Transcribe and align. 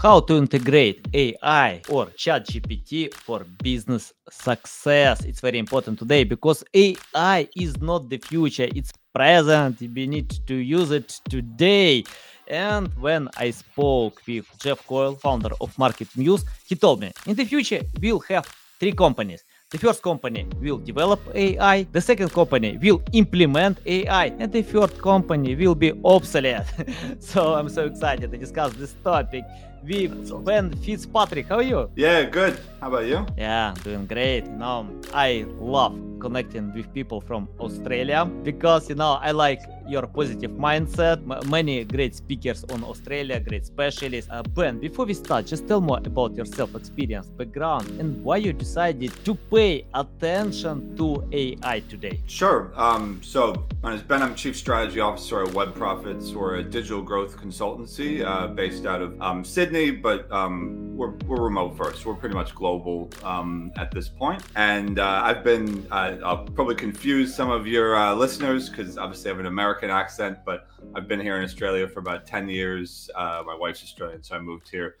how 0.00 0.20
to 0.20 0.36
integrate 0.36 1.08
AI 1.12 1.82
or 1.88 2.06
ChatGPT 2.06 3.12
for 3.12 3.44
business 3.62 4.12
success. 4.30 5.24
It's 5.24 5.40
very 5.40 5.58
important 5.58 5.98
today 5.98 6.22
because 6.22 6.62
AI 6.72 7.48
is 7.56 7.80
not 7.80 8.08
the 8.08 8.18
future, 8.18 8.68
it's 8.74 8.92
present. 9.12 9.80
We 9.80 10.06
need 10.06 10.30
to 10.46 10.54
use 10.54 10.92
it 10.92 11.08
today. 11.28 12.04
And 12.46 12.94
when 13.00 13.28
I 13.36 13.50
spoke 13.50 14.22
with 14.26 14.46
Jeff 14.60 14.86
Coyle, 14.86 15.16
founder 15.16 15.50
of 15.60 15.74
MarketMuse, 15.74 16.44
he 16.68 16.76
told 16.76 17.00
me 17.00 17.10
in 17.26 17.34
the 17.34 17.44
future 17.44 17.82
we'll 18.00 18.20
have 18.20 18.46
three 18.78 18.92
companies 18.92 19.42
the 19.70 19.76
first 19.76 20.02
company 20.02 20.46
will 20.62 20.78
develop 20.78 21.20
AI, 21.34 21.82
the 21.92 22.00
second 22.00 22.32
company 22.32 22.78
will 22.78 23.02
implement 23.12 23.78
AI, 23.84 24.32
and 24.38 24.50
the 24.50 24.62
third 24.62 24.96
company 25.02 25.54
will 25.56 25.74
be 25.74 25.92
obsolete. 26.06 26.64
so 27.18 27.52
I'm 27.52 27.68
so 27.68 27.84
excited 27.84 28.30
to 28.30 28.38
discuss 28.38 28.72
this 28.72 28.94
topic 29.04 29.44
with 29.88 30.44
Ben 30.44 30.70
Fitzpatrick. 30.76 31.48
How 31.48 31.56
are 31.56 31.62
you? 31.62 31.90
Yeah, 31.96 32.24
good. 32.24 32.60
How 32.80 32.88
about 32.88 33.06
you? 33.06 33.26
Yeah, 33.36 33.74
doing 33.82 34.06
great. 34.06 34.44
You 34.44 34.52
know, 34.52 34.88
I 35.14 35.46
love 35.58 35.98
connecting 36.20 36.72
with 36.74 36.92
people 36.92 37.20
from 37.20 37.48
Australia 37.60 38.24
because 38.42 38.88
you 38.88 38.96
know 38.96 39.18
I 39.22 39.30
like 39.30 39.62
your 39.86 40.06
positive 40.06 40.50
mindset. 40.50 41.18
M- 41.30 41.50
many 41.50 41.84
great 41.84 42.14
speakers 42.14 42.64
on 42.64 42.84
Australia, 42.84 43.40
great 43.40 43.64
specialists. 43.64 44.30
Uh, 44.30 44.42
ben, 44.42 44.78
before 44.78 45.06
we 45.06 45.14
start, 45.14 45.46
just 45.46 45.66
tell 45.66 45.80
more 45.80 45.98
about 45.98 46.34
yourself, 46.34 46.74
experience, 46.74 47.28
background, 47.28 47.88
and 48.00 48.22
why 48.22 48.36
you 48.36 48.52
decided 48.52 49.12
to 49.24 49.34
pay 49.34 49.86
attention 49.94 50.96
to 50.96 51.26
AI 51.32 51.80
today. 51.88 52.20
Sure. 52.26 52.72
Um, 52.76 53.20
so 53.22 53.66
my 53.82 53.90
name 53.90 53.98
is 53.98 54.04
Ben. 54.04 54.22
I'm 54.22 54.34
Chief 54.34 54.56
Strategy 54.56 55.00
Officer 55.00 55.44
at 55.44 55.54
Web 55.54 55.74
Profits. 55.74 56.32
We're 56.32 56.56
a 56.56 56.62
digital 56.62 57.02
growth 57.02 57.36
consultancy 57.36 58.24
uh, 58.24 58.48
based 58.48 58.86
out 58.86 59.00
of 59.00 59.20
um, 59.22 59.44
Sydney, 59.44 59.77
but 59.86 60.30
um, 60.32 60.96
we're, 60.96 61.12
we're 61.26 61.42
remote 61.42 61.76
first. 61.76 62.04
We're 62.04 62.14
pretty 62.14 62.34
much 62.34 62.54
global 62.54 63.10
um, 63.22 63.72
at 63.76 63.90
this 63.90 64.08
point. 64.08 64.42
And 64.56 64.98
uh, 64.98 65.22
I've 65.24 65.44
been 65.44 65.86
uh, 65.90 66.16
I'll 66.24 66.44
probably 66.44 66.74
confuse 66.74 67.34
some 67.34 67.50
of 67.50 67.66
your 67.66 67.96
uh, 67.96 68.14
listeners 68.14 68.68
because 68.68 68.98
obviously 68.98 69.30
I 69.30 69.34
have 69.34 69.40
an 69.40 69.46
American 69.46 69.90
accent, 69.90 70.38
but 70.44 70.66
I've 70.94 71.06
been 71.06 71.20
here 71.20 71.36
in 71.36 71.44
Australia 71.44 71.86
for 71.88 72.00
about 72.00 72.26
10 72.26 72.48
years. 72.48 73.08
Uh, 73.14 73.42
my 73.46 73.54
wife's 73.54 73.82
Australian, 73.82 74.22
so 74.22 74.36
I 74.36 74.40
moved 74.40 74.68
here 74.68 74.96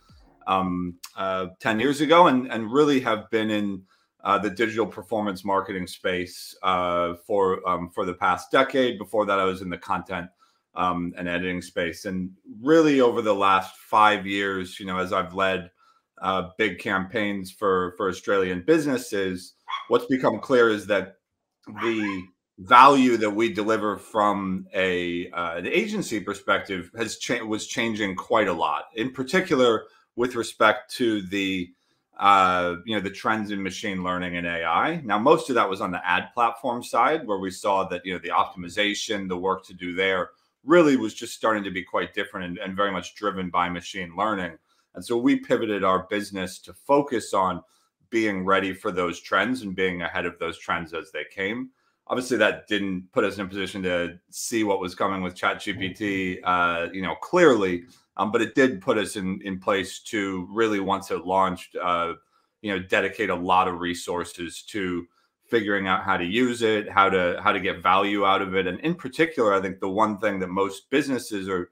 um, 0.46 0.94
uh, 1.16 1.48
10 1.60 1.80
years 1.80 2.00
ago 2.00 2.28
and, 2.28 2.50
and 2.50 2.72
really 2.72 3.00
have 3.00 3.28
been 3.30 3.50
in 3.50 3.82
uh, 4.24 4.38
the 4.38 4.50
digital 4.50 4.86
performance 4.86 5.44
marketing 5.44 5.86
space 5.86 6.56
for 6.62 7.68
um, 7.68 7.90
for 7.94 8.04
the 8.06 8.14
past 8.14 8.50
decade. 8.50 8.98
Before 8.98 9.26
that, 9.26 9.38
I 9.38 9.44
was 9.44 9.62
in 9.62 9.68
the 9.68 9.78
content 9.78 10.28
um, 10.78 11.12
and 11.18 11.28
editing 11.28 11.60
space, 11.60 12.04
and 12.04 12.30
really 12.62 13.00
over 13.00 13.20
the 13.20 13.34
last 13.34 13.76
five 13.76 14.26
years, 14.26 14.80
you 14.80 14.86
know, 14.86 14.98
as 14.98 15.12
I've 15.12 15.34
led 15.34 15.70
uh, 16.22 16.50
big 16.56 16.78
campaigns 16.78 17.50
for 17.50 17.94
for 17.96 18.08
Australian 18.08 18.62
businesses, 18.66 19.54
what's 19.88 20.06
become 20.06 20.38
clear 20.38 20.70
is 20.70 20.86
that 20.86 21.16
the 21.82 22.22
value 22.60 23.16
that 23.16 23.30
we 23.30 23.52
deliver 23.52 23.96
from 23.96 24.66
a 24.72 25.30
uh, 25.32 25.56
an 25.56 25.66
agency 25.66 26.20
perspective 26.20 26.90
has 26.96 27.18
cha- 27.18 27.44
was 27.44 27.66
changing 27.66 28.14
quite 28.14 28.48
a 28.48 28.52
lot. 28.52 28.84
In 28.94 29.12
particular, 29.12 29.84
with 30.16 30.36
respect 30.36 30.94
to 30.94 31.22
the 31.22 31.70
uh, 32.18 32.76
you 32.84 32.94
know 32.94 33.00
the 33.00 33.10
trends 33.10 33.50
in 33.50 33.62
machine 33.62 34.02
learning 34.02 34.36
and 34.36 34.46
AI. 34.46 35.00
Now, 35.04 35.18
most 35.18 35.48
of 35.50 35.54
that 35.54 35.70
was 35.70 35.80
on 35.80 35.92
the 35.92 36.04
ad 36.04 36.30
platform 36.34 36.82
side, 36.82 37.26
where 37.26 37.38
we 37.38 37.50
saw 37.50 37.84
that 37.88 38.04
you 38.04 38.12
know 38.12 38.18
the 38.18 38.30
optimization, 38.30 39.28
the 39.28 39.36
work 39.36 39.64
to 39.66 39.74
do 39.74 39.94
there, 39.94 40.30
really 40.64 40.96
was 40.96 41.14
just 41.14 41.34
starting 41.34 41.64
to 41.64 41.70
be 41.70 41.82
quite 41.82 42.14
different 42.14 42.46
and, 42.46 42.58
and 42.58 42.76
very 42.76 42.92
much 42.92 43.14
driven 43.14 43.50
by 43.50 43.68
machine 43.68 44.14
learning. 44.16 44.58
And 44.94 45.04
so 45.04 45.16
we 45.16 45.36
pivoted 45.36 45.84
our 45.84 46.06
business 46.10 46.58
to 46.60 46.72
focus 46.72 47.32
on 47.32 47.62
being 48.10 48.44
ready 48.44 48.72
for 48.72 48.90
those 48.90 49.20
trends 49.20 49.62
and 49.62 49.76
being 49.76 50.02
ahead 50.02 50.26
of 50.26 50.38
those 50.38 50.58
trends 50.58 50.92
as 50.94 51.10
they 51.12 51.24
came. 51.30 51.70
Obviously, 52.06 52.38
that 52.38 52.66
didn't 52.68 53.06
put 53.12 53.24
us 53.24 53.36
in 53.36 53.44
a 53.44 53.48
position 53.48 53.82
to 53.82 54.18
see 54.30 54.64
what 54.64 54.80
was 54.80 54.94
coming 54.94 55.22
with 55.22 55.34
ChatGPT, 55.34 56.38
uh, 56.42 56.88
you 56.92 57.02
know, 57.02 57.14
clearly, 57.16 57.84
um, 58.16 58.32
but 58.32 58.40
it 58.40 58.54
did 58.54 58.80
put 58.80 58.96
us 58.96 59.16
in 59.16 59.40
in 59.44 59.60
place 59.60 60.00
to 60.00 60.48
really, 60.50 60.80
once 60.80 61.10
it 61.10 61.26
launched, 61.26 61.76
uh, 61.76 62.14
you 62.62 62.72
know, 62.72 62.78
dedicate 62.78 63.28
a 63.30 63.34
lot 63.34 63.68
of 63.68 63.80
resources 63.80 64.62
to 64.62 65.06
figuring 65.48 65.86
out 65.86 66.04
how 66.04 66.16
to 66.16 66.24
use 66.24 66.62
it, 66.62 66.88
how 66.90 67.08
to 67.08 67.40
how 67.42 67.52
to 67.52 67.60
get 67.60 67.82
value 67.82 68.24
out 68.24 68.42
of 68.42 68.54
it, 68.54 68.66
and 68.66 68.78
in 68.80 68.94
particular, 68.94 69.54
I 69.54 69.60
think 69.60 69.80
the 69.80 69.88
one 69.88 70.18
thing 70.18 70.38
that 70.40 70.48
most 70.48 70.90
businesses 70.90 71.48
are 71.48 71.70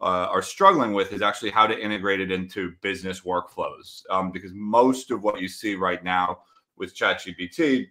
uh, 0.00 0.28
are 0.30 0.42
struggling 0.42 0.92
with 0.92 1.12
is 1.12 1.22
actually 1.22 1.50
how 1.50 1.66
to 1.66 1.78
integrate 1.78 2.20
it 2.20 2.30
into 2.30 2.72
business 2.82 3.22
workflows. 3.22 4.02
Um, 4.10 4.30
because 4.30 4.52
most 4.54 5.10
of 5.10 5.22
what 5.22 5.40
you 5.40 5.48
see 5.48 5.74
right 5.74 6.02
now 6.02 6.38
with 6.76 6.94
ChatGPT 6.94 7.88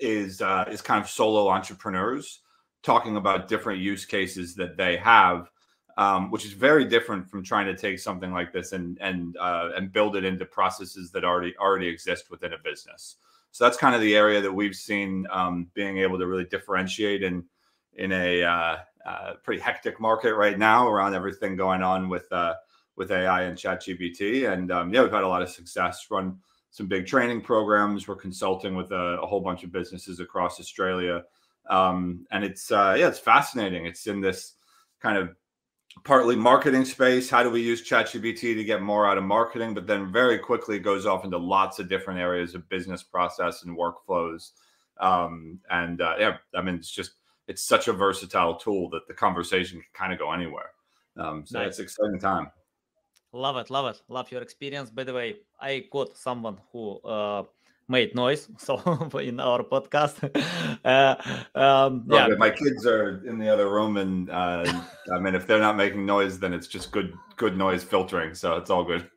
is 0.00 0.40
uh, 0.42 0.64
is 0.70 0.80
kind 0.82 1.02
of 1.02 1.08
solo 1.08 1.48
entrepreneurs 1.48 2.40
talking 2.82 3.16
about 3.16 3.48
different 3.48 3.80
use 3.80 4.04
cases 4.04 4.54
that 4.54 4.76
they 4.76 4.96
have, 4.96 5.50
um, 5.96 6.30
which 6.30 6.44
is 6.44 6.52
very 6.52 6.84
different 6.84 7.28
from 7.28 7.42
trying 7.42 7.66
to 7.66 7.76
take 7.76 7.98
something 7.98 8.32
like 8.32 8.52
this 8.52 8.72
and 8.72 8.98
and 9.00 9.36
uh, 9.36 9.70
and 9.76 9.92
build 9.92 10.16
it 10.16 10.24
into 10.24 10.44
processes 10.44 11.10
that 11.12 11.24
already 11.24 11.54
already 11.58 11.86
exist 11.86 12.30
within 12.30 12.52
a 12.52 12.58
business. 12.64 13.16
So 13.50 13.64
that's 13.64 13.76
kind 13.76 13.94
of 13.94 14.00
the 14.00 14.16
area 14.16 14.40
that 14.40 14.52
we've 14.52 14.74
seen 14.74 15.26
um, 15.30 15.68
being 15.74 15.98
able 15.98 16.18
to 16.18 16.26
really 16.26 16.44
differentiate 16.44 17.22
in 17.22 17.44
in 17.94 18.12
a 18.12 18.42
uh, 18.44 18.76
uh, 19.04 19.34
pretty 19.42 19.60
hectic 19.60 20.00
market 20.00 20.34
right 20.34 20.58
now 20.58 20.86
around 20.86 21.14
everything 21.14 21.56
going 21.56 21.82
on 21.82 22.08
with 22.08 22.30
uh, 22.32 22.54
with 22.96 23.10
AI 23.10 23.42
and 23.42 23.56
ChatGPT. 23.56 24.52
And 24.52 24.70
um, 24.70 24.92
yeah, 24.92 25.02
we've 25.02 25.12
had 25.12 25.22
a 25.22 25.28
lot 25.28 25.42
of 25.42 25.48
success. 25.48 26.06
Run 26.10 26.38
some 26.70 26.86
big 26.86 27.06
training 27.06 27.40
programs. 27.40 28.06
We're 28.06 28.16
consulting 28.16 28.76
with 28.76 28.90
a, 28.92 29.18
a 29.22 29.26
whole 29.26 29.40
bunch 29.40 29.64
of 29.64 29.72
businesses 29.72 30.20
across 30.20 30.60
Australia, 30.60 31.24
um, 31.70 32.26
and 32.30 32.44
it's 32.44 32.70
uh, 32.70 32.96
yeah, 32.98 33.08
it's 33.08 33.18
fascinating. 33.18 33.86
It's 33.86 34.06
in 34.06 34.20
this 34.20 34.54
kind 35.00 35.16
of 35.16 35.34
partly 36.04 36.36
marketing 36.36 36.84
space. 36.84 37.30
How 37.30 37.42
do 37.42 37.50
we 37.50 37.60
use 37.60 37.88
ChatGPT 37.88 38.54
to 38.54 38.64
get 38.64 38.82
more 38.82 39.08
out 39.08 39.18
of 39.18 39.24
marketing? 39.24 39.74
But 39.74 39.86
then 39.86 40.12
very 40.12 40.38
quickly 40.38 40.76
it 40.76 40.80
goes 40.80 41.06
off 41.06 41.24
into 41.24 41.38
lots 41.38 41.78
of 41.78 41.88
different 41.88 42.20
areas 42.20 42.54
of 42.54 42.68
business 42.68 43.02
process 43.02 43.64
and 43.64 43.76
workflows. 43.76 44.50
Um, 45.00 45.60
and 45.70 46.00
uh, 46.00 46.14
yeah, 46.18 46.36
I 46.54 46.62
mean, 46.62 46.74
it's 46.74 46.90
just 46.90 47.12
it's 47.46 47.62
such 47.62 47.88
a 47.88 47.92
versatile 47.92 48.56
tool 48.56 48.90
that 48.90 49.06
the 49.08 49.14
conversation 49.14 49.78
can 49.78 49.88
kind 49.94 50.12
of 50.12 50.18
go 50.18 50.32
anywhere. 50.32 50.70
Um, 51.16 51.44
so 51.46 51.58
nice. 51.58 51.68
it's 51.68 51.78
exciting 51.78 52.20
time. 52.20 52.50
Love 53.32 53.56
it, 53.56 53.70
love 53.70 53.86
it, 53.94 54.00
love 54.08 54.30
your 54.30 54.42
experience. 54.42 54.90
By 54.90 55.04
the 55.04 55.12
way, 55.12 55.36
I 55.60 55.84
got 55.90 56.16
someone 56.16 56.58
who 56.72 56.98
uh, 57.00 57.44
made 57.88 58.14
noise, 58.14 58.48
so 58.58 58.76
in 59.18 59.40
our 59.40 59.62
podcast. 59.62 60.16
uh, 60.84 61.58
um, 61.58 62.04
yeah, 62.08 62.28
my 62.38 62.50
kids 62.50 62.86
are 62.86 63.24
in 63.26 63.38
the 63.38 63.48
other 63.48 63.70
room, 63.70 63.96
and 63.96 64.30
uh, 64.30 64.64
I 65.12 65.18
mean, 65.18 65.34
if 65.34 65.46
they're 65.46 65.60
not 65.60 65.76
making 65.76 66.06
noise, 66.06 66.38
then 66.38 66.52
it's 66.52 66.68
just 66.68 66.92
good, 66.92 67.14
good 67.36 67.56
noise 67.56 67.82
filtering. 67.82 68.34
So 68.34 68.56
it's 68.56 68.70
all 68.70 68.84
good. 68.84 69.08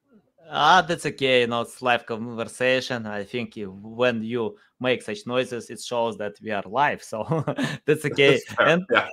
Ah, 0.50 0.81
that's 0.81 1.06
okay. 1.06 1.42
You 1.42 1.48
know, 1.48 1.62
it's 1.62 1.81
live 1.81 2.06
conversation. 2.06 3.06
I 3.06 3.24
think 3.24 3.56
you, 3.56 3.72
when 3.72 4.22
you 4.22 4.58
make 4.81 5.02
such 5.02 5.26
noises, 5.26 5.70
it 5.70 5.81
shows 5.81 6.18
that 6.18 6.34
we 6.42 6.52
are 6.52 6.64
live. 6.66 7.02
So 7.04 7.24
that's 7.86 8.06
okay. 8.06 8.42
That's 8.50 8.56
and 8.60 8.84
yeah. 8.92 9.08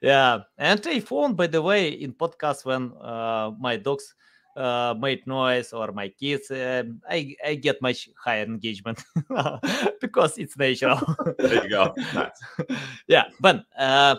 yeah, 0.00 0.38
and 0.56 0.84
I 0.86 1.00
found, 1.00 1.36
by 1.36 1.46
the 1.46 1.62
way, 1.62 1.90
in 1.90 2.12
podcast 2.12 2.64
when 2.64 2.92
uh, 3.00 3.52
my 3.58 3.76
dogs 3.76 4.14
uh, 4.58 4.94
made 4.98 5.26
noise 5.26 5.72
or 5.72 5.92
my 5.92 6.08
kids, 6.08 6.50
uh, 6.50 6.82
I 7.08 7.36
I 7.44 7.54
get 7.54 7.80
much 7.80 8.08
higher 8.18 8.44
engagement 8.44 9.02
because 10.00 10.36
it's 10.38 10.56
natural. 10.58 10.98
there 11.38 11.62
you 11.64 11.70
go. 11.70 11.94
Nice. 12.12 12.40
yeah, 13.06 13.24
but 13.40 13.64
uh, 13.78 14.16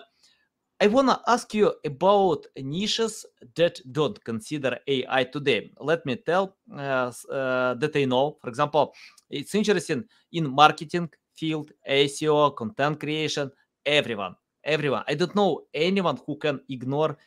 I 0.82 0.88
want 0.88 1.10
to 1.10 1.20
ask 1.28 1.54
you 1.54 1.74
about 1.86 2.46
niches 2.56 3.26
that 3.56 3.82
don't 3.92 4.24
consider 4.24 4.80
AI 4.88 5.26
today. 5.26 5.72
Let 5.80 6.06
me 6.06 6.16
tell 6.16 6.56
uh, 6.74 7.12
uh, 7.30 7.74
that 7.74 7.92
I 7.96 8.06
know. 8.06 8.38
For 8.42 8.48
example, 8.48 8.94
it's 9.30 9.54
interesting 9.56 10.06
in 10.32 10.50
marketing 10.50 11.10
field, 11.36 11.72
SEO, 11.88 12.56
content 12.56 13.00
creation, 13.00 13.52
everyone, 13.86 14.36
everyone. 14.64 15.04
I 15.08 15.16
don't 15.16 15.36
know 15.36 15.64
anyone 15.74 16.18
who 16.26 16.38
can 16.38 16.62
ignore 16.70 17.18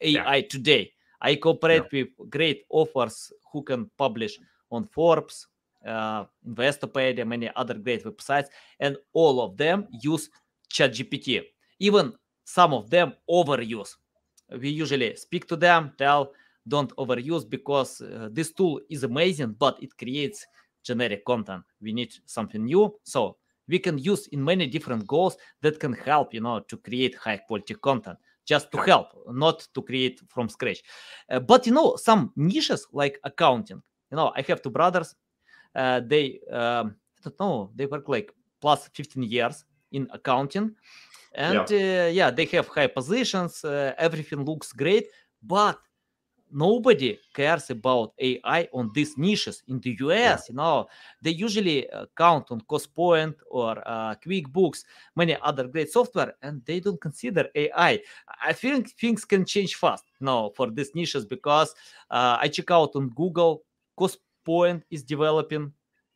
AI 0.00 0.36
yeah. 0.36 0.42
today. 0.48 0.92
I 1.22 1.36
cooperate 1.36 1.84
yeah. 1.92 2.02
with 2.02 2.30
great 2.30 2.64
authors 2.68 3.32
who 3.52 3.62
can 3.62 3.90
publish 3.96 4.38
on 4.70 4.84
Forbes, 4.86 5.46
uh, 5.86 6.24
Investopedia, 6.46 7.26
many 7.26 7.50
other 7.54 7.74
great 7.74 8.04
websites, 8.04 8.48
and 8.80 8.96
all 9.12 9.40
of 9.40 9.56
them 9.56 9.86
use 10.02 10.28
ChatGPT. 10.72 11.42
Even 11.78 12.12
some 12.44 12.74
of 12.74 12.90
them 12.90 13.14
overuse. 13.30 13.94
We 14.60 14.68
usually 14.68 15.14
speak 15.16 15.46
to 15.46 15.56
them, 15.56 15.92
tell, 15.96 16.32
don't 16.66 16.94
overuse 16.96 17.48
because 17.48 18.00
uh, 18.00 18.28
this 18.32 18.52
tool 18.52 18.80
is 18.90 19.04
amazing, 19.04 19.56
but 19.58 19.82
it 19.82 19.96
creates 19.96 20.46
generic 20.84 21.24
content. 21.24 21.62
We 21.80 21.92
need 21.92 22.12
something 22.26 22.64
new. 22.64 22.94
So 23.04 23.36
we 23.68 23.78
can 23.78 23.98
use 23.98 24.26
in 24.28 24.44
many 24.44 24.66
different 24.66 25.06
goals 25.06 25.36
that 25.60 25.78
can 25.78 25.92
help, 25.92 26.34
you 26.34 26.40
know, 26.40 26.60
to 26.60 26.76
create 26.76 27.14
high 27.14 27.38
quality 27.38 27.74
content. 27.74 28.18
Just 28.44 28.70
to 28.72 28.78
help, 28.78 29.08
not 29.30 29.66
to 29.74 29.82
create 29.82 30.20
from 30.28 30.48
scratch. 30.48 30.82
Uh, 31.28 31.40
but 31.40 31.66
you 31.66 31.72
know, 31.72 31.96
some 31.96 32.32
niches 32.36 32.86
like 32.92 33.18
accounting. 33.24 33.82
You 34.10 34.16
know, 34.16 34.32
I 34.36 34.42
have 34.42 34.62
two 34.62 34.70
brothers. 34.70 35.14
Uh, 35.74 36.00
they 36.04 36.40
um, 36.50 36.96
I 37.18 37.30
don't 37.30 37.40
know, 37.40 37.70
they 37.74 37.86
work 37.86 38.08
like 38.08 38.32
plus 38.60 38.88
15 38.88 39.22
years 39.22 39.64
in 39.92 40.08
accounting, 40.12 40.74
and 41.34 41.70
yeah, 41.70 42.04
uh, 42.04 42.08
yeah 42.08 42.30
they 42.30 42.44
have 42.46 42.68
high 42.68 42.88
positions. 42.88 43.64
Uh, 43.64 43.94
everything 43.96 44.44
looks 44.44 44.72
great, 44.72 45.06
but 45.42 45.78
nobody 46.52 47.18
cares 47.34 47.70
about 47.70 48.12
AI 48.18 48.68
on 48.72 48.90
these 48.94 49.16
niches 49.16 49.62
in 49.68 49.80
the 49.80 49.96
US. 50.00 50.10
Yeah. 50.10 50.38
You 50.48 50.54
know, 50.54 50.86
they 51.20 51.30
usually 51.30 51.88
uh, 51.90 52.06
count 52.16 52.50
on 52.50 52.60
CostPoint 52.62 53.34
or 53.50 53.82
uh, 53.86 54.14
QuickBooks, 54.16 54.84
many 55.16 55.36
other 55.42 55.66
great 55.68 55.90
software, 55.90 56.34
and 56.42 56.62
they 56.64 56.80
don't 56.80 57.00
consider 57.00 57.48
AI. 57.54 58.00
I 58.44 58.52
think 58.52 58.90
things 58.90 59.24
can 59.24 59.44
change 59.44 59.74
fast 59.76 60.04
now 60.20 60.50
for 60.56 60.70
these 60.70 60.94
niches 60.94 61.24
because 61.24 61.74
uh, 62.10 62.36
I 62.40 62.48
check 62.48 62.70
out 62.70 62.92
on 62.94 63.08
Google, 63.10 63.62
CostPoint 63.98 64.82
is 64.90 65.02
developing 65.02 65.72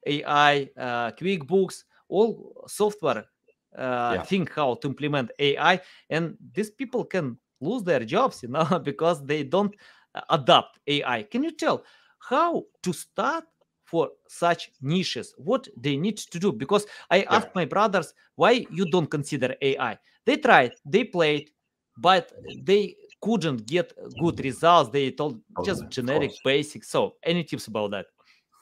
AI, 0.06 0.70
uh, 0.76 1.10
QuickBooks, 1.12 1.84
all 2.08 2.64
software 2.68 3.24
uh, 3.76 4.12
yeah. 4.16 4.22
think 4.22 4.52
how 4.54 4.74
to 4.74 4.88
implement 4.88 5.30
AI, 5.38 5.80
and 6.10 6.36
these 6.54 6.70
people 6.70 7.04
can 7.04 7.38
lose 7.60 7.82
their 7.82 8.04
jobs, 8.04 8.42
you 8.42 8.48
know, 8.48 8.64
because 8.84 9.24
they 9.24 9.42
don't 9.42 9.74
adopt 10.30 10.78
AI. 10.86 11.22
Can 11.24 11.42
you 11.42 11.50
tell 11.52 11.84
how 12.18 12.64
to 12.82 12.92
start 12.92 13.44
for 13.84 14.10
such 14.28 14.70
niches? 14.80 15.34
What 15.36 15.68
they 15.76 15.96
need 15.96 16.18
to 16.18 16.38
do? 16.38 16.52
Because 16.52 16.86
I 17.10 17.18
yeah. 17.18 17.34
asked 17.36 17.54
my 17.54 17.64
brothers 17.64 18.14
why 18.34 18.66
you 18.70 18.86
don't 18.90 19.10
consider 19.10 19.54
AI. 19.62 19.98
They 20.24 20.36
tried, 20.36 20.72
they 20.84 21.04
played, 21.04 21.50
but 21.98 22.32
they 22.62 22.96
couldn't 23.20 23.66
get 23.66 23.92
good 24.18 24.42
results. 24.44 24.90
They 24.90 25.10
told 25.10 25.40
just 25.64 25.88
generic 25.88 26.32
basic. 26.44 26.84
So, 26.84 27.14
any 27.22 27.44
tips 27.44 27.66
about 27.66 27.92
that? 27.92 28.06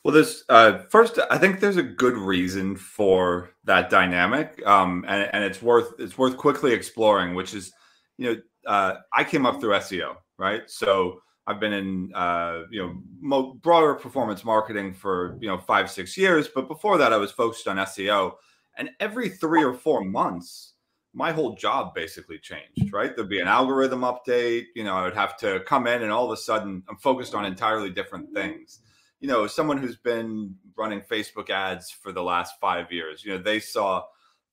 Well, 0.04 0.12
this 0.12 0.44
uh, 0.50 0.80
first, 0.90 1.18
I 1.30 1.38
think 1.38 1.60
there's 1.60 1.78
a 1.78 1.82
good 1.82 2.16
reason 2.18 2.76
for 2.76 3.50
that 3.64 3.88
dynamic, 3.88 4.60
um, 4.66 5.02
and, 5.08 5.30
and 5.32 5.42
it's 5.42 5.62
worth 5.62 5.94
it's 5.98 6.18
worth 6.18 6.36
quickly 6.36 6.74
exploring. 6.74 7.34
Which 7.34 7.54
is, 7.54 7.72
you 8.18 8.26
know, 8.26 8.40
uh, 8.70 8.96
I 9.14 9.24
came 9.24 9.46
up 9.46 9.60
through 9.60 9.72
SEO, 9.72 10.16
right? 10.38 10.62
So 10.66 11.20
I've 11.46 11.60
been 11.60 11.72
in 11.72 12.12
uh, 12.14 12.62
you 12.70 13.02
know 13.22 13.54
broader 13.62 13.94
performance 13.94 14.44
marketing 14.44 14.94
for 14.94 15.36
you 15.40 15.48
know 15.48 15.58
five 15.58 15.90
six 15.90 16.16
years, 16.16 16.48
but 16.48 16.68
before 16.68 16.98
that 16.98 17.12
I 17.12 17.16
was 17.16 17.32
focused 17.32 17.68
on 17.68 17.76
SEO. 17.76 18.34
And 18.76 18.90
every 18.98 19.28
three 19.28 19.62
or 19.62 19.72
four 19.72 20.02
months, 20.02 20.72
my 21.12 21.30
whole 21.30 21.54
job 21.54 21.94
basically 21.94 22.38
changed. 22.38 22.92
Right, 22.92 23.14
there'd 23.14 23.28
be 23.28 23.40
an 23.40 23.48
algorithm 23.48 24.00
update. 24.00 24.64
You 24.74 24.84
know, 24.84 24.94
I 24.94 25.04
would 25.04 25.14
have 25.14 25.36
to 25.38 25.60
come 25.60 25.86
in, 25.86 26.02
and 26.02 26.10
all 26.10 26.24
of 26.24 26.32
a 26.32 26.40
sudden 26.40 26.82
I'm 26.88 26.96
focused 26.96 27.34
on 27.34 27.44
entirely 27.44 27.90
different 27.90 28.32
things. 28.32 28.80
You 29.20 29.28
know, 29.28 29.46
someone 29.46 29.78
who's 29.78 29.96
been 29.96 30.54
running 30.76 31.00
Facebook 31.00 31.50
ads 31.50 31.90
for 31.90 32.12
the 32.12 32.22
last 32.22 32.54
five 32.60 32.90
years, 32.90 33.24
you 33.24 33.32
know, 33.32 33.42
they 33.42 33.60
saw 33.60 34.04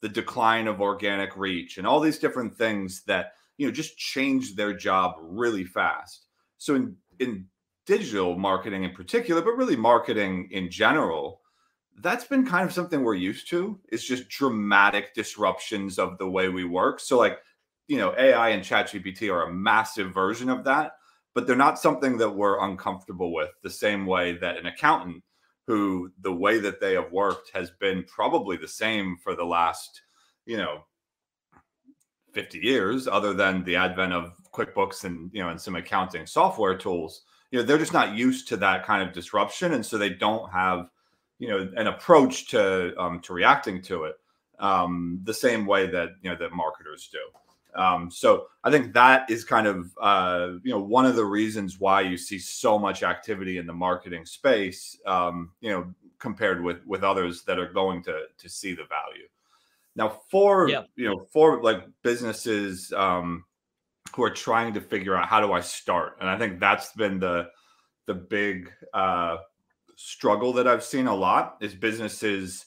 the 0.01 0.09
decline 0.09 0.67
of 0.67 0.81
organic 0.81 1.35
reach 1.37 1.77
and 1.77 1.87
all 1.87 1.99
these 1.99 2.19
different 2.19 2.55
things 2.55 3.03
that 3.03 3.33
you 3.57 3.65
know 3.65 3.71
just 3.71 3.97
changed 3.97 4.57
their 4.57 4.73
job 4.73 5.15
really 5.19 5.63
fast 5.63 6.25
so 6.61 6.75
in 6.75 6.95
in 7.17 7.47
digital 7.87 8.37
marketing 8.37 8.83
in 8.83 8.91
particular, 8.91 9.41
but 9.41 9.57
really 9.57 9.75
marketing 9.75 10.47
in 10.51 10.69
general, 10.69 11.41
that's 12.01 12.25
been 12.25 12.45
kind 12.45 12.63
of 12.63 12.71
something 12.71 13.03
we're 13.03 13.15
used 13.15 13.49
to. 13.49 13.79
It's 13.91 14.03
just 14.03 14.29
dramatic 14.29 15.15
disruptions 15.15 15.97
of 15.97 16.19
the 16.19 16.29
way 16.29 16.49
we 16.49 16.65
work. 16.65 16.99
So 16.99 17.17
like, 17.17 17.39
you 17.87 17.97
know, 17.97 18.13
AI 18.15 18.49
and 18.49 18.63
ChatGPT 18.63 19.33
are 19.33 19.47
a 19.47 19.53
massive 19.53 20.13
version 20.13 20.49
of 20.49 20.63
that, 20.65 20.93
but 21.33 21.47
they're 21.47 21.55
not 21.55 21.79
something 21.79 22.15
that 22.17 22.29
we're 22.29 22.63
uncomfortable 22.63 23.33
with 23.33 23.49
the 23.63 23.69
same 23.71 24.05
way 24.05 24.33
that 24.37 24.57
an 24.57 24.67
accountant 24.67 25.23
who 25.65 26.11
the 26.21 26.31
way 26.33 26.59
that 26.59 26.79
they 26.79 26.93
have 26.93 27.11
worked 27.11 27.49
has 27.55 27.71
been 27.71 28.03
probably 28.03 28.55
the 28.55 28.67
same 28.67 29.17
for 29.17 29.35
the 29.35 29.45
last, 29.45 30.01
you 30.45 30.57
know, 30.57 30.83
50 32.33 32.59
years 32.59 33.07
other 33.07 33.33
than 33.33 33.63
the 33.63 33.75
advent 33.77 34.13
of 34.13 34.40
QuickBooks 34.53 35.03
and 35.05 35.29
you 35.33 35.41
know 35.41 35.49
and 35.49 35.59
some 35.59 35.75
accounting 35.75 36.25
software 36.25 36.77
tools, 36.77 37.23
you 37.51 37.59
know, 37.59 37.65
they're 37.65 37.77
just 37.77 37.93
not 37.93 38.15
used 38.15 38.47
to 38.49 38.57
that 38.57 38.85
kind 38.85 39.07
of 39.07 39.13
disruption, 39.13 39.73
and 39.73 39.85
so 39.85 39.97
they 39.97 40.09
don't 40.09 40.51
have 40.51 40.89
you 41.39 41.47
know 41.47 41.69
an 41.75 41.87
approach 41.87 42.47
to 42.49 42.99
um, 43.01 43.19
to 43.21 43.33
reacting 43.33 43.81
to 43.83 44.05
it 44.05 44.15
um, 44.59 45.19
the 45.23 45.33
same 45.33 45.65
way 45.65 45.87
that 45.87 46.11
you 46.21 46.29
know 46.29 46.35
that 46.37 46.53
marketers 46.53 47.09
do. 47.11 47.19
Um, 47.73 48.11
so 48.11 48.47
I 48.63 48.71
think 48.71 48.93
that 48.93 49.29
is 49.29 49.43
kind 49.43 49.67
of 49.67 49.91
uh, 50.01 50.51
you 50.63 50.71
know 50.71 50.79
one 50.79 51.05
of 51.05 51.15
the 51.15 51.25
reasons 51.25 51.79
why 51.79 52.01
you 52.01 52.17
see 52.17 52.39
so 52.39 52.77
much 52.77 53.03
activity 53.03 53.57
in 53.57 53.65
the 53.65 53.73
marketing 53.73 54.25
space, 54.25 54.97
um, 55.05 55.51
you 55.61 55.71
know, 55.71 55.93
compared 56.19 56.63
with 56.63 56.85
with 56.85 57.03
others 57.03 57.43
that 57.43 57.59
are 57.59 57.71
going 57.71 58.03
to 58.03 58.23
to 58.37 58.49
see 58.49 58.73
the 58.73 58.83
value. 58.83 59.27
Now, 59.95 60.21
for 60.29 60.69
yeah. 60.69 60.83
you 60.95 61.09
know, 61.09 61.25
for 61.31 61.61
like 61.61 61.83
businesses 62.03 62.93
um, 62.93 63.43
who 64.15 64.23
are 64.23 64.29
trying 64.29 64.73
to 64.73 64.81
figure 64.81 65.15
out 65.15 65.27
how 65.27 65.39
do 65.39 65.53
I 65.53 65.61
start, 65.61 66.17
and 66.19 66.29
I 66.29 66.37
think 66.37 66.59
that's 66.59 66.93
been 66.93 67.19
the 67.19 67.49
the 68.07 68.13
big 68.13 68.71
uh, 68.93 69.37
struggle 69.95 70.51
that 70.53 70.67
I've 70.67 70.83
seen 70.83 71.07
a 71.07 71.15
lot 71.15 71.57
is 71.61 71.75
businesses. 71.75 72.65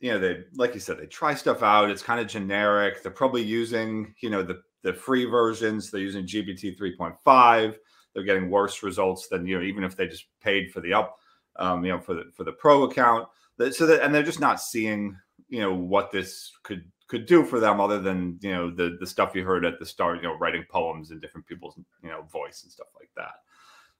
You 0.00 0.12
know, 0.12 0.18
they 0.18 0.44
like 0.54 0.74
you 0.74 0.80
said, 0.80 0.98
they 0.98 1.06
try 1.06 1.34
stuff 1.34 1.62
out. 1.62 1.90
It's 1.90 2.02
kind 2.02 2.20
of 2.20 2.26
generic. 2.26 3.02
They're 3.02 3.12
probably 3.12 3.42
using 3.42 4.14
you 4.20 4.30
know 4.30 4.42
the 4.42 4.62
the 4.82 4.92
free 4.92 5.24
versions. 5.26 5.90
They're 5.90 6.00
using 6.00 6.26
GPT 6.26 6.76
three 6.76 6.96
point 6.96 7.16
five. 7.24 7.78
They're 8.14 8.24
getting 8.24 8.50
worse 8.50 8.82
results 8.82 9.28
than 9.28 9.46
you 9.46 9.58
know 9.58 9.64
even 9.64 9.84
if 9.84 9.96
they 9.96 10.06
just 10.06 10.26
paid 10.40 10.72
for 10.72 10.80
the 10.80 10.94
up, 10.94 11.16
um, 11.56 11.84
you 11.84 11.92
know, 11.92 12.00
for 12.00 12.14
the 12.14 12.24
for 12.34 12.44
the 12.44 12.52
pro 12.52 12.84
account. 12.84 13.28
So 13.72 13.86
that 13.86 14.02
and 14.02 14.14
they're 14.14 14.22
just 14.22 14.40
not 14.40 14.60
seeing 14.60 15.16
you 15.48 15.60
know 15.60 15.74
what 15.74 16.10
this 16.10 16.52
could 16.62 16.84
could 17.10 17.26
do 17.26 17.44
for 17.44 17.58
them 17.58 17.80
other 17.80 17.98
than 17.98 18.38
you 18.40 18.52
know 18.52 18.70
the 18.70 18.96
the 19.00 19.06
stuff 19.06 19.34
you 19.34 19.44
heard 19.44 19.64
at 19.64 19.80
the 19.80 19.84
start 19.84 20.18
you 20.18 20.22
know 20.22 20.38
writing 20.38 20.64
poems 20.70 21.10
in 21.10 21.18
different 21.18 21.44
people's 21.44 21.76
you 22.04 22.08
know 22.08 22.22
voice 22.22 22.62
and 22.62 22.70
stuff 22.70 22.86
like 22.98 23.10
that. 23.16 23.32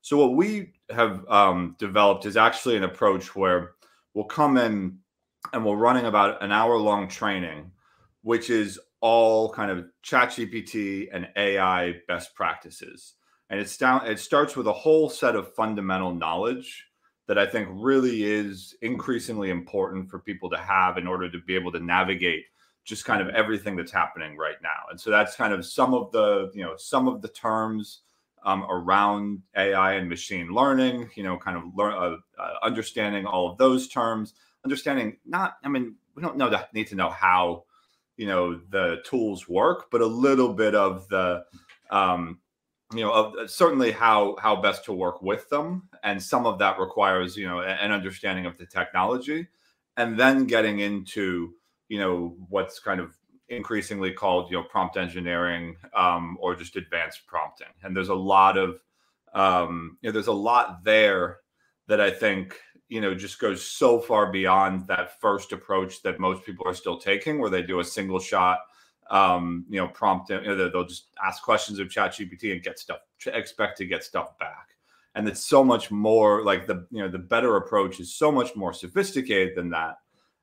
So 0.00 0.16
what 0.16 0.36
we 0.36 0.74
have 0.90 1.28
um, 1.28 1.74
developed 1.78 2.24
is 2.24 2.36
actually 2.36 2.76
an 2.76 2.84
approach 2.84 3.34
where 3.34 3.72
we'll 4.14 4.26
come 4.26 4.56
in 4.56 4.98
and 5.52 5.64
we're 5.64 5.74
running 5.74 6.06
about 6.06 6.40
an 6.42 6.52
hour 6.52 6.76
long 6.76 7.08
training 7.08 7.72
which 8.22 8.50
is 8.50 8.78
all 9.00 9.50
kind 9.50 9.70
of 9.70 9.86
chat 10.02 10.28
gpt 10.28 11.08
and 11.12 11.28
ai 11.36 11.96
best 12.06 12.34
practices. 12.34 13.14
And 13.48 13.58
it's 13.58 13.76
down 13.76 14.06
it 14.06 14.20
starts 14.20 14.56
with 14.56 14.68
a 14.68 14.72
whole 14.72 15.10
set 15.10 15.34
of 15.34 15.52
fundamental 15.54 16.14
knowledge 16.14 16.86
that 17.26 17.38
I 17.38 17.46
think 17.46 17.68
really 17.72 18.22
is 18.22 18.76
increasingly 18.82 19.50
important 19.50 20.08
for 20.10 20.20
people 20.20 20.48
to 20.50 20.58
have 20.58 20.96
in 20.96 21.08
order 21.08 21.29
to 21.29 21.38
be 21.40 21.56
able 21.56 21.72
to 21.72 21.81
navigate 21.81 22.44
just 22.91 23.06
kind 23.06 23.23
of 23.23 23.29
everything 23.31 23.77
that's 23.77 23.93
happening 23.93 24.37
right 24.37 24.61
now. 24.63 24.91
And 24.91 25.01
so 25.01 25.11
that's 25.11 25.37
kind 25.37 25.55
of 25.55 25.65
some 25.65 25.94
of 25.94 26.11
the, 26.13 26.51
you 26.53 26.63
know, 26.63 26.75
some 26.77 27.09
of 27.09 27.23
the 27.23 27.29
terms 27.29 28.01
um, 28.44 28.65
around 28.65 29.41
AI 29.56 29.93
and 29.93 30.09
machine 30.09 30.49
learning, 30.49 31.09
you 31.15 31.23
know, 31.23 31.39
kind 31.39 31.56
of 31.56 31.63
learn, 31.75 31.94
uh, 31.94 32.17
uh, 32.39 32.55
understanding 32.63 33.25
all 33.25 33.51
of 33.51 33.56
those 33.59 33.89
terms, 33.89 34.35
understanding 34.65 35.17
not, 35.25 35.55
I 35.65 35.69
mean, 35.69 35.94
we 36.17 36.23
don't 36.23 36.37
know 36.37 36.51
that 36.51 36.75
need 36.75 36.89
to 36.89 36.97
know 36.97 37.11
how, 37.11 37.65
you 38.17 38.27
know, 38.27 38.61
the 38.70 38.99
tools 39.05 39.49
work, 39.49 39.91
but 39.91 40.01
a 40.01 40.06
little 40.06 40.53
bit 40.53 40.75
of 40.75 41.09
the, 41.09 41.44
um, 41.91 42.41
you 42.93 43.01
know, 43.01 43.13
of, 43.13 43.35
uh, 43.37 43.47
certainly 43.47 43.93
how 43.93 44.37
how 44.41 44.56
best 44.56 44.85
to 44.85 44.93
work 44.93 45.23
with 45.23 45.49
them, 45.49 45.89
and 46.03 46.20
some 46.20 46.44
of 46.44 46.59
that 46.59 46.79
requires 46.81 47.37
you 47.37 47.47
know 47.47 47.61
an 47.61 47.93
understanding 47.93 48.47
of 48.47 48.59
the 48.59 48.67
technology, 48.67 49.47
and 49.97 50.19
then 50.19 50.44
getting 50.44 50.81
into 50.81 51.55
you 51.91 51.99
know 51.99 52.35
what's 52.49 52.79
kind 52.79 53.01
of 53.01 53.15
increasingly 53.51 54.13
called 54.13 54.51
you 54.51 54.56
know 54.56 54.63
prompt 54.63 54.97
engineering 54.97 55.77
um, 55.94 56.39
or 56.41 56.55
just 56.55 56.77
advanced 56.77 57.27
prompting, 57.27 57.75
and 57.82 57.94
there's 57.94 58.09
a 58.09 58.15
lot 58.15 58.56
of 58.56 58.81
um, 59.35 59.99
you 60.01 60.09
know 60.09 60.13
there's 60.13 60.29
a 60.29 60.32
lot 60.32 60.82
there 60.85 61.41
that 61.87 62.01
I 62.01 62.11
think 62.11 62.59
you 62.89 63.03
know 63.03 63.15
just 63.15 63.39
goes 63.39 63.63
so 63.63 64.01
far 64.01 64.32
beyond 64.32 64.87
that 64.87 65.20
first 65.20 65.53
approach 65.53 66.01
that 66.03 66.19
most 66.19 66.47
people 66.47 66.67
are 66.67 66.75
still 66.75 66.99
taking, 66.99 67.39
where 67.39 67.51
they 67.51 67.63
do 67.63 67.81
a 67.81 67.85
single 67.85 68.19
shot 68.19 68.61
um, 69.11 69.67
you 69.69 69.81
know, 69.81 69.89
prompt, 69.89 70.31
you 70.31 70.41
know, 70.41 70.70
they'll 70.70 70.87
just 70.87 71.09
ask 71.23 71.43
questions 71.43 71.79
of 71.79 71.89
ChatGPT 71.89 72.53
and 72.53 72.63
get 72.63 72.79
stuff, 72.79 73.01
expect 73.27 73.77
to 73.79 73.85
get 73.85 74.05
stuff 74.05 74.39
back. 74.39 74.69
And 75.17 75.29
it's 75.29 75.44
so 75.44 75.65
much 75.65 75.91
more 75.91 76.44
like 76.44 76.67
the, 76.67 76.87
you 76.91 77.03
know, 77.03 77.09
the 77.09 77.19
better 77.19 77.56
approach 77.56 77.99
is 77.99 78.15
so 78.15 78.31
much 78.31 78.55
more 78.55 78.73
sophisticated 78.73 79.56
than 79.56 79.70
that. 79.70 79.97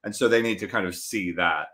And 0.07 0.15
so 0.15 0.29
they 0.29 0.41
need 0.41 0.57
to 0.59 0.67
kind 0.67 0.87
of 0.87 0.95
see 0.95 1.31
that. 1.33 1.67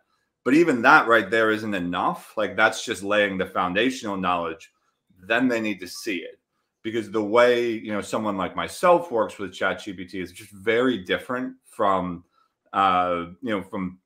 But 0.43 0.55
even 0.55 0.81
that 0.81 1.07
right 1.07 1.29
there 1.29 1.51
isn't 1.51 1.75
enough. 1.75 2.33
Like 2.35 2.55
that's 2.55 2.83
just 2.83 3.03
laying 3.03 3.37
the 3.37 3.45
foundational 3.45 4.17
knowledge. 4.17 4.71
Then 5.27 5.47
they 5.47 5.61
need 5.61 5.79
to 5.81 5.87
see 5.87 6.17
it 6.17 6.39
because 6.81 7.11
the 7.11 7.23
way, 7.23 7.69
you 7.69 7.93
know, 7.93 8.01
someone 8.01 8.35
like 8.35 8.55
myself 8.55 9.11
works 9.11 9.37
with 9.37 9.53
ChatGPT 9.53 10.15
is 10.15 10.31
just 10.31 10.49
very 10.49 10.97
different 10.97 11.57
from, 11.63 12.23
uh, 12.73 13.25
you 13.43 13.51
know, 13.51 13.61
from 13.61 13.99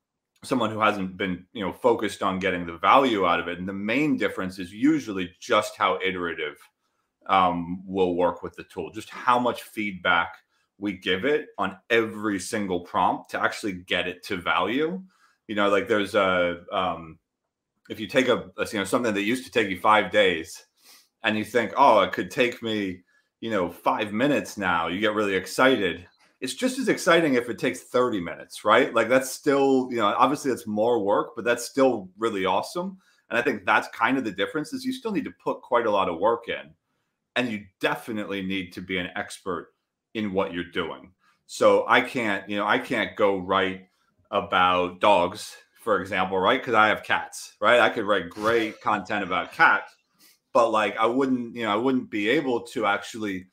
someone 0.43 0.72
who 0.72 0.81
hasn't 0.81 1.15
been 1.15 1.46
you 1.53 1.65
know 1.65 1.72
focused 1.72 2.22
on 2.22 2.38
getting 2.38 2.65
the 2.65 2.77
value 2.79 3.25
out 3.25 3.39
of 3.39 3.48
it 3.48 3.60
and 3.60 3.67
the 3.67 3.72
main 3.72 4.17
difference 4.17 4.60
is 4.60 4.74
usually 4.74 5.34
just 5.39 5.77
how 5.77 5.98
iterative 6.05 6.57
um, 7.27 7.81
will 7.88 8.13
work 8.13 8.43
with 8.43 8.53
the 8.55 8.63
tool 8.65 8.91
just 8.91 9.10
how 9.10 9.39
much 9.39 9.63
feedback 9.63 10.36
we 10.77 10.93
give 10.93 11.25
it 11.25 11.48
on 11.57 11.77
every 11.89 12.39
single 12.39 12.81
prompt 12.81 13.31
to 13.31 13.41
actually 13.41 13.74
get 13.74 14.07
it 14.07 14.24
to 14.24 14.38
value 14.38 15.01
you 15.48 15.55
know 15.55 15.69
like 15.69 15.88
there's 15.88 16.15
a 16.15 16.62
um, 16.72 17.17
if 17.89 18.00
you 18.00 18.07
take 18.07 18.27
a, 18.27 18.50
a 18.57 18.67
you 18.72 18.79
know 18.79 18.84
something 18.84 19.13
that 19.13 19.24
used 19.24 19.46
to 19.46 19.51
take 19.51 19.69
you 19.69 19.79
five 19.79 20.12
days 20.12 20.65
and 21.24 21.38
you 21.38 21.43
think 21.43 21.74
oh 21.77 22.01
it 22.01 22.12
could 22.12 22.31
take 22.31 22.62
me 22.62 23.01
you 23.39 23.50
know 23.50 23.69
five 23.69 24.13
minutes 24.13 24.57
now 24.57 24.88
you 24.88 25.00
get 25.00 25.13
really 25.13 25.36
excited 25.36 26.07
it's 26.39 26.53
just 26.53 26.77
as 26.77 26.88
exciting 26.88 27.34
if 27.34 27.50
it 27.50 27.57
takes 27.57 27.81
30 27.81 28.22
minutes, 28.22 28.63
right? 28.63 28.93
Like 28.93 29.10
that's 29.10 29.29
still, 29.29 29.88
you 29.89 29.98
know, 29.98 30.05
obviously 30.05 30.51
it's 30.51 30.67
more 30.67 31.03
work, 31.03 31.31
but 31.36 31.43
that's 31.43 31.65
still 31.65 32.10
really 32.17 32.46
awesome. 32.46 32.98
And 33.29 33.38
I 33.38 33.41
think 33.41 33.65
that's 33.65 33.88
kind 33.89 34.17
of 34.17 34.24
the 34.24 34.31
difference 34.31 34.72
is 34.72 34.86
you 34.86 34.93
still 34.93 35.12
need 35.12 35.25
to 35.25 35.34
put 35.43 35.62
quite 35.62 35.88
a 35.88 35.91
lot 35.91 36.10
of 36.10 36.19
work 36.19 36.48
in. 36.48 36.74
And 37.36 37.50
you 37.50 37.65
definitely 37.81 38.41
need 38.41 38.72
to 38.74 38.81
be 38.81 38.98
an 38.98 39.10
expert 39.15 39.69
in 40.18 40.34
what 40.34 40.52
you're 40.52 40.72
doing. 40.74 41.12
So 41.46 41.86
I 41.88 42.02
can't, 42.02 42.50
you 42.50 42.58
know, 42.58 42.66
I 42.66 42.80
can't 42.80 43.16
go 43.16 43.38
write 43.38 43.88
about 44.32 45.00
dogs, 45.00 45.56
for 45.84 46.02
example, 46.02 46.40
right? 46.40 46.60
Because 46.60 46.74
I 46.74 46.88
have 46.88 47.04
cats, 47.04 47.54
right? 47.62 47.80
I 47.80 47.90
could 47.90 48.04
write 48.04 48.32
great 48.32 48.82
content 48.82 49.24
about 49.24 49.54
cats, 49.54 49.96
but 50.54 50.72
like 50.72 50.98
I 50.98 51.06
wouldn't, 51.06 51.56
you 51.56 51.64
know, 51.64 51.72
I 51.72 51.76
wouldn't 51.76 52.10
be 52.10 52.30
able 52.30 52.62
to 52.74 52.88
actually 52.88 53.46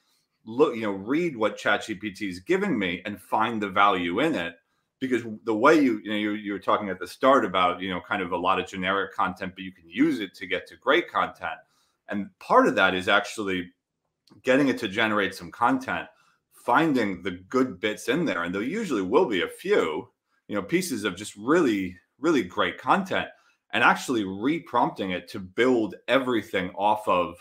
look, 0.47 0.75
you 0.75 0.83
know, 0.83 0.92
read 0.92 1.37
what 1.37 1.59
ChatGPT 1.59 2.30
is 2.30 2.40
giving 2.40 2.78
me 2.78 3.02
and 3.04 3.21
find 3.21 3.61
the 3.61 3.68
value 3.68 4.21
in 4.21 4.35
it. 4.35 4.54
Because 5.00 5.23
the 5.44 5.54
way 5.54 5.75
you, 5.75 6.00
you 6.02 6.11
know, 6.11 6.16
you, 6.16 6.30
you 6.33 6.52
were 6.54 6.59
talking 6.59 6.88
at 6.88 6.99
the 6.99 7.06
start 7.06 7.44
about, 7.44 7.83
you 7.83 7.90
know, 7.90 8.00
kind 8.00 8.23
of 8.23 8.33
a 8.33 8.37
lot 8.38 8.59
of 8.59 8.66
generic 8.66 9.12
content, 9.12 9.52
but 9.54 9.64
you 9.64 9.73
can 9.73 9.87
use 9.87 10.18
it 10.18 10.35
to 10.37 10.47
get 10.47 10.66
to 10.68 10.76
great 10.76 11.11
content. 11.11 11.61
And 12.09 12.30
part 12.38 12.66
of 12.66 12.75
that 12.76 12.94
is 12.94 13.06
actually 13.06 13.71
getting 14.42 14.68
it 14.68 14.78
to 14.78 14.88
generate 14.88 15.35
some 15.35 15.50
content, 15.50 16.09
finding 16.64 17.23
the 17.23 17.33
good 17.49 17.78
bits 17.78 18.09
in 18.09 18.25
there. 18.25 18.44
And 18.44 18.54
there 18.54 18.62
usually 18.62 19.02
will 19.02 19.26
be 19.26 19.42
a 19.42 19.49
few, 19.49 20.09
you 20.49 20.54
know, 20.54 20.62
pieces 20.62 21.04
of 21.04 21.16
just 21.16 21.37
really, 21.37 21.97
really 22.18 22.42
great 22.42 22.78
content 22.78 23.28
and 23.73 23.85
actually 23.85 24.25
reprompting 24.25 25.14
it 25.14 25.28
to 25.28 25.40
build 25.40 25.97
everything 26.09 26.71
off 26.71 27.06
of 27.06 27.37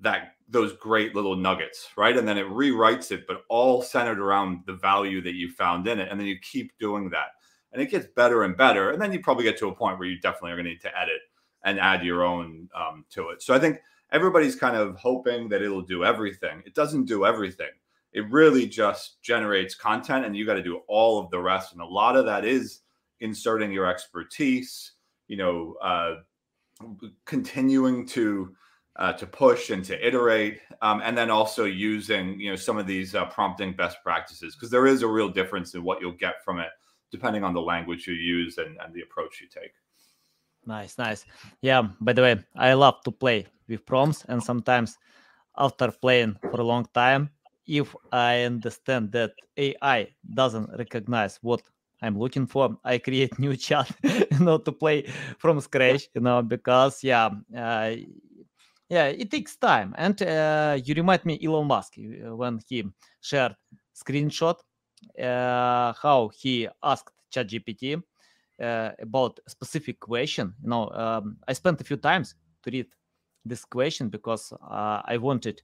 that 0.00 0.32
those 0.48 0.74
great 0.74 1.14
little 1.14 1.34
nuggets, 1.34 1.88
right? 1.96 2.16
And 2.16 2.26
then 2.26 2.38
it 2.38 2.46
rewrites 2.46 3.10
it, 3.10 3.26
but 3.26 3.42
all 3.48 3.82
centered 3.82 4.20
around 4.20 4.60
the 4.66 4.74
value 4.74 5.20
that 5.22 5.34
you 5.34 5.50
found 5.50 5.88
in 5.88 5.98
it. 5.98 6.08
And 6.08 6.20
then 6.20 6.28
you 6.28 6.38
keep 6.38 6.72
doing 6.78 7.10
that. 7.10 7.28
And 7.72 7.82
it 7.82 7.90
gets 7.90 8.06
better 8.14 8.44
and 8.44 8.56
better. 8.56 8.92
And 8.92 9.02
then 9.02 9.12
you 9.12 9.20
probably 9.20 9.42
get 9.42 9.58
to 9.58 9.68
a 9.68 9.74
point 9.74 9.98
where 9.98 10.06
you 10.08 10.20
definitely 10.20 10.52
are 10.52 10.56
going 10.56 10.66
to 10.66 10.70
need 10.70 10.80
to 10.82 10.98
edit 10.98 11.20
and 11.64 11.80
add 11.80 12.04
your 12.04 12.22
own 12.22 12.68
um, 12.76 13.04
to 13.10 13.30
it. 13.30 13.42
So 13.42 13.54
I 13.54 13.58
think 13.58 13.80
everybody's 14.12 14.54
kind 14.54 14.76
of 14.76 14.96
hoping 14.96 15.48
that 15.48 15.62
it'll 15.62 15.82
do 15.82 16.04
everything. 16.04 16.62
It 16.64 16.74
doesn't 16.74 17.06
do 17.06 17.26
everything. 17.26 17.70
It 18.16 18.30
really 18.30 18.66
just 18.66 19.22
generates 19.22 19.74
content 19.74 20.24
and 20.24 20.34
you 20.34 20.46
got 20.46 20.54
to 20.54 20.62
do 20.62 20.80
all 20.88 21.18
of 21.18 21.30
the 21.30 21.38
rest. 21.38 21.72
And 21.72 21.82
a 21.82 21.86
lot 21.86 22.16
of 22.16 22.24
that 22.24 22.46
is 22.46 22.80
inserting 23.20 23.70
your 23.70 23.86
expertise, 23.86 24.92
you 25.28 25.36
know, 25.36 25.74
uh, 25.82 26.14
continuing 27.26 28.06
to 28.08 28.56
uh, 28.98 29.12
to 29.12 29.26
push 29.26 29.68
and 29.68 29.84
to 29.84 30.06
iterate, 30.06 30.60
um, 30.80 31.02
and 31.04 31.16
then 31.18 31.30
also 31.30 31.64
using 31.64 32.40
you 32.40 32.48
know 32.48 32.56
some 32.56 32.78
of 32.78 32.86
these 32.86 33.14
uh, 33.14 33.26
prompting 33.26 33.74
best 33.76 33.98
practices 34.02 34.54
because 34.54 34.70
there 34.70 34.86
is 34.86 35.02
a 35.02 35.06
real 35.06 35.28
difference 35.28 35.74
in 35.74 35.84
what 35.84 36.00
you'll 36.00 36.12
get 36.12 36.42
from 36.42 36.58
it 36.58 36.70
depending 37.10 37.44
on 37.44 37.52
the 37.52 37.60
language 37.60 38.06
you 38.06 38.14
use 38.14 38.56
and, 38.56 38.78
and 38.82 38.94
the 38.94 39.02
approach 39.02 39.42
you 39.42 39.46
take. 39.48 39.72
Nice, 40.64 40.96
nice. 40.96 41.26
Yeah. 41.60 41.88
By 42.00 42.14
the 42.14 42.22
way, 42.22 42.44
I 42.56 42.72
love 42.72 43.02
to 43.04 43.10
play 43.10 43.46
with 43.68 43.84
prompts, 43.84 44.24
and 44.24 44.42
sometimes 44.42 44.96
after 45.58 45.90
playing 45.90 46.38
for 46.50 46.60
a 46.60 46.64
long 46.64 46.86
time, 46.94 47.30
if 47.66 47.94
I 48.12 48.42
understand 48.42 49.12
that 49.12 49.32
AI 49.56 50.08
doesn't 50.34 50.70
recognize 50.78 51.38
what 51.42 51.62
I'm 52.02 52.18
looking 52.18 52.46
for. 52.46 52.76
I 52.84 52.98
create 52.98 53.38
new 53.38 53.56
chat, 53.56 53.90
you 54.02 54.38
know, 54.40 54.58
to 54.58 54.72
play 54.72 55.06
from 55.38 55.60
scratch, 55.60 56.08
you 56.14 56.20
know, 56.20 56.42
because 56.42 57.02
yeah, 57.02 57.30
uh, 57.56 57.94
yeah, 58.88 59.06
it 59.06 59.30
takes 59.30 59.56
time. 59.56 59.94
And 59.96 60.20
uh, 60.22 60.78
you 60.84 60.94
remind 60.94 61.24
me 61.24 61.40
Elon 61.42 61.66
Musk 61.66 61.94
uh, 61.98 62.36
when 62.36 62.60
he 62.68 62.84
shared 63.20 63.56
screenshot 63.94 64.56
uh, 65.20 65.92
how 66.00 66.30
he 66.34 66.68
asked 66.82 67.12
ChatGPT 67.34 68.02
uh, 68.62 68.90
about 69.00 69.40
a 69.46 69.50
specific 69.50 70.00
question. 70.00 70.54
You 70.62 70.70
know, 70.70 70.90
um, 70.90 71.38
I 71.48 71.52
spent 71.52 71.80
a 71.80 71.84
few 71.84 71.96
times 71.96 72.34
to 72.62 72.70
read 72.70 72.86
this 73.44 73.64
question 73.64 74.08
because 74.08 74.52
uh, 74.52 75.02
I 75.04 75.16
wanted 75.18 75.62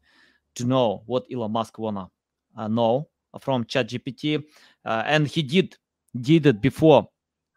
to 0.54 0.64
know 0.64 1.02
what 1.06 1.24
Elon 1.32 1.52
Musk 1.52 1.78
wanna 1.78 2.08
uh, 2.56 2.68
know 2.68 3.08
from 3.40 3.64
ChatGPT, 3.64 4.44
and 4.84 5.26
he 5.26 5.42
did 5.42 5.76
did 6.14 6.46
it 6.46 6.60
before 6.60 7.08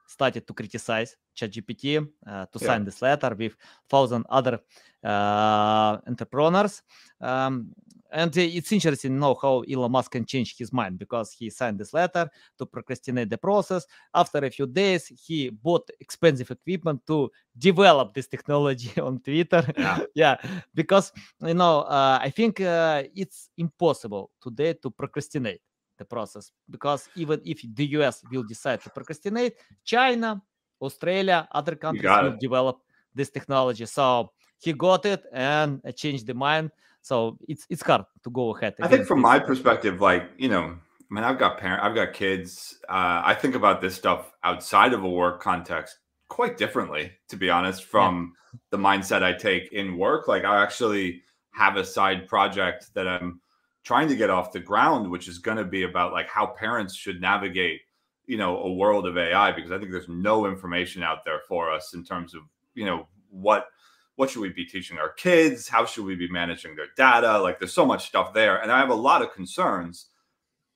started 0.07 0.47
to 0.47 0.53
criticize 0.53 1.15
ChatGPT 1.35 2.07
uh, 2.25 2.45
to 2.45 2.59
yeah. 2.59 2.67
sign 2.67 2.85
this 2.85 3.01
letter 3.01 3.35
with 3.35 3.55
thousand 3.89 4.25
other 4.29 4.59
uh, 5.03 5.97
entrepreneurs. 6.07 6.81
Um, 7.19 7.73
and 8.15 8.35
it's 8.37 8.71
interesting 8.71 9.11
to 9.11 9.17
know 9.17 9.37
how 9.41 9.61
Elon 9.69 9.91
Musk 9.91 10.11
can 10.11 10.25
change 10.25 10.57
his 10.57 10.71
mind 10.71 10.97
because 10.97 11.33
he 11.33 11.49
signed 11.49 11.77
this 11.77 11.93
letter 11.93 12.29
to 12.57 12.65
procrastinate 12.65 13.29
the 13.29 13.37
process. 13.37 13.85
After 14.13 14.37
a 14.37 14.49
few 14.49 14.67
days, 14.67 15.11
he 15.27 15.49
bought 15.49 15.89
expensive 15.99 16.49
equipment 16.49 17.05
to 17.07 17.29
develop 17.57 18.13
this 18.13 18.27
technology 18.27 18.99
on 19.01 19.19
Twitter. 19.19 19.63
Yeah, 19.77 19.99
yeah 20.15 20.37
because 20.73 21.11
you 21.41 21.53
know, 21.53 21.81
uh, 21.81 22.17
I 22.21 22.29
think 22.29 22.61
uh, 22.61 23.03
it's 23.13 23.49
impossible 23.57 24.31
today 24.41 24.73
to 24.81 24.89
procrastinate 24.89 25.59
the 25.97 26.05
process 26.05 26.51
because 26.69 27.09
even 27.15 27.41
if 27.43 27.65
the 27.75 27.85
US 27.97 28.23
will 28.31 28.43
decide 28.43 28.81
to 28.83 28.89
procrastinate, 28.91 29.55
China, 29.83 30.41
Australia, 30.81 31.49
other 31.51 31.75
countries 31.75 32.09
will 32.09 32.33
it. 32.33 32.39
develop 32.39 32.79
this 33.13 33.29
technology. 33.29 33.85
So 33.85 34.31
he 34.57 34.71
got 34.71 35.05
it 35.05 35.23
and 35.33 35.81
changed 35.95 36.27
the 36.27 36.33
mind. 36.33 36.71
So 37.05 37.37
it's 37.47 37.67
it's 37.69 37.83
hard 37.83 38.05
to 38.23 38.31
go 38.31 38.55
ahead. 38.55 38.73
I 38.81 38.87
think 38.87 39.05
from 39.05 39.21
my 39.21 39.37
perspective, 39.37 40.01
like 40.01 40.27
you 40.37 40.49
know, 40.49 40.63
I 40.63 41.13
mean, 41.13 41.23
I've 41.23 41.37
got 41.37 41.59
parent, 41.59 41.83
I've 41.83 41.93
got 41.93 42.13
kids. 42.13 42.79
Uh, 42.89 43.21
I 43.23 43.35
think 43.35 43.53
about 43.53 43.79
this 43.79 43.93
stuff 43.93 44.33
outside 44.43 44.91
of 44.91 45.03
a 45.03 45.07
work 45.09 45.39
context 45.39 45.99
quite 46.29 46.57
differently, 46.57 47.11
to 47.29 47.37
be 47.37 47.47
honest, 47.47 47.83
from 47.83 48.33
yeah. 48.51 48.59
the 48.71 48.77
mindset 48.77 49.21
I 49.21 49.33
take 49.33 49.71
in 49.71 49.99
work. 49.99 50.27
Like 50.27 50.45
I 50.45 50.63
actually 50.63 51.21
have 51.51 51.75
a 51.75 51.85
side 51.85 52.27
project 52.27 52.87
that 52.95 53.07
I'm 53.07 53.39
trying 53.83 54.07
to 54.07 54.15
get 54.15 54.31
off 54.31 54.51
the 54.51 54.59
ground, 54.59 55.11
which 55.11 55.27
is 55.27 55.37
going 55.37 55.57
to 55.57 55.63
be 55.63 55.83
about 55.83 56.11
like 56.11 56.27
how 56.27 56.47
parents 56.47 56.95
should 56.95 57.21
navigate, 57.21 57.81
you 58.25 58.37
know, 58.37 58.57
a 58.57 58.73
world 58.73 59.05
of 59.05 59.15
AI, 59.15 59.51
because 59.51 59.71
I 59.71 59.77
think 59.77 59.91
there's 59.91 60.09
no 60.09 60.47
information 60.47 61.03
out 61.03 61.23
there 61.23 61.41
for 61.47 61.71
us 61.71 61.93
in 61.93 62.03
terms 62.03 62.33
of, 62.33 62.41
you 62.73 62.85
know, 62.85 63.07
what 63.29 63.67
what 64.15 64.29
should 64.29 64.41
we 64.41 64.49
be 64.49 64.65
teaching 64.65 64.97
our 64.97 65.09
kids? 65.09 65.67
How 65.67 65.85
should 65.85 66.05
we 66.05 66.15
be 66.15 66.29
managing 66.29 66.75
their 66.75 66.87
data? 66.95 67.39
Like 67.39 67.59
there's 67.59 67.73
so 67.73 67.85
much 67.85 68.07
stuff 68.07 68.33
there. 68.33 68.61
And 68.61 68.71
I 68.71 68.79
have 68.79 68.89
a 68.89 68.95
lot 68.95 69.21
of 69.21 69.33
concerns 69.33 70.07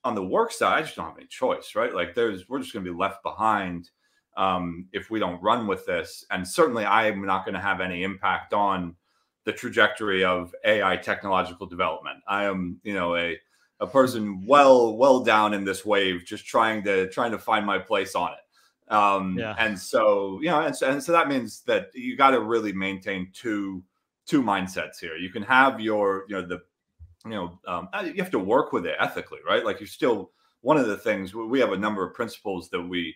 on 0.03 0.15
the 0.15 0.25
work 0.25 0.51
side. 0.51 0.77
I 0.77 0.81
just 0.81 0.95
don't 0.95 1.05
have 1.05 1.17
any 1.17 1.27
choice, 1.27 1.73
right? 1.75 1.93
Like 1.93 2.15
there's 2.15 2.49
we're 2.49 2.59
just 2.59 2.73
gonna 2.73 2.85
be 2.85 2.91
left 2.91 3.23
behind 3.23 3.89
um, 4.39 4.87
if 4.93 5.11
we 5.11 5.19
don't 5.19 5.41
run 5.41 5.67
with 5.67 5.85
this. 5.85 6.25
And 6.31 6.47
certainly 6.47 6.85
I 6.85 7.07
am 7.07 7.25
not 7.25 7.45
going 7.45 7.55
to 7.55 7.61
have 7.61 7.81
any 7.81 8.03
impact 8.03 8.53
on 8.53 8.95
the 9.43 9.51
trajectory 9.51 10.23
of 10.23 10.55
AI 10.63 10.95
technological 10.95 11.67
development. 11.67 12.19
I 12.27 12.45
am, 12.45 12.79
you 12.83 12.93
know, 12.93 13.15
a 13.15 13.37
a 13.81 13.87
person 13.87 14.45
well 14.45 14.97
well 14.97 15.23
down 15.23 15.53
in 15.53 15.63
this 15.63 15.85
wave, 15.85 16.25
just 16.25 16.45
trying 16.45 16.83
to 16.83 17.09
trying 17.09 17.31
to 17.31 17.39
find 17.39 17.65
my 17.65 17.79
place 17.79 18.15
on 18.15 18.31
it. 18.33 18.39
Um, 18.89 19.37
yeah. 19.37 19.55
And 19.57 19.77
so, 19.77 20.39
you 20.41 20.49
know, 20.49 20.61
and 20.61 20.75
so, 20.75 20.89
and 20.89 21.03
so 21.03 21.11
that 21.11 21.27
means 21.27 21.61
that 21.61 21.89
you 21.93 22.17
got 22.17 22.31
to 22.31 22.41
really 22.41 22.73
maintain 22.73 23.29
two 23.33 23.83
two 24.25 24.41
mindsets 24.43 24.99
here. 24.99 25.15
You 25.15 25.29
can 25.29 25.43
have 25.43 25.79
your, 25.79 26.25
you 26.27 26.35
know, 26.35 26.45
the, 26.45 26.61
you 27.25 27.31
know, 27.31 27.59
um, 27.67 27.89
uh, 27.93 28.05
you 28.05 28.21
have 28.21 28.31
to 28.31 28.39
work 28.39 28.71
with 28.71 28.85
it 28.85 28.95
ethically, 28.99 29.39
right? 29.47 29.65
Like 29.65 29.79
you 29.79 29.87
still 29.87 30.31
one 30.61 30.77
of 30.77 30.87
the 30.87 30.97
things 30.97 31.33
we 31.33 31.59
have 31.59 31.71
a 31.71 31.77
number 31.77 32.05
of 32.05 32.13
principles 32.13 32.69
that 32.69 32.81
we 32.81 33.15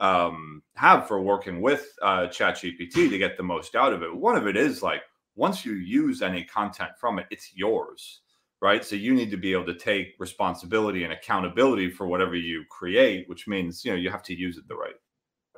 um, 0.00 0.62
have 0.74 1.06
for 1.06 1.20
working 1.20 1.60
with 1.60 1.92
uh, 2.02 2.28
ChatGPT 2.28 3.10
to 3.10 3.18
get 3.18 3.36
the 3.36 3.42
most 3.42 3.74
out 3.74 3.92
of 3.92 4.02
it. 4.02 4.14
One 4.14 4.36
of 4.36 4.46
it 4.46 4.56
is 4.56 4.82
like 4.82 5.02
once 5.36 5.64
you 5.64 5.74
use 5.74 6.22
any 6.22 6.44
content 6.44 6.90
from 6.98 7.18
it, 7.18 7.26
it's 7.30 7.52
yours, 7.54 8.20
right? 8.60 8.84
So 8.84 8.96
you 8.96 9.14
need 9.14 9.30
to 9.30 9.36
be 9.36 9.52
able 9.52 9.66
to 9.66 9.74
take 9.74 10.14
responsibility 10.18 11.04
and 11.04 11.12
accountability 11.12 11.90
for 11.90 12.06
whatever 12.06 12.34
you 12.34 12.64
create, 12.70 13.28
which 13.28 13.46
means 13.46 13.84
you 13.84 13.90
know 13.90 13.96
you 13.96 14.10
have 14.10 14.22
to 14.24 14.34
use 14.34 14.56
it 14.56 14.66
the 14.68 14.76
right 14.76 14.94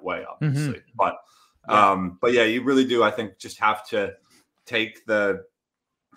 way, 0.03 0.25
obviously. 0.29 0.79
Mm-hmm. 0.79 0.97
But 0.97 1.17
yeah. 1.69 1.91
um, 1.91 2.19
but 2.21 2.33
yeah, 2.33 2.45
you 2.45 2.63
really 2.63 2.85
do. 2.85 3.03
I 3.03 3.11
think 3.11 3.39
just 3.39 3.59
have 3.59 3.87
to 3.89 4.15
take 4.67 5.05
the 5.07 5.45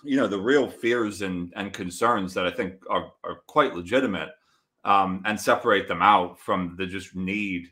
you 0.04 0.18
know 0.18 0.28
the 0.28 0.40
real 0.40 0.70
fears 0.70 1.22
and 1.22 1.52
and 1.56 1.74
concerns 1.74 2.34
that 2.34 2.46
I 2.46 2.52
think 2.52 2.76
are 2.90 3.12
are 3.24 3.42
quite 3.48 3.76
legitimate 3.76 4.30
um, 4.86 5.22
and 5.26 5.40
separate 5.40 5.88
them 5.88 6.02
out 6.02 6.40
from 6.40 6.76
the 6.78 6.86
just 6.86 7.16
need 7.16 7.68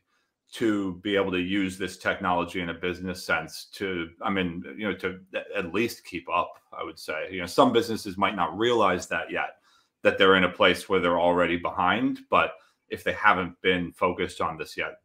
to 0.51 0.95
be 1.01 1.15
able 1.15 1.31
to 1.31 1.39
use 1.39 1.77
this 1.77 1.97
technology 1.97 2.59
in 2.59 2.69
a 2.69 2.73
business 2.73 3.23
sense 3.23 3.67
to 3.71 4.09
i 4.21 4.29
mean 4.29 4.63
you 4.77 4.87
know 4.87 4.93
to 4.93 5.19
at 5.55 5.73
least 5.73 6.05
keep 6.05 6.27
up 6.33 6.53
i 6.77 6.83
would 6.83 6.99
say 6.99 7.27
you 7.31 7.39
know 7.39 7.45
some 7.45 7.71
businesses 7.71 8.17
might 8.17 8.35
not 8.35 8.57
realize 8.57 9.07
that 9.07 9.31
yet 9.31 9.55
that 10.01 10.17
they're 10.17 10.35
in 10.35 10.43
a 10.43 10.49
place 10.49 10.89
where 10.89 10.99
they're 10.99 11.19
already 11.19 11.55
behind 11.55 12.19
but 12.29 12.53
if 12.89 13.03
they 13.03 13.13
haven't 13.13 13.59
been 13.61 13.93
focused 13.93 14.41
on 14.41 14.57
this 14.57 14.75
yet 14.75 14.95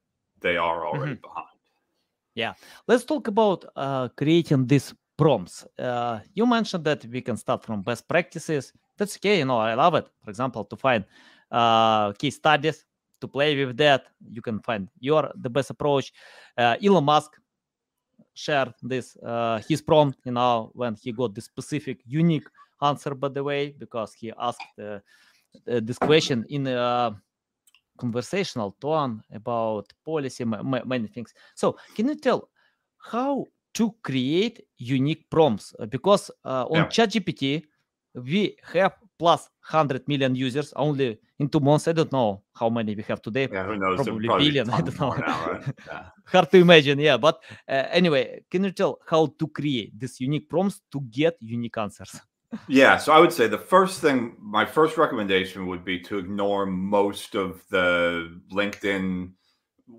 they 0.40 0.56
are 0.56 0.86
already 0.86 1.12
mm-hmm. 1.12 1.28
behind 1.28 1.46
yeah 2.34 2.54
let's 2.86 3.04
talk 3.04 3.28
about 3.28 3.64
uh, 3.76 4.08
creating 4.16 4.66
these 4.66 4.94
prompts 5.16 5.64
uh, 5.78 6.20
you 6.34 6.46
mentioned 6.46 6.84
that 6.84 7.04
we 7.06 7.20
can 7.20 7.36
start 7.36 7.64
from 7.64 7.82
best 7.82 8.06
practices 8.08 8.72
that's 8.96 9.16
okay 9.16 9.38
you 9.38 9.44
know 9.44 9.58
i 9.58 9.74
love 9.74 9.94
it 9.94 10.06
for 10.22 10.30
example 10.30 10.64
to 10.64 10.76
find 10.76 11.04
uh, 11.50 12.12
case 12.12 12.36
studies 12.36 12.84
to 13.20 13.28
play 13.28 13.64
with 13.64 13.76
that. 13.76 14.06
You 14.30 14.42
can 14.42 14.60
find 14.60 14.88
your 15.00 15.30
the 15.36 15.50
best 15.50 15.70
approach. 15.70 16.12
Uh, 16.56 16.76
Elon 16.82 17.04
Musk 17.04 17.32
shared 18.34 18.74
this 18.82 19.16
uh, 19.18 19.60
his 19.68 19.82
prompt, 19.82 20.18
you 20.24 20.32
know, 20.32 20.70
when 20.74 20.94
he 20.94 21.12
got 21.12 21.34
the 21.34 21.40
specific 21.40 22.00
unique 22.06 22.46
answer, 22.82 23.14
by 23.14 23.28
the 23.28 23.42
way, 23.42 23.74
because 23.78 24.12
he 24.14 24.32
asked 24.38 24.60
uh, 24.82 24.98
this 25.64 25.98
question 25.98 26.44
in 26.48 26.66
a 26.66 27.16
conversational 27.96 28.76
tone 28.80 29.22
about 29.32 29.92
policy, 30.04 30.44
many 30.44 31.08
things. 31.08 31.34
So, 31.54 31.76
can 31.94 32.08
you 32.08 32.14
tell 32.14 32.48
how 32.98 33.46
to 33.74 33.94
create 34.02 34.62
unique 34.78 35.28
prompts? 35.30 35.74
Because 35.88 36.30
uh, 36.44 36.66
on 36.70 36.76
yeah. 36.76 36.86
ChatGPT, 36.86 37.64
we 38.14 38.56
have 38.72 38.94
plus 39.18 39.48
100 39.70 40.06
million 40.08 40.34
users 40.34 40.72
only 40.76 41.18
in 41.38 41.48
two 41.48 41.60
months. 41.60 41.88
I 41.88 41.92
don't 41.92 42.12
know 42.12 42.42
how 42.54 42.68
many 42.68 42.94
we 42.94 43.02
have 43.04 43.20
today. 43.20 43.48
Yeah, 43.50 43.64
who 43.64 43.76
knows? 43.76 43.96
Probably, 43.96 44.26
probably 44.26 44.46
billion. 44.46 44.70
I 44.70 44.80
don't 44.80 45.00
know. 45.00 45.10
Now, 45.10 45.50
right? 45.50 45.74
yeah. 45.86 46.02
Hard 46.26 46.50
to 46.50 46.58
imagine. 46.58 46.98
Yeah, 46.98 47.16
but 47.16 47.42
uh, 47.68 47.84
anyway, 47.90 48.44
can 48.50 48.64
you 48.64 48.72
tell 48.72 48.98
how 49.06 49.26
to 49.38 49.48
create 49.48 49.98
this 49.98 50.20
unique 50.20 50.48
prompts 50.48 50.80
to 50.92 51.00
get 51.10 51.36
unique 51.40 51.78
answers? 51.78 52.20
Yeah, 52.68 52.96
so 52.96 53.12
I 53.12 53.20
would 53.20 53.32
say 53.32 53.46
the 53.46 53.58
first 53.58 54.00
thing, 54.00 54.36
my 54.40 54.64
first 54.64 54.96
recommendation 54.96 55.66
would 55.66 55.84
be 55.84 55.98
to 56.00 56.18
ignore 56.18 56.66
most 56.66 57.34
of 57.34 57.62
the 57.70 58.40
LinkedIn, 58.52 59.32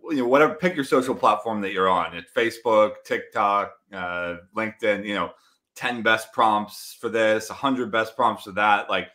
you 0.10 0.18
know, 0.18 0.28
whatever. 0.28 0.56
Pick 0.56 0.76
your 0.76 0.86
social 0.86 1.16
platform 1.16 1.62
that 1.62 1.72
you're 1.74 1.90
on. 1.90 2.16
It's 2.16 2.32
Facebook, 2.32 2.96
TikTok, 3.06 3.74
uh, 3.94 4.38
LinkedIn. 4.56 5.06
You 5.06 5.16
know 5.16 5.32
10 5.78 6.02
best 6.02 6.34
prompts 6.34 6.98
for 7.00 7.08
this 7.08 7.50
100 7.50 7.92
best 7.92 8.16
prompts 8.16 8.44
for 8.44 8.52
that 8.52 8.90
like 8.90 9.10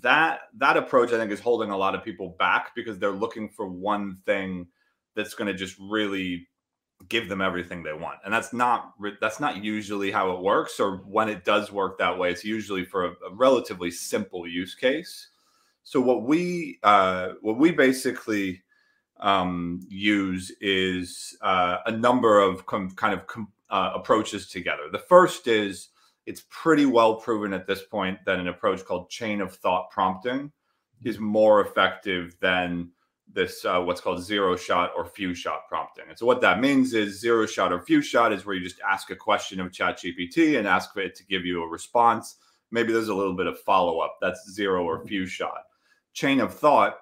that 0.00 0.42
that 0.56 0.76
approach 0.76 1.12
i 1.12 1.18
think 1.18 1.32
is 1.32 1.40
holding 1.40 1.70
a 1.70 1.76
lot 1.76 1.94
of 1.94 2.04
people 2.04 2.36
back 2.38 2.72
because 2.76 2.98
they're 2.98 3.10
looking 3.10 3.48
for 3.48 3.66
one 3.66 4.16
thing 4.24 4.64
that's 5.16 5.34
going 5.34 5.48
to 5.48 5.54
just 5.54 5.76
really 5.80 6.46
give 7.08 7.28
them 7.28 7.40
everything 7.40 7.82
they 7.82 7.92
want. 7.92 8.18
And 8.24 8.32
that's 8.32 8.52
not 8.52 8.94
that's 9.20 9.40
not 9.40 9.62
usually 9.62 10.10
how 10.10 10.32
it 10.32 10.40
works 10.40 10.80
or 10.80 10.98
when 10.98 11.28
it 11.28 11.44
does 11.44 11.72
work 11.72 11.98
that 11.98 12.18
way. 12.18 12.30
It's 12.30 12.44
usually 12.44 12.84
for 12.84 13.06
a, 13.06 13.10
a 13.10 13.34
relatively 13.34 13.90
simple 13.90 14.46
use 14.46 14.74
case. 14.74 15.28
So 15.82 16.00
what 16.00 16.22
we 16.22 16.78
uh, 16.82 17.30
what 17.40 17.58
we 17.58 17.70
basically 17.70 18.62
um, 19.20 19.80
use 19.88 20.52
is 20.60 21.36
uh, 21.42 21.78
a 21.86 21.92
number 21.92 22.40
of 22.40 22.66
kind 22.66 23.14
of 23.14 23.22
uh, 23.70 23.92
approaches 23.94 24.48
together. 24.48 24.84
The 24.90 24.98
first 24.98 25.46
is 25.46 25.88
it's 26.26 26.44
pretty 26.48 26.86
well 26.86 27.16
proven 27.16 27.52
at 27.52 27.66
this 27.66 27.82
point 27.82 28.18
that 28.24 28.38
an 28.38 28.48
approach 28.48 28.84
called 28.84 29.10
chain 29.10 29.40
of 29.40 29.54
thought 29.54 29.90
prompting 29.90 30.52
is 31.04 31.18
more 31.18 31.60
effective 31.60 32.34
than 32.40 32.90
this 33.32 33.64
uh, 33.64 33.80
what's 33.80 34.00
called 34.00 34.22
zero 34.22 34.56
shot 34.56 34.92
or 34.96 35.04
few 35.04 35.34
shot 35.34 35.66
prompting. 35.68 36.04
And 36.08 36.18
so 36.18 36.26
what 36.26 36.40
that 36.42 36.60
means 36.60 36.94
is 36.94 37.20
zero 37.20 37.46
shot 37.46 37.72
or 37.72 37.82
few 37.82 38.00
shot 38.00 38.32
is 38.32 38.44
where 38.44 38.54
you 38.54 38.62
just 38.62 38.80
ask 38.88 39.10
a 39.10 39.16
question 39.16 39.60
of 39.60 39.72
ChatGPT 39.72 40.58
and 40.58 40.68
ask 40.68 40.96
it 40.96 41.14
to 41.16 41.26
give 41.26 41.44
you 41.44 41.62
a 41.62 41.68
response. 41.68 42.36
Maybe 42.70 42.92
there's 42.92 43.08
a 43.08 43.14
little 43.14 43.34
bit 43.34 43.46
of 43.46 43.58
follow 43.60 44.00
up. 44.00 44.18
That's 44.20 44.50
zero 44.50 44.84
or 44.84 45.04
few 45.04 45.26
shot. 45.26 45.62
Chain 46.12 46.40
of 46.40 46.54
thought 46.54 46.98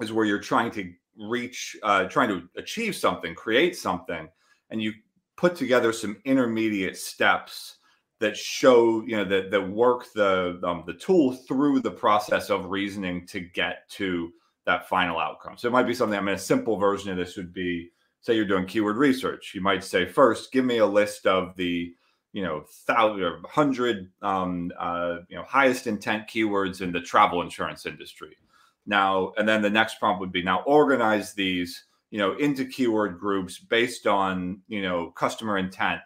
is 0.00 0.12
where 0.12 0.24
you're 0.24 0.40
trying 0.40 0.70
to 0.72 0.92
reach, 1.18 1.76
uh, 1.82 2.04
trying 2.04 2.28
to 2.28 2.48
achieve 2.56 2.94
something, 2.94 3.34
create 3.34 3.76
something, 3.76 4.28
and 4.70 4.82
you 4.82 4.92
put 5.36 5.54
together 5.54 5.92
some 5.92 6.16
intermediate 6.24 6.96
steps 6.96 7.76
that 8.20 8.36
show 8.36 9.02
you 9.06 9.16
know 9.16 9.24
that 9.24 9.50
that 9.50 9.62
work 9.62 10.06
the 10.14 10.60
um, 10.64 10.82
the 10.86 10.94
tool 10.94 11.32
through 11.32 11.80
the 11.80 11.90
process 11.90 12.50
of 12.50 12.70
reasoning 12.70 13.26
to 13.26 13.40
get 13.40 13.88
to 13.88 14.32
that 14.68 14.86
final 14.86 15.18
outcome. 15.18 15.56
So 15.56 15.66
it 15.66 15.72
might 15.72 15.86
be 15.86 15.94
something. 15.94 16.18
I 16.18 16.22
mean, 16.22 16.34
a 16.34 16.38
simple 16.38 16.76
version 16.76 17.10
of 17.10 17.16
this 17.16 17.36
would 17.38 17.54
be 17.54 17.90
say 18.20 18.34
you're 18.34 18.44
doing 18.44 18.66
keyword 18.66 18.98
research. 18.98 19.52
You 19.54 19.62
might 19.62 19.82
say 19.82 20.04
first, 20.04 20.52
give 20.52 20.64
me 20.64 20.76
a 20.78 20.86
list 20.86 21.26
of 21.26 21.56
the 21.56 21.92
you 22.34 22.42
know 22.42 22.64
thousand 22.86 23.22
or 23.22 23.40
hundred 23.48 24.10
um, 24.20 24.70
uh, 24.78 25.20
you 25.28 25.36
know 25.36 25.44
highest 25.44 25.86
intent 25.86 26.28
keywords 26.28 26.82
in 26.82 26.92
the 26.92 27.00
travel 27.00 27.40
insurance 27.40 27.86
industry. 27.86 28.36
Now, 28.84 29.32
and 29.38 29.48
then 29.48 29.62
the 29.62 29.70
next 29.70 29.98
prompt 29.98 30.20
would 30.20 30.32
be 30.32 30.42
now 30.42 30.62
organize 30.66 31.32
these 31.32 31.84
you 32.10 32.18
know 32.18 32.34
into 32.36 32.66
keyword 32.66 33.18
groups 33.18 33.58
based 33.58 34.06
on 34.06 34.60
you 34.68 34.82
know 34.82 35.12
customer 35.12 35.56
intent 35.56 36.02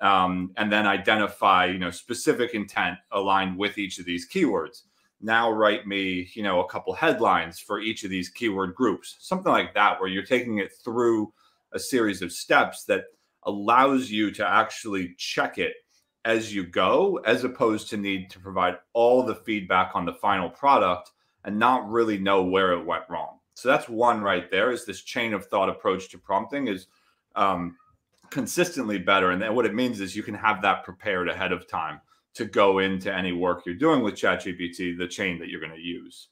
um, 0.00 0.52
and 0.56 0.72
then 0.72 0.86
identify 0.86 1.66
you 1.66 1.78
know 1.78 1.90
specific 1.90 2.54
intent 2.54 2.96
aligned 3.12 3.58
with 3.58 3.76
each 3.76 3.98
of 3.98 4.06
these 4.06 4.26
keywords 4.26 4.84
now 5.20 5.50
write 5.50 5.86
me 5.86 6.28
you 6.34 6.42
know 6.42 6.60
a 6.60 6.68
couple 6.68 6.92
headlines 6.92 7.58
for 7.58 7.80
each 7.80 8.04
of 8.04 8.10
these 8.10 8.28
keyword 8.28 8.74
groups. 8.74 9.16
Something 9.20 9.52
like 9.52 9.74
that 9.74 10.00
where 10.00 10.08
you're 10.08 10.22
taking 10.22 10.58
it 10.58 10.72
through 10.84 11.32
a 11.72 11.78
series 11.78 12.22
of 12.22 12.32
steps 12.32 12.84
that 12.84 13.04
allows 13.44 14.10
you 14.10 14.30
to 14.32 14.46
actually 14.46 15.14
check 15.18 15.58
it 15.58 15.74
as 16.24 16.52
you 16.52 16.64
go 16.64 17.20
as 17.24 17.44
opposed 17.44 17.88
to 17.88 17.96
need 17.96 18.28
to 18.30 18.40
provide 18.40 18.76
all 18.92 19.22
the 19.22 19.34
feedback 19.34 19.92
on 19.94 20.04
the 20.04 20.12
final 20.14 20.50
product 20.50 21.12
and 21.44 21.56
not 21.56 21.88
really 21.88 22.18
know 22.18 22.42
where 22.42 22.72
it 22.72 22.84
went 22.84 23.04
wrong. 23.08 23.38
So 23.54 23.68
that's 23.68 23.88
one 23.88 24.20
right 24.20 24.50
there 24.50 24.72
is 24.72 24.84
this 24.84 25.02
chain 25.02 25.32
of 25.32 25.46
thought 25.46 25.68
approach 25.68 26.10
to 26.10 26.18
prompting 26.18 26.66
is 26.66 26.88
um, 27.36 27.76
consistently 28.30 28.98
better. 28.98 29.30
And 29.30 29.40
then 29.40 29.54
what 29.54 29.64
it 29.64 29.74
means 29.74 30.00
is 30.00 30.16
you 30.16 30.24
can 30.24 30.34
have 30.34 30.60
that 30.62 30.84
prepared 30.84 31.28
ahead 31.28 31.52
of 31.52 31.68
time 31.68 32.00
to 32.36 32.44
go 32.44 32.80
into 32.80 33.12
any 33.12 33.32
work 33.32 33.64
you're 33.64 33.74
doing 33.74 34.02
with 34.02 34.14
ChatGPT, 34.14 34.96
the 34.96 35.08
chain 35.08 35.38
that 35.38 35.48
you're 35.48 35.60
going 35.60 35.74
to 35.74 35.80
use. 35.80 36.28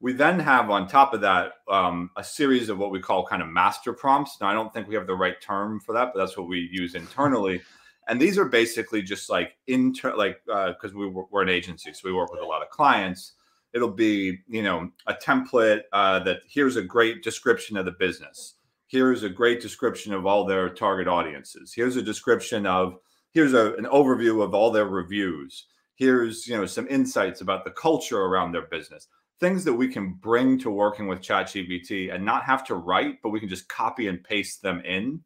We 0.00 0.12
then 0.12 0.38
have 0.40 0.70
on 0.70 0.88
top 0.88 1.14
of 1.14 1.20
that 1.20 1.52
um, 1.68 2.10
a 2.16 2.24
series 2.24 2.68
of 2.68 2.78
what 2.78 2.90
we 2.90 3.00
call 3.00 3.26
kind 3.26 3.42
of 3.42 3.48
master 3.48 3.92
prompts. 3.92 4.38
Now, 4.40 4.48
I 4.48 4.52
don't 4.52 4.72
think 4.72 4.88
we 4.88 4.94
have 4.94 5.06
the 5.06 5.14
right 5.14 5.40
term 5.40 5.80
for 5.80 5.92
that, 5.94 6.10
but 6.12 6.20
that's 6.20 6.36
what 6.36 6.48
we 6.48 6.68
use 6.72 6.94
internally. 6.94 7.60
And 8.08 8.20
these 8.20 8.36
are 8.36 8.46
basically 8.46 9.00
just 9.00 9.30
like 9.30 9.56
inter, 9.68 10.16
like 10.16 10.38
because 10.44 10.92
uh, 10.92 10.98
we 10.98 11.06
we're 11.06 11.42
an 11.42 11.48
agency, 11.48 11.92
so 11.92 12.00
we 12.02 12.12
work 12.12 12.32
with 12.32 12.40
a 12.40 12.44
lot 12.44 12.60
of 12.60 12.68
clients. 12.68 13.34
It'll 13.72 13.92
be 13.92 14.40
you 14.48 14.64
know 14.64 14.90
a 15.06 15.14
template 15.14 15.82
uh, 15.92 16.18
that 16.24 16.40
here's 16.48 16.74
a 16.74 16.82
great 16.82 17.22
description 17.22 17.76
of 17.76 17.84
the 17.84 17.92
business 17.92 18.54
here's 18.88 19.22
a 19.22 19.28
great 19.28 19.60
description 19.60 20.12
of 20.12 20.26
all 20.26 20.44
their 20.44 20.68
target 20.68 21.08
audiences 21.08 21.72
here's 21.72 21.96
a 21.96 22.02
description 22.02 22.66
of 22.66 22.98
here's 23.32 23.54
a, 23.54 23.74
an 23.74 23.84
overview 23.86 24.42
of 24.42 24.54
all 24.54 24.70
their 24.70 24.86
reviews. 24.86 25.66
Here's 25.94 26.46
you 26.46 26.56
know 26.56 26.66
some 26.66 26.86
insights 26.88 27.40
about 27.40 27.64
the 27.64 27.70
culture 27.72 28.22
around 28.22 28.52
their 28.52 28.66
business. 28.66 29.08
Things 29.40 29.64
that 29.64 29.72
we 29.72 29.88
can 29.88 30.12
bring 30.14 30.58
to 30.60 30.70
working 30.70 31.08
with 31.08 31.20
ChatGPT 31.20 32.14
and 32.14 32.24
not 32.24 32.44
have 32.44 32.64
to 32.66 32.76
write 32.76 33.20
but 33.22 33.30
we 33.30 33.40
can 33.40 33.48
just 33.48 33.68
copy 33.68 34.06
and 34.06 34.22
paste 34.22 34.62
them 34.62 34.80
in 34.84 35.20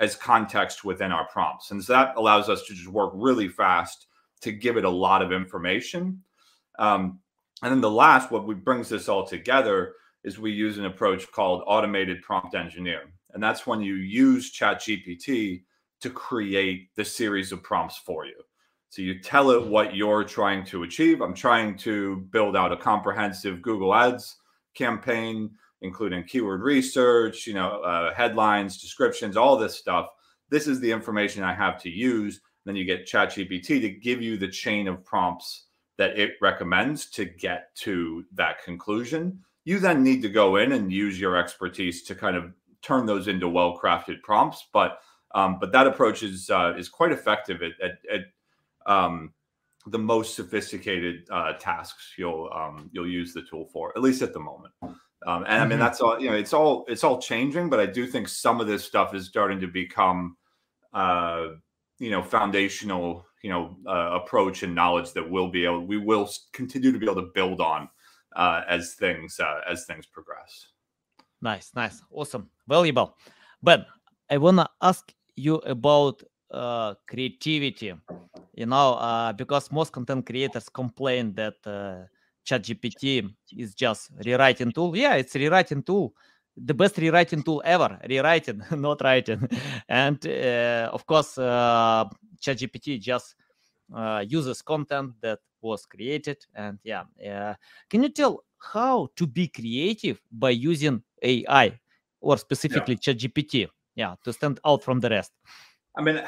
as 0.00 0.14
context 0.14 0.84
within 0.84 1.12
our 1.12 1.26
prompts. 1.28 1.70
And 1.70 1.82
so 1.82 1.92
that 1.92 2.14
allows 2.16 2.48
us 2.48 2.62
to 2.66 2.74
just 2.74 2.88
work 2.88 3.12
really 3.14 3.48
fast 3.48 4.06
to 4.40 4.52
give 4.52 4.76
it 4.76 4.84
a 4.84 4.90
lot 4.90 5.22
of 5.22 5.32
information. 5.32 6.22
Um, 6.78 7.18
and 7.62 7.72
then 7.72 7.80
the 7.80 7.90
last 7.90 8.30
what 8.30 8.46
we 8.46 8.54
brings 8.54 8.88
this 8.88 9.08
all 9.08 9.26
together 9.26 9.94
is 10.22 10.38
we 10.38 10.52
use 10.52 10.78
an 10.78 10.84
approach 10.84 11.30
called 11.32 11.64
automated 11.66 12.22
prompt 12.22 12.54
engineer. 12.54 13.12
And 13.34 13.42
that's 13.42 13.66
when 13.66 13.80
you 13.80 13.94
use 13.94 14.52
ChatGPT 14.52 15.62
to 16.00 16.10
create 16.10 16.94
the 16.96 17.04
series 17.04 17.52
of 17.52 17.62
prompts 17.62 17.96
for 17.98 18.26
you. 18.26 18.34
So 18.90 19.02
you 19.02 19.20
tell 19.20 19.50
it 19.50 19.66
what 19.66 19.94
you're 19.94 20.24
trying 20.24 20.64
to 20.66 20.82
achieve. 20.84 21.20
I'm 21.20 21.34
trying 21.34 21.76
to 21.78 22.16
build 22.30 22.56
out 22.56 22.72
a 22.72 22.76
comprehensive 22.76 23.60
Google 23.60 23.94
Ads 23.94 24.36
campaign, 24.74 25.50
including 25.82 26.24
keyword 26.24 26.62
research, 26.62 27.46
you 27.46 27.54
know, 27.54 27.80
uh, 27.82 28.14
headlines, 28.14 28.80
descriptions, 28.80 29.36
all 29.36 29.56
this 29.56 29.78
stuff. 29.78 30.06
This 30.48 30.66
is 30.66 30.80
the 30.80 30.90
information 30.90 31.42
I 31.42 31.54
have 31.54 31.80
to 31.82 31.90
use. 31.90 32.40
Then 32.64 32.76
you 32.76 32.84
get 32.84 33.06
ChatGPT 33.06 33.80
to 33.80 33.90
give 33.90 34.22
you 34.22 34.38
the 34.38 34.48
chain 34.48 34.88
of 34.88 35.04
prompts 35.04 35.66
that 35.98 36.18
it 36.18 36.32
recommends 36.40 37.10
to 37.10 37.24
get 37.24 37.74
to 37.76 38.24
that 38.32 38.62
conclusion 38.64 39.44
you 39.68 39.78
then 39.78 40.02
need 40.02 40.22
to 40.22 40.30
go 40.30 40.56
in 40.56 40.72
and 40.72 40.90
use 40.90 41.20
your 41.20 41.36
expertise 41.36 42.02
to 42.04 42.14
kind 42.14 42.36
of 42.36 42.54
turn 42.80 43.04
those 43.04 43.28
into 43.28 43.50
well-crafted 43.50 44.22
prompts. 44.22 44.66
But 44.72 44.98
um, 45.34 45.58
but 45.60 45.72
that 45.72 45.86
approach 45.86 46.22
is 46.22 46.50
uh, 46.50 46.74
is 46.76 46.88
quite 46.88 47.12
effective 47.12 47.62
at, 47.62 47.72
at, 47.82 47.98
at 48.12 48.92
um, 48.92 49.32
the 49.86 49.98
most 49.98 50.34
sophisticated 50.34 51.26
uh, 51.30 51.52
tasks 51.54 52.14
you'll 52.18 52.50
um, 52.54 52.90
you'll 52.92 53.08
use 53.08 53.32
the 53.32 53.42
tool 53.42 53.66
for, 53.72 53.92
at 53.96 54.02
least 54.02 54.22
at 54.22 54.32
the 54.32 54.40
moment. 54.40 54.72
Um, 55.26 55.44
and 55.48 55.62
I 55.62 55.66
mean, 55.66 55.78
Mhm. 55.78 55.80
that's 55.80 56.00
all, 56.00 56.20
you 56.20 56.30
know, 56.30 56.36
it's 56.36 56.52
all, 56.52 56.84
it's 56.86 57.02
all 57.02 57.20
changing, 57.20 57.68
but 57.68 57.80
I 57.80 57.86
do 57.86 58.06
think 58.06 58.28
some 58.28 58.60
of 58.60 58.68
this 58.68 58.84
stuff 58.84 59.14
is 59.14 59.26
starting 59.26 59.58
to 59.60 59.66
become, 59.66 60.36
uh, 60.94 61.48
you 61.98 62.12
know, 62.12 62.22
foundational, 62.22 63.26
you 63.42 63.50
know, 63.50 63.76
uh, 63.84 64.20
approach 64.22 64.62
and 64.62 64.76
knowledge 64.76 65.12
that 65.14 65.28
we'll 65.28 65.50
be 65.50 65.64
able, 65.64 65.84
we 65.84 65.96
will 65.98 66.30
continue 66.52 66.92
to 66.92 66.98
be 67.00 67.06
able 67.06 67.20
to 67.20 67.30
build 67.34 67.60
on 67.60 67.88
uh, 68.36 68.62
as 68.68 68.94
things, 68.94 69.40
uh, 69.40 69.60
as 69.68 69.86
things 69.86 70.06
progress. 70.06 70.68
Nice, 71.42 71.72
nice, 71.74 72.00
awesome, 72.12 72.48
valuable. 72.68 73.16
Ben, 73.60 73.84
I 74.30 74.38
wanna 74.38 74.68
ask 74.82 75.12
you 75.38 75.56
about 75.56 76.22
uh, 76.50 76.94
creativity. 77.06 77.94
You 78.54 78.66
know, 78.66 78.94
uh, 78.94 79.32
because 79.32 79.70
most 79.70 79.92
content 79.92 80.26
creators 80.26 80.68
complain 80.68 81.32
that 81.34 81.54
uh, 81.64 82.06
ChatGPT 82.44 83.32
is 83.56 83.74
just 83.74 84.10
rewriting 84.24 84.72
tool. 84.72 84.96
Yeah, 84.96 85.14
it's 85.14 85.34
rewriting 85.36 85.82
tool, 85.84 86.12
the 86.56 86.74
best 86.74 86.98
rewriting 86.98 87.42
tool 87.42 87.62
ever. 87.64 87.98
Rewriting, 88.08 88.62
not 88.72 89.00
writing. 89.02 89.48
and 89.88 90.26
uh, 90.26 90.90
of 90.92 91.06
course, 91.06 91.38
uh, 91.38 92.06
ChatGPT 92.40 93.00
just 93.00 93.36
uh, 93.94 94.24
uses 94.26 94.60
content 94.62 95.12
that 95.20 95.38
was 95.60 95.86
created. 95.86 96.38
And 96.54 96.78
yeah, 96.82 97.04
uh, 97.24 97.54
can 97.88 98.02
you 98.02 98.08
tell 98.08 98.44
how 98.58 99.08
to 99.16 99.26
be 99.26 99.48
creative 99.48 100.20
by 100.32 100.50
using 100.50 101.02
AI 101.22 101.78
or 102.20 102.36
specifically 102.38 102.96
ChatGPT? 102.96 103.68
Yeah, 103.98 104.14
to 104.22 104.32
stand 104.32 104.60
out 104.64 104.84
from 104.84 105.00
the 105.00 105.10
rest. 105.10 105.32
I 105.96 106.02
mean, 106.02 106.22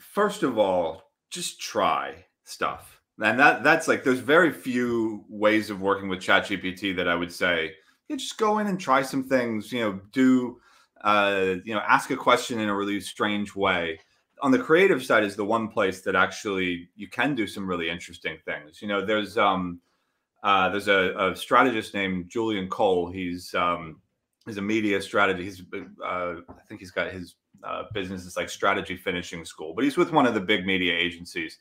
first 0.00 0.42
of 0.42 0.58
all, 0.58 1.04
just 1.30 1.60
try 1.60 2.24
stuff. 2.42 3.00
And 3.22 3.38
that 3.38 3.62
that's 3.62 3.86
like 3.86 4.02
there's 4.02 4.18
very 4.18 4.52
few 4.52 5.24
ways 5.28 5.70
of 5.70 5.80
working 5.80 6.08
with 6.08 6.18
ChatGPT 6.18 6.96
that 6.96 7.06
I 7.06 7.14
would 7.14 7.30
say, 7.30 7.70
yeah, 8.08 8.16
just 8.16 8.38
go 8.38 8.58
in 8.58 8.66
and 8.66 8.80
try 8.80 9.02
some 9.02 9.22
things, 9.22 9.70
you 9.70 9.82
know, 9.82 10.00
do 10.10 10.58
uh, 11.04 11.54
you 11.64 11.74
know, 11.74 11.82
ask 11.86 12.10
a 12.10 12.16
question 12.16 12.58
in 12.58 12.68
a 12.68 12.74
really 12.74 13.00
strange 13.00 13.54
way. 13.54 14.00
On 14.42 14.50
the 14.50 14.58
creative 14.58 15.04
side 15.04 15.22
is 15.22 15.36
the 15.36 15.44
one 15.44 15.68
place 15.68 16.00
that 16.00 16.16
actually 16.16 16.88
you 16.96 17.06
can 17.06 17.36
do 17.36 17.46
some 17.46 17.68
really 17.68 17.88
interesting 17.88 18.38
things. 18.44 18.82
You 18.82 18.88
know, 18.88 19.06
there's 19.06 19.38
um 19.38 19.80
uh, 20.42 20.70
there's 20.70 20.88
a, 20.88 21.14
a 21.16 21.36
strategist 21.36 21.94
named 21.94 22.28
Julian 22.28 22.68
Cole. 22.68 23.12
He's 23.12 23.54
um, 23.54 24.01
he's 24.46 24.58
a 24.58 24.62
media 24.62 25.00
strategy. 25.00 25.44
He's 25.44 25.62
uh, 26.04 26.34
I 26.48 26.62
think 26.68 26.80
he's 26.80 26.90
got 26.90 27.12
his 27.12 27.36
uh, 27.64 27.84
business 27.92 28.24
is 28.24 28.36
like 28.36 28.50
strategy 28.50 28.96
finishing 28.96 29.44
school, 29.44 29.74
but 29.74 29.84
he's 29.84 29.96
with 29.96 30.12
one 30.12 30.26
of 30.26 30.34
the 30.34 30.40
big 30.40 30.66
media 30.66 30.94
agencies, 30.94 31.58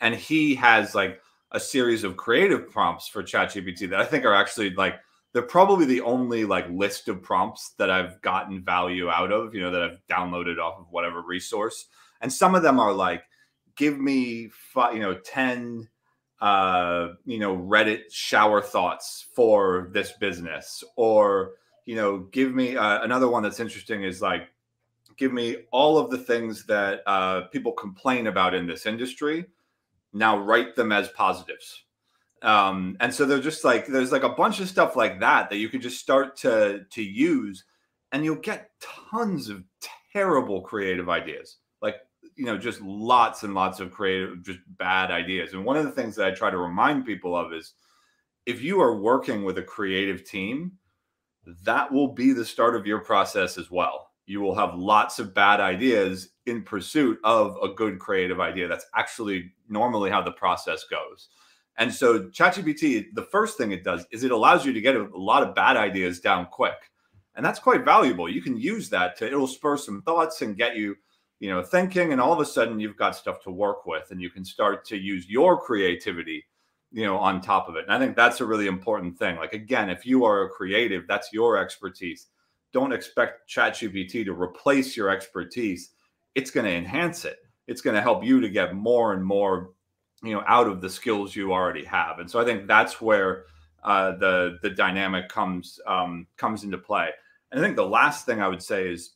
and 0.00 0.14
he 0.14 0.54
has 0.56 0.94
like 0.94 1.20
a 1.52 1.60
series 1.60 2.04
of 2.04 2.16
creative 2.16 2.70
prompts 2.70 3.08
for 3.08 3.22
ChatGPT 3.22 3.88
that 3.90 4.00
I 4.00 4.04
think 4.04 4.24
are 4.24 4.34
actually 4.34 4.70
like 4.70 4.96
they're 5.32 5.42
probably 5.42 5.86
the 5.86 6.02
only 6.02 6.44
like 6.44 6.68
list 6.70 7.08
of 7.08 7.22
prompts 7.22 7.74
that 7.78 7.90
I've 7.90 8.20
gotten 8.22 8.62
value 8.62 9.08
out 9.08 9.32
of. 9.32 9.54
You 9.54 9.62
know 9.62 9.70
that 9.70 9.82
I've 9.82 10.00
downloaded 10.10 10.58
off 10.58 10.78
of 10.78 10.86
whatever 10.90 11.22
resource, 11.22 11.86
and 12.20 12.32
some 12.32 12.54
of 12.54 12.62
them 12.62 12.78
are 12.80 12.92
like, 12.92 13.24
give 13.76 13.98
me 13.98 14.50
five, 14.72 14.94
you 14.94 15.00
know 15.00 15.18
ten 15.18 15.88
uh 16.40 17.08
you 17.24 17.38
know 17.38 17.56
reddit 17.56 18.02
shower 18.12 18.62
thoughts 18.62 19.26
for 19.34 19.90
this 19.92 20.12
business 20.20 20.84
or 20.94 21.54
you 21.88 21.94
know 21.94 22.18
give 22.18 22.54
me 22.54 22.76
uh, 22.76 23.02
another 23.02 23.28
one 23.28 23.42
that's 23.42 23.60
interesting 23.60 24.02
is 24.02 24.20
like 24.20 24.50
give 25.16 25.32
me 25.32 25.56
all 25.72 25.96
of 25.96 26.10
the 26.10 26.18
things 26.18 26.66
that 26.66 27.00
uh, 27.06 27.46
people 27.46 27.72
complain 27.72 28.26
about 28.26 28.54
in 28.54 28.66
this 28.66 28.84
industry. 28.84 29.46
Now 30.12 30.38
write 30.38 30.76
them 30.76 30.92
as 30.92 31.08
positives. 31.08 31.84
Um, 32.42 32.98
and 33.00 33.12
so 33.12 33.24
they're 33.24 33.40
just 33.40 33.64
like 33.64 33.86
there's 33.86 34.12
like 34.12 34.22
a 34.22 34.28
bunch 34.28 34.60
of 34.60 34.68
stuff 34.68 34.96
like 34.96 35.18
that 35.20 35.48
that 35.48 35.56
you 35.56 35.70
can 35.70 35.80
just 35.80 35.98
start 35.98 36.36
to 36.38 36.84
to 36.90 37.02
use 37.02 37.64
and 38.12 38.22
you'll 38.22 38.36
get 38.36 38.70
tons 38.82 39.48
of 39.48 39.64
terrible 40.12 40.60
creative 40.60 41.08
ideas. 41.08 41.56
Like 41.80 41.96
you 42.36 42.44
know 42.44 42.58
just 42.58 42.82
lots 42.82 43.44
and 43.44 43.54
lots 43.54 43.80
of 43.80 43.92
creative 43.92 44.42
just 44.42 44.58
bad 44.76 45.10
ideas. 45.10 45.54
And 45.54 45.64
one 45.64 45.78
of 45.78 45.86
the 45.86 45.92
things 45.92 46.16
that 46.16 46.26
i 46.26 46.32
try 46.32 46.50
to 46.50 46.58
remind 46.58 47.06
people 47.06 47.34
of 47.34 47.54
is 47.54 47.72
if 48.44 48.60
you 48.60 48.78
are 48.78 49.00
working 49.00 49.42
with 49.42 49.56
a 49.56 49.62
creative 49.62 50.26
team 50.26 50.72
that 51.62 51.92
will 51.92 52.12
be 52.12 52.32
the 52.32 52.44
start 52.44 52.76
of 52.76 52.86
your 52.86 53.00
process 53.00 53.58
as 53.58 53.70
well 53.70 54.10
you 54.26 54.40
will 54.40 54.54
have 54.54 54.74
lots 54.74 55.18
of 55.18 55.32
bad 55.32 55.58
ideas 55.60 56.30
in 56.44 56.62
pursuit 56.62 57.18
of 57.24 57.56
a 57.62 57.68
good 57.68 57.98
creative 57.98 58.40
idea 58.40 58.68
that's 58.68 58.86
actually 58.94 59.52
normally 59.68 60.10
how 60.10 60.22
the 60.22 60.32
process 60.32 60.84
goes 60.84 61.28
and 61.78 61.94
so 61.94 62.24
ChatGPT, 62.24 63.14
the 63.14 63.22
first 63.22 63.56
thing 63.56 63.70
it 63.70 63.84
does 63.84 64.04
is 64.10 64.24
it 64.24 64.32
allows 64.32 64.66
you 64.66 64.72
to 64.72 64.80
get 64.80 64.96
a, 64.96 65.08
lot 65.14 65.44
of 65.44 65.54
bad 65.54 65.76
ideas 65.76 66.18
down 66.18 66.46
quick. 66.46 66.74
And 67.36 67.46
that's 67.46 67.60
quite 67.60 67.84
valuable. 67.84 68.28
You 68.28 68.42
can 68.42 68.56
use 68.56 68.90
that 68.90 69.16
to 69.18 69.26
it'll 69.26 69.46
spur 69.46 69.76
some 69.76 70.02
thoughts 70.02 70.42
and 70.42 70.56
get 70.56 70.76
you, 70.76 70.96
you 71.38 71.48
know, 71.48 71.62
thinking 71.62 72.10
and 72.10 72.20
all 72.20 72.32
of 72.32 72.40
a 72.40 72.44
sudden 72.44 72.80
you've 72.80 72.96
got 72.96 73.14
stuff 73.14 73.40
to 73.44 73.52
work 73.52 73.86
with 73.86 74.10
and 74.10 74.20
you 74.20 74.28
can 74.28 74.44
start 74.44 74.84
to 74.86 74.96
use 74.96 75.30
your 75.30 75.60
creativity, 75.60 76.44
you 76.92 77.04
know, 77.04 77.18
on 77.18 77.40
top 77.40 77.68
of 77.68 77.76
it. 77.76 77.84
And 77.84 77.92
I 77.92 77.98
think 77.98 78.16
that's 78.16 78.40
a 78.40 78.46
really 78.46 78.66
important 78.66 79.18
thing. 79.18 79.36
Like 79.36 79.52
again, 79.52 79.90
if 79.90 80.06
you 80.06 80.24
are 80.24 80.42
a 80.42 80.48
creative, 80.48 81.04
that's 81.06 81.32
your 81.32 81.56
expertise. 81.58 82.26
Don't 82.72 82.92
expect 82.92 83.50
ChatGPT 83.50 84.24
to 84.24 84.32
replace 84.32 84.96
your 84.96 85.10
expertise. 85.10 85.90
It's 86.34 86.50
going 86.50 86.66
to 86.66 86.72
enhance 86.72 87.24
it. 87.24 87.38
It's 87.66 87.80
going 87.80 87.96
to 87.96 88.02
help 88.02 88.24
you 88.24 88.40
to 88.40 88.48
get 88.48 88.74
more 88.74 89.12
and 89.12 89.24
more 89.24 89.70
you 90.22 90.32
know 90.32 90.42
out 90.46 90.66
of 90.66 90.80
the 90.80 90.90
skills 90.90 91.34
you 91.36 91.52
already 91.52 91.84
have 91.84 92.18
and 92.18 92.30
so 92.30 92.40
i 92.40 92.44
think 92.44 92.66
that's 92.66 93.00
where 93.00 93.44
uh, 93.84 94.16
the 94.16 94.58
the 94.62 94.70
dynamic 94.70 95.28
comes 95.28 95.78
um, 95.86 96.26
comes 96.36 96.64
into 96.64 96.76
play 96.76 97.10
and 97.50 97.60
i 97.60 97.62
think 97.62 97.76
the 97.76 97.86
last 97.86 98.26
thing 98.26 98.40
i 98.42 98.48
would 98.48 98.62
say 98.62 98.90
is 98.90 99.12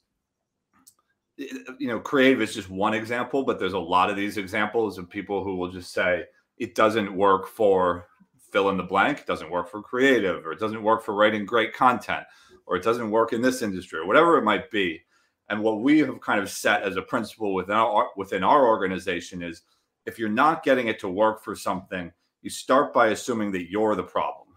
you 1.36 1.88
know 1.88 1.98
creative 1.98 2.40
is 2.40 2.54
just 2.54 2.70
one 2.70 2.94
example 2.94 3.42
but 3.42 3.58
there's 3.58 3.72
a 3.72 3.78
lot 3.78 4.10
of 4.10 4.16
these 4.16 4.36
examples 4.36 4.98
of 4.98 5.10
people 5.10 5.42
who 5.42 5.56
will 5.56 5.70
just 5.70 5.92
say 5.92 6.24
it 6.62 6.74
doesn't 6.74 7.14
work 7.14 7.46
for 7.46 8.06
fill 8.50 8.68
in 8.70 8.76
the 8.76 8.82
blank 8.82 9.20
it 9.20 9.26
doesn't 9.26 9.50
work 9.50 9.70
for 9.70 9.82
creative 9.82 10.44
or 10.46 10.52
it 10.52 10.60
doesn't 10.60 10.82
work 10.82 11.02
for 11.02 11.14
writing 11.14 11.44
great 11.44 11.72
content 11.72 12.24
or 12.66 12.76
it 12.76 12.82
doesn't 12.82 13.10
work 13.10 13.32
in 13.32 13.42
this 13.42 13.62
industry 13.62 13.98
or 13.98 14.06
whatever 14.06 14.36
it 14.36 14.44
might 14.44 14.70
be 14.70 15.00
and 15.48 15.62
what 15.62 15.80
we 15.80 15.98
have 15.98 16.20
kind 16.20 16.40
of 16.40 16.48
set 16.48 16.82
as 16.82 16.96
a 16.96 17.02
principle 17.02 17.54
within 17.54 17.76
our 17.76 18.08
within 18.16 18.42
our 18.42 18.66
organization 18.66 19.42
is 19.42 19.62
if 20.06 20.18
you're 20.18 20.28
not 20.28 20.62
getting 20.62 20.88
it 20.88 20.98
to 21.00 21.08
work 21.08 21.42
for 21.42 21.54
something, 21.54 22.12
you 22.40 22.50
start 22.50 22.92
by 22.92 23.08
assuming 23.08 23.52
that 23.52 23.70
you're 23.70 23.94
the 23.94 24.02
problem, 24.02 24.48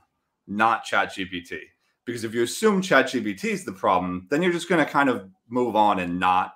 not 0.47 0.85
ChatGPT. 0.85 1.59
Because 2.05 2.23
if 2.23 2.33
you 2.33 2.43
assume 2.43 2.81
ChatGPT 2.81 3.45
is 3.45 3.65
the 3.65 3.71
problem, 3.71 4.27
then 4.29 4.41
you're 4.41 4.51
just 4.51 4.69
going 4.69 4.83
to 4.83 4.91
kind 4.91 5.09
of 5.09 5.29
move 5.49 5.75
on 5.75 5.99
and 5.99 6.19
not, 6.19 6.55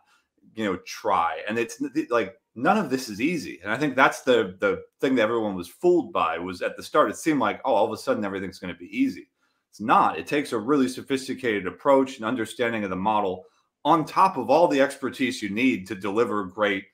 you 0.53 0.63
know, 0.63 0.77
try. 0.85 1.41
And 1.47 1.57
it's 1.57 1.81
like 2.09 2.35
none 2.55 2.77
of 2.77 2.89
this 2.89 3.09
is 3.09 3.21
easy. 3.21 3.59
And 3.63 3.71
I 3.71 3.77
think 3.77 3.95
that's 3.95 4.21
the 4.21 4.57
the 4.59 4.83
thing 5.01 5.15
that 5.15 5.23
everyone 5.23 5.55
was 5.55 5.67
fooled 5.67 6.12
by 6.12 6.38
was 6.38 6.62
at 6.62 6.75
the 6.77 6.83
start 6.83 7.09
it 7.09 7.17
seemed 7.17 7.39
like 7.39 7.62
oh 7.65 7.73
all 7.73 7.85
of 7.85 7.91
a 7.91 7.97
sudden 7.97 8.25
everything's 8.25 8.59
going 8.59 8.73
to 8.73 8.79
be 8.79 8.97
easy. 8.97 9.29
It's 9.69 9.81
not. 9.81 10.17
It 10.17 10.27
takes 10.27 10.51
a 10.51 10.57
really 10.57 10.88
sophisticated 10.88 11.67
approach 11.67 12.17
and 12.17 12.25
understanding 12.25 12.83
of 12.83 12.89
the 12.89 12.95
model 12.95 13.45
on 13.85 14.05
top 14.05 14.38
of 14.38 14.49
all 14.49 14.67
the 14.67 14.81
expertise 14.81 15.41
you 15.41 15.49
need 15.49 15.88
to 15.88 15.95
deliver 15.95 16.43
great 16.43 16.85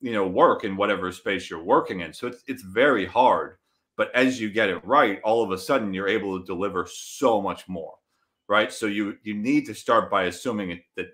you 0.00 0.12
know 0.12 0.26
work 0.26 0.64
in 0.64 0.76
whatever 0.76 1.10
space 1.12 1.48
you're 1.48 1.62
working 1.62 2.00
in 2.00 2.12
so 2.12 2.26
it's 2.26 2.42
it's 2.46 2.62
very 2.62 3.06
hard 3.06 3.56
but 3.96 4.14
as 4.14 4.40
you 4.40 4.50
get 4.50 4.68
it 4.68 4.84
right 4.84 5.20
all 5.22 5.42
of 5.42 5.52
a 5.52 5.58
sudden 5.58 5.94
you're 5.94 6.08
able 6.08 6.38
to 6.38 6.44
deliver 6.44 6.86
so 6.92 7.40
much 7.40 7.68
more 7.68 7.94
right 8.48 8.72
so 8.72 8.86
you 8.86 9.16
you 9.22 9.34
need 9.34 9.64
to 9.64 9.74
start 9.74 10.10
by 10.10 10.24
assuming 10.24 10.80
that 10.96 11.06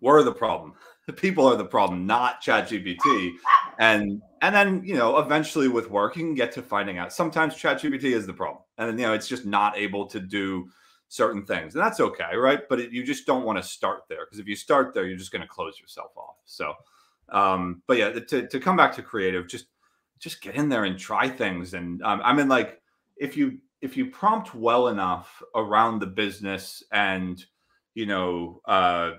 we're 0.00 0.22
the 0.22 0.32
problem 0.32 0.74
the 1.06 1.12
people 1.24 1.46
are 1.46 1.56
the 1.56 1.64
problem 1.64 2.06
not 2.06 2.40
chat 2.40 2.68
gpt 2.68 3.32
and 3.78 4.20
and 4.42 4.54
then 4.54 4.82
you 4.84 4.94
know 4.94 5.18
eventually 5.18 5.68
with 5.68 5.90
work 5.90 6.16
you 6.16 6.22
can 6.22 6.34
get 6.34 6.52
to 6.52 6.62
finding 6.62 6.98
out. 6.98 7.12
Sometimes 7.12 7.56
chat 7.56 7.80
gpt 7.80 8.04
is 8.04 8.26
the 8.26 8.32
problem 8.32 8.62
and 8.78 8.98
you 8.98 9.06
know 9.06 9.14
it's 9.14 9.28
just 9.28 9.46
not 9.46 9.76
able 9.76 10.06
to 10.06 10.20
do 10.20 10.68
certain 11.08 11.44
things 11.44 11.74
and 11.74 11.82
that's 11.82 12.00
okay 12.00 12.36
right? 12.36 12.60
But 12.68 12.80
it, 12.80 12.92
you 12.92 13.02
just 13.04 13.26
don't 13.26 13.44
want 13.44 13.58
to 13.58 13.62
start 13.62 14.02
there 14.08 14.24
because 14.26 14.38
if 14.38 14.46
you 14.46 14.56
start 14.56 14.94
there 14.94 15.06
you're 15.06 15.18
just 15.18 15.32
going 15.32 15.42
to 15.42 15.48
close 15.48 15.80
yourself 15.80 16.16
off. 16.16 16.36
So 16.44 16.74
um 17.30 17.82
but 17.86 17.96
yeah 17.96 18.10
to, 18.10 18.46
to 18.46 18.60
come 18.60 18.76
back 18.76 18.94
to 18.96 19.02
creative 19.02 19.48
just 19.48 19.66
just 20.18 20.42
get 20.42 20.54
in 20.54 20.68
there 20.68 20.84
and 20.84 20.98
try 20.98 21.28
things. 21.28 21.74
And 21.74 22.02
um, 22.02 22.20
i 22.24 22.32
mean 22.32 22.48
like 22.48 22.80
if 23.16 23.36
you 23.36 23.58
if 23.80 23.96
you 23.96 24.06
prompt 24.06 24.54
well 24.54 24.88
enough 24.88 25.42
around 25.54 26.00
the 26.00 26.06
business 26.06 26.82
and 26.92 27.44
you 27.94 28.06
know 28.06 28.60
uh 28.66 29.12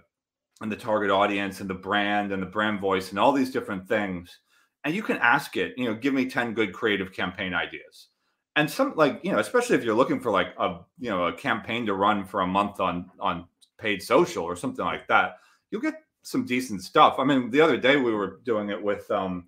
and 0.62 0.72
the 0.72 0.76
target 0.76 1.10
audience 1.10 1.60
and 1.60 1.70
the 1.70 1.74
brand 1.74 2.32
and 2.32 2.42
the 2.42 2.48
brand 2.48 2.80
voice 2.80 3.10
and 3.10 3.20
all 3.20 3.32
these 3.32 3.52
different 3.52 3.88
things. 3.88 4.40
And 4.84 4.96
you 4.96 5.04
can 5.04 5.18
ask 5.18 5.58
it 5.58 5.74
you 5.78 5.86
know 5.86 5.96
give 5.96 6.14
me 6.14 6.30
10 6.30 6.54
good 6.54 6.74
creative 6.74 7.12
campaign 7.14 7.54
ideas. 7.54 8.08
And 8.56 8.70
some 8.70 8.94
like 8.96 9.20
you 9.24 9.32
know 9.32 9.40
especially 9.40 9.76
if 9.76 9.84
you're 9.84 9.96
looking 9.96 10.20
for 10.20 10.32
like 10.32 10.54
a 10.58 10.80
you 11.00 11.10
know 11.10 11.26
a 11.26 11.34
campaign 11.34 11.86
to 11.86 11.94
run 11.94 12.26
for 12.26 12.42
a 12.42 12.48
month 12.48 12.80
on 12.80 13.10
on 13.20 13.46
paid 13.78 14.02
social 14.02 14.44
or 14.44 14.56
something 14.56 14.86
like 14.86 15.08
that 15.08 15.38
you'll 15.72 15.82
get 15.82 15.96
some 16.24 16.46
decent 16.46 16.84
stuff. 16.84 17.16
I 17.18 17.24
mean, 17.24 17.50
the 17.50 17.62
other 17.62 17.78
day 17.78 17.96
we 17.98 18.14
were 18.14 18.40
doing 18.44 18.70
it 18.70 18.82
with 18.82 19.10
um, 19.10 19.48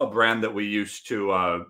a 0.00 0.06
brand 0.06 0.42
that 0.42 0.52
we 0.52 0.66
used 0.66 1.06
to 1.08 1.30
uh, 1.30 1.64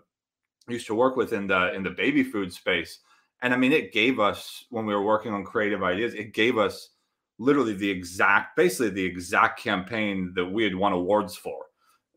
used 0.68 0.87
to 0.87 0.94
work 0.94 1.16
with 1.16 1.33
in 1.33 1.46
the 1.46 1.74
in 1.74 1.83
the 1.83 1.90
baby 1.90 2.22
food 2.22 2.53
space, 2.53 3.00
And 3.42 3.53
I 3.53 3.57
mean, 3.57 3.72
it 3.72 3.92
gave 3.92 4.18
us 4.18 4.64
when 4.70 4.87
we 4.87 4.94
were 4.94 5.03
working 5.03 5.35
on 5.35 5.44
creative 5.44 5.83
ideas, 5.83 6.14
it 6.14 6.33
gave 6.33 6.57
us 6.57 6.90
literally 7.38 7.75
the 7.75 7.90
exact, 7.90 8.57
basically 8.57 8.90
the 8.90 9.05
exact 9.05 9.61
campaign 9.61 10.33
that 10.37 10.47
we 10.47 10.64
had 10.64 10.75
won 10.75 10.92
awards 10.92 11.37
for 11.37 11.66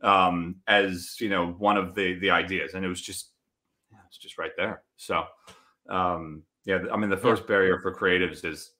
um, 0.03 0.55
as 0.67 1.15
you 1.19 1.29
know 1.29 1.55
one 1.57 1.77
of 1.77 1.95
the 1.95 2.19
the 2.19 2.29
ideas, 2.29 2.73
and 2.73 2.85
it 2.85 2.87
was 2.87 3.01
just 3.01 3.31
it's 4.07 4.17
just 4.17 4.37
right 4.37 4.51
there. 4.57 4.83
So 4.95 5.25
um, 5.89 6.43
yeah, 6.65 6.79
I 6.91 6.97
mean, 6.97 7.09
the 7.09 7.17
first 7.17 7.43
yeah. 7.43 7.47
barrier 7.47 7.79
for 7.79 7.95
creatives 7.95 8.45
is 8.45 8.71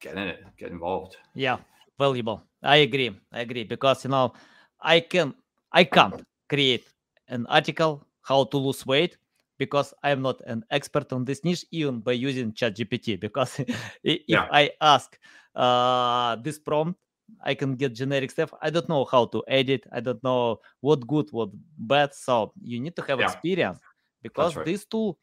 get 0.00 0.14
in 0.14 0.28
it, 0.28 0.44
get 0.56 0.70
involved. 0.70 1.16
Yeah, 1.34 1.58
valuable. 1.98 2.42
I 2.62 2.76
agree. 2.76 3.18
I 3.32 3.40
agree 3.40 3.64
because 3.64 4.04
you 4.04 4.10
know 4.10 4.32
I 4.80 5.00
can 5.00 5.34
I 5.72 5.84
can't 5.84 6.24
create 6.48 6.86
an 7.28 7.46
article 7.46 8.06
how 8.22 8.44
to 8.44 8.56
lose 8.56 8.86
weight 8.86 9.16
because 9.58 9.92
I'm 10.04 10.22
not 10.22 10.40
an 10.46 10.64
expert 10.70 11.12
on 11.12 11.24
this 11.24 11.42
niche 11.42 11.64
even 11.72 11.98
by 11.98 12.12
using 12.12 12.52
ChatGPT. 12.52 13.18
Because 13.18 13.58
if 14.04 14.20
yeah. 14.28 14.46
I 14.52 14.70
ask 14.80 15.18
uh, 15.58 16.36
this 16.36 16.58
prompt, 16.58 16.98
I 17.42 17.54
can 17.54 17.74
get 17.74 17.94
generic 17.94 18.30
stuff. 18.30 18.54
I 18.62 18.70
don't 18.70 18.88
know 18.88 19.04
how 19.04 19.26
to 19.26 19.42
edit. 19.48 19.84
I 19.92 20.00
don't 20.00 20.22
know 20.22 20.60
what 20.80 21.06
good, 21.06 21.28
what 21.30 21.50
bad. 21.76 22.14
So 22.14 22.52
you 22.62 22.80
need 22.80 22.96
to 22.96 23.02
have 23.02 23.18
yeah. 23.18 23.26
experience 23.26 23.80
because 24.22 24.56
right. 24.56 24.64
this 24.64 24.86
tool 24.86 25.18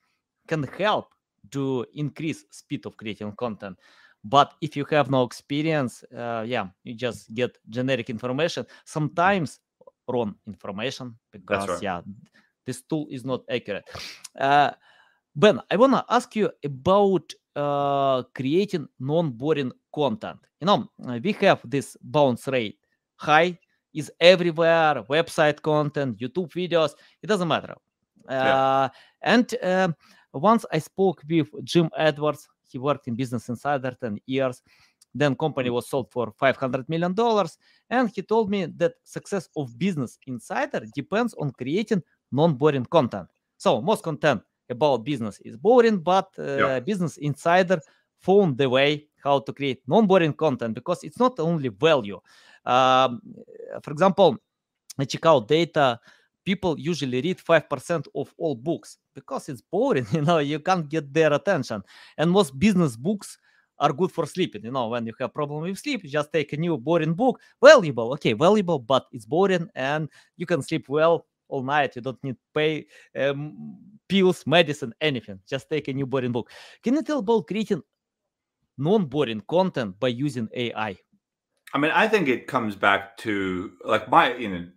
can 0.48 0.64
help 0.78 1.08
to 1.52 1.86
increase 1.94 2.46
speed 2.52 2.86
of 2.86 2.98
creating 2.98 3.32
content. 3.34 3.80
But 4.24 4.54
if 4.62 4.76
you 4.76 4.86
have 4.90 5.10
no 5.10 5.24
experience, 5.24 6.04
uh, 6.16 6.44
yeah, 6.46 6.68
you 6.84 6.96
just 6.96 7.34
get 7.34 7.58
generic 7.70 8.10
information. 8.10 8.66
Sometimes 8.84 9.60
wrong 10.08 10.36
information 10.48 11.16
because 11.32 11.70
right. 11.70 11.82
yeah, 11.82 12.02
this 12.66 12.82
tool 12.82 13.08
is 13.10 13.24
not 13.24 13.44
accurate. 13.50 13.88
Uh, 14.38 14.72
ben, 15.36 15.62
I 15.70 15.76
wanna 15.76 16.04
ask 16.10 16.36
you 16.36 16.50
about 16.64 17.34
uh, 17.56 18.24
creating 18.34 18.88
non-boring 19.00 19.72
content. 19.94 20.40
You 20.60 20.68
know, 20.68 20.90
we 21.24 21.32
have 21.42 21.62
this 21.64 21.98
bounce 22.02 22.48
rate 22.48 22.78
high 23.18 23.58
is 23.94 24.12
everywhere, 24.20 25.04
website 25.10 25.62
content, 25.62 26.18
YouTube 26.18 26.50
videos, 26.52 26.92
it 27.22 27.28
doesn't 27.28 27.48
matter. 27.48 27.76
Uh, 28.28 28.90
And 29.22 29.56
uh, 29.64 29.90
once 30.34 30.66
I 30.72 30.80
spoke 30.80 31.24
with 31.30 31.48
Jim 31.64 31.90
Edwards, 31.98 32.48
he 32.70 32.78
worked 32.78 33.08
in 33.08 33.16
Business 33.16 33.50
Insider 33.50 33.96
10 34.00 34.20
years. 34.26 34.62
Then 35.14 35.34
company 35.36 35.70
was 35.70 35.88
sold 35.88 36.12
for 36.12 36.34
500 36.38 36.90
million 36.90 37.14
dollars, 37.14 37.58
and 37.90 38.10
he 38.14 38.22
told 38.22 38.50
me 38.50 38.66
that 38.66 38.96
success 39.04 39.48
of 39.56 39.78
Business 39.78 40.20
Insider 40.28 40.86
depends 40.94 41.34
on 41.36 41.52
creating 41.52 42.04
non-boring 42.34 42.86
content. 42.86 43.30
So 43.58 43.82
most 43.82 44.04
content 44.04 44.42
about 44.70 45.04
business 45.04 45.40
is 45.42 45.58
boring, 45.58 45.98
but 45.98 46.30
uh, 46.40 46.58
yeah. 46.58 46.80
Business 46.80 47.18
Insider 47.18 47.80
found 48.20 48.58
the 48.58 48.70
way 48.70 49.08
how 49.24 49.40
to 49.40 49.54
create 49.54 49.82
non-boring 49.88 50.34
content 50.34 50.74
because 50.74 51.04
it's 51.04 51.20
not 51.20 51.40
only 51.40 51.70
value. 51.70 52.20
Um, 52.66 53.22
for 53.82 53.92
example, 53.92 54.38
I 54.98 55.06
check 55.06 55.26
out 55.26 55.48
data. 55.48 56.00
People 56.44 56.80
usually 56.80 57.22
read 57.22 57.38
5% 57.38 58.08
of 58.14 58.34
all 58.38 58.56
books 58.56 58.98
because 59.14 59.50
it's 59.50 59.62
boring. 59.62 60.06
You 60.14 60.22
know, 60.22 60.40
you 60.40 60.60
can't 60.60 60.88
get 60.88 61.12
their 61.14 61.34
attention. 61.34 61.84
And 62.18 62.32
most 62.32 62.58
business 62.58 62.96
books 62.96 63.38
are 63.80 63.92
good 63.92 64.12
for 64.12 64.26
sleeping. 64.26 64.64
You 64.64 64.72
know, 64.72 64.88
when 64.90 65.06
you 65.06 65.14
have 65.20 65.34
problem 65.34 65.62
with 65.62 65.78
sleep, 65.78 66.04
you 66.04 66.10
just 66.10 66.32
take 66.32 66.54
a 66.54 66.58
new 66.58 66.78
boring 66.78 67.14
book, 67.14 67.40
valuable, 67.62 68.14
okay, 68.14 68.34
valuable, 68.34 68.80
but 68.80 69.06
it's 69.12 69.26
boring 69.26 69.70
and 69.76 70.08
you 70.38 70.46
can 70.46 70.62
sleep 70.62 70.88
well 70.88 71.26
all 71.48 71.64
night. 71.64 71.96
You 71.96 72.02
don't 72.02 72.24
need 72.24 72.38
pay 72.54 72.86
um, 73.18 73.78
pills, 74.08 74.46
medicine, 74.46 74.94
anything. 75.02 75.40
Just 75.48 75.70
take 75.70 75.88
a 75.88 75.94
new 75.94 76.06
boring 76.06 76.32
book. 76.32 76.50
Can 76.84 76.96
you 76.96 77.04
tell 77.04 77.20
about 77.20 77.48
creating 77.48 77.82
non-boring 78.78 79.42
content 79.48 80.00
by 80.00 80.10
using 80.10 80.50
AI? 80.54 80.98
I 81.74 81.78
mean, 81.78 81.92
I 81.92 82.08
think 82.08 82.28
it 82.28 82.48
comes 82.48 82.76
back 82.76 83.18
to 83.18 83.72
like 83.84 84.10
my 84.10 84.36
you 84.36 84.50
know 84.50 84.68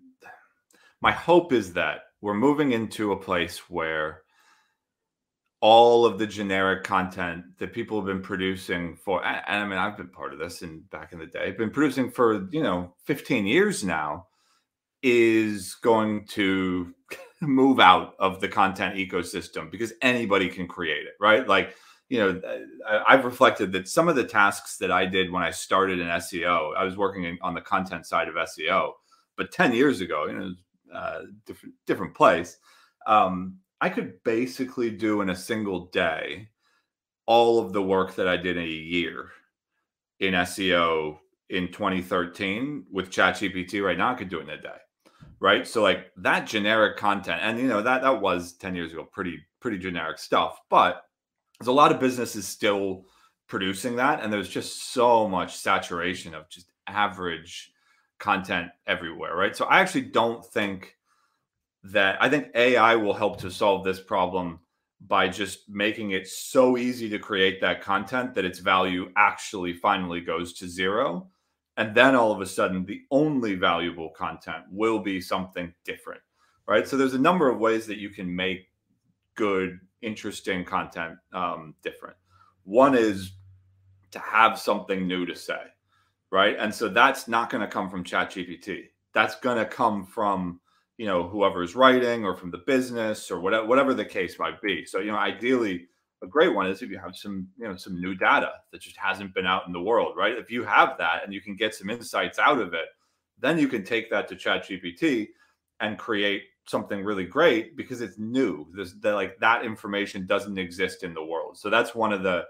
my 1.00 1.12
hope 1.12 1.52
is 1.52 1.72
that 1.74 2.00
we're 2.20 2.34
moving 2.34 2.72
into 2.72 3.12
a 3.12 3.16
place 3.16 3.70
where 3.70 4.22
all 5.60 6.06
of 6.06 6.18
the 6.18 6.26
generic 6.26 6.84
content 6.84 7.44
that 7.58 7.72
people 7.72 7.98
have 7.98 8.06
been 8.06 8.22
producing 8.22 8.96
for 8.96 9.24
and 9.24 9.42
I 9.46 9.64
mean 9.64 9.78
I've 9.78 9.96
been 9.96 10.08
part 10.08 10.32
of 10.32 10.38
this 10.38 10.62
and 10.62 10.88
back 10.90 11.12
in 11.12 11.18
the 11.18 11.26
day, 11.26 11.50
been 11.52 11.70
producing 11.70 12.10
for, 12.10 12.48
you 12.50 12.62
know, 12.62 12.94
15 13.04 13.46
years 13.46 13.84
now 13.84 14.27
is 15.02 15.74
going 15.76 16.26
to 16.26 16.92
move 17.40 17.80
out 17.80 18.14
of 18.18 18.40
the 18.40 18.48
content 18.48 18.96
ecosystem 18.96 19.70
because 19.70 19.92
anybody 20.02 20.48
can 20.48 20.66
create 20.66 21.06
it, 21.06 21.14
right? 21.20 21.46
Like, 21.46 21.74
you 22.08 22.18
know, 22.18 22.40
I've 23.06 23.24
reflected 23.24 23.70
that 23.72 23.86
some 23.86 24.08
of 24.08 24.16
the 24.16 24.24
tasks 24.24 24.78
that 24.78 24.90
I 24.90 25.04
did 25.04 25.30
when 25.30 25.42
I 25.42 25.50
started 25.50 25.98
in 25.98 26.06
SEO, 26.06 26.74
I 26.76 26.84
was 26.84 26.96
working 26.96 27.24
in, 27.24 27.38
on 27.42 27.54
the 27.54 27.60
content 27.60 28.06
side 28.06 28.28
of 28.28 28.34
SEO, 28.34 28.92
but 29.36 29.52
10 29.52 29.74
years 29.74 30.00
ago, 30.00 30.26
you 30.26 30.38
know, 30.38 30.52
uh, 30.94 31.22
different 31.44 31.74
different 31.86 32.14
place. 32.14 32.56
Um, 33.06 33.58
I 33.80 33.90
could 33.90 34.22
basically 34.24 34.90
do 34.90 35.20
in 35.20 35.30
a 35.30 35.36
single 35.36 35.86
day 35.86 36.48
all 37.26 37.60
of 37.60 37.74
the 37.74 37.82
work 37.82 38.14
that 38.14 38.26
I 38.26 38.38
did 38.38 38.56
in 38.56 38.64
a 38.64 38.66
year 38.66 39.28
in 40.20 40.32
SEO 40.32 41.18
in 41.50 41.68
2013 41.68 42.86
with 42.90 43.10
ChatGPT. 43.10 43.84
Right 43.84 43.98
now, 43.98 44.12
I 44.12 44.14
could 44.14 44.30
do 44.30 44.38
it 44.38 44.44
in 44.44 44.50
a 44.50 44.60
day 44.60 44.78
right? 45.40 45.66
So 45.66 45.82
like 45.82 46.10
that 46.18 46.46
generic 46.46 46.96
content, 46.96 47.40
and 47.42 47.58
you 47.58 47.68
know 47.68 47.82
that 47.82 48.02
that 48.02 48.20
was 48.20 48.54
ten 48.54 48.74
years 48.74 48.92
ago, 48.92 49.04
pretty 49.04 49.38
pretty 49.60 49.78
generic 49.78 50.18
stuff. 50.18 50.60
But 50.68 51.04
there's 51.58 51.68
a 51.68 51.72
lot 51.72 51.92
of 51.92 52.00
businesses 52.00 52.46
still 52.46 53.04
producing 53.46 53.96
that, 53.96 54.22
and 54.22 54.32
there's 54.32 54.48
just 54.48 54.92
so 54.92 55.28
much 55.28 55.56
saturation 55.56 56.34
of 56.34 56.48
just 56.48 56.70
average 56.86 57.72
content 58.18 58.70
everywhere, 58.86 59.36
right? 59.36 59.56
So 59.56 59.66
I 59.66 59.80
actually 59.80 60.02
don't 60.02 60.44
think 60.44 60.96
that 61.84 62.20
I 62.20 62.28
think 62.28 62.48
AI 62.54 62.96
will 62.96 63.14
help 63.14 63.40
to 63.40 63.50
solve 63.50 63.84
this 63.84 64.00
problem 64.00 64.60
by 65.06 65.28
just 65.28 65.68
making 65.68 66.10
it 66.10 66.26
so 66.26 66.76
easy 66.76 67.08
to 67.08 67.18
create 67.18 67.60
that 67.60 67.80
content 67.80 68.34
that 68.34 68.44
its 68.44 68.58
value 68.58 69.12
actually 69.16 69.72
finally 69.72 70.20
goes 70.20 70.52
to 70.54 70.68
zero 70.68 71.28
and 71.78 71.94
then 71.94 72.14
all 72.14 72.30
of 72.30 72.42
a 72.42 72.46
sudden 72.46 72.84
the 72.84 73.00
only 73.10 73.54
valuable 73.54 74.10
content 74.10 74.64
will 74.70 74.98
be 74.98 75.20
something 75.20 75.72
different 75.84 76.20
right? 76.68 76.86
So 76.86 76.98
there's 76.98 77.14
a 77.14 77.18
number 77.18 77.48
of 77.48 77.58
ways 77.58 77.86
that 77.86 77.96
you 77.96 78.10
can 78.10 78.34
make 78.34 78.68
good 79.34 79.80
interesting 80.02 80.64
content 80.66 81.16
um, 81.32 81.74
different. 81.82 82.16
One 82.64 82.94
is 82.94 83.32
to 84.10 84.18
have 84.18 84.58
something 84.58 85.08
new 85.08 85.24
to 85.26 85.34
say 85.34 85.62
right? 86.30 86.56
And 86.58 86.74
so 86.74 86.88
that's 86.88 87.26
not 87.26 87.48
going 87.48 87.62
to 87.62 87.66
come 87.66 87.88
from 87.88 88.04
chat 88.04 88.30
gpt 88.30 88.84
that's 89.14 89.36
going 89.40 89.56
to 89.58 89.64
come 89.64 90.04
from 90.04 90.60
you 90.96 91.06
know 91.06 91.26
whoever's 91.26 91.74
writing 91.74 92.24
or 92.24 92.36
from 92.36 92.50
the 92.50 92.62
business 92.66 93.30
or 93.30 93.40
whatever 93.40 93.66
whatever 93.66 93.94
the 93.94 94.04
case 94.04 94.38
might 94.38 94.60
be. 94.60 94.84
So 94.84 94.98
you 95.00 95.10
know 95.10 95.18
ideally 95.18 95.86
a 96.22 96.26
great 96.26 96.54
one 96.54 96.66
is 96.66 96.82
if 96.82 96.90
you 96.90 96.98
have 96.98 97.16
some 97.16 97.48
you 97.58 97.66
know 97.68 97.76
some 97.76 98.00
new 98.00 98.14
data 98.14 98.52
that 98.72 98.80
just 98.80 98.96
hasn't 98.96 99.34
been 99.34 99.46
out 99.46 99.66
in 99.66 99.72
the 99.72 99.80
world 99.80 100.14
right? 100.16 100.36
If 100.36 100.50
you 100.50 100.64
have 100.64 100.96
that 100.98 101.24
and 101.24 101.32
you 101.32 101.40
can 101.40 101.56
get 101.56 101.74
some 101.74 101.90
insights 101.90 102.38
out 102.38 102.60
of 102.60 102.74
it 102.74 102.86
then 103.40 103.58
you 103.58 103.68
can 103.68 103.84
take 103.84 104.10
that 104.10 104.28
to 104.28 104.36
chat 104.36 104.64
gpt 104.64 105.28
and 105.80 105.98
create 105.98 106.42
something 106.68 107.02
really 107.02 107.24
great 107.24 107.76
because 107.76 108.00
it's 108.00 108.18
new. 108.18 108.66
This 108.74 108.92
that 109.00 109.14
like 109.14 109.38
that 109.38 109.64
information 109.64 110.26
doesn't 110.26 110.58
exist 110.58 111.02
in 111.02 111.14
the 111.14 111.24
world. 111.24 111.56
So 111.56 111.70
that's 111.70 111.94
one 111.94 112.12
of 112.12 112.22
the 112.22 112.44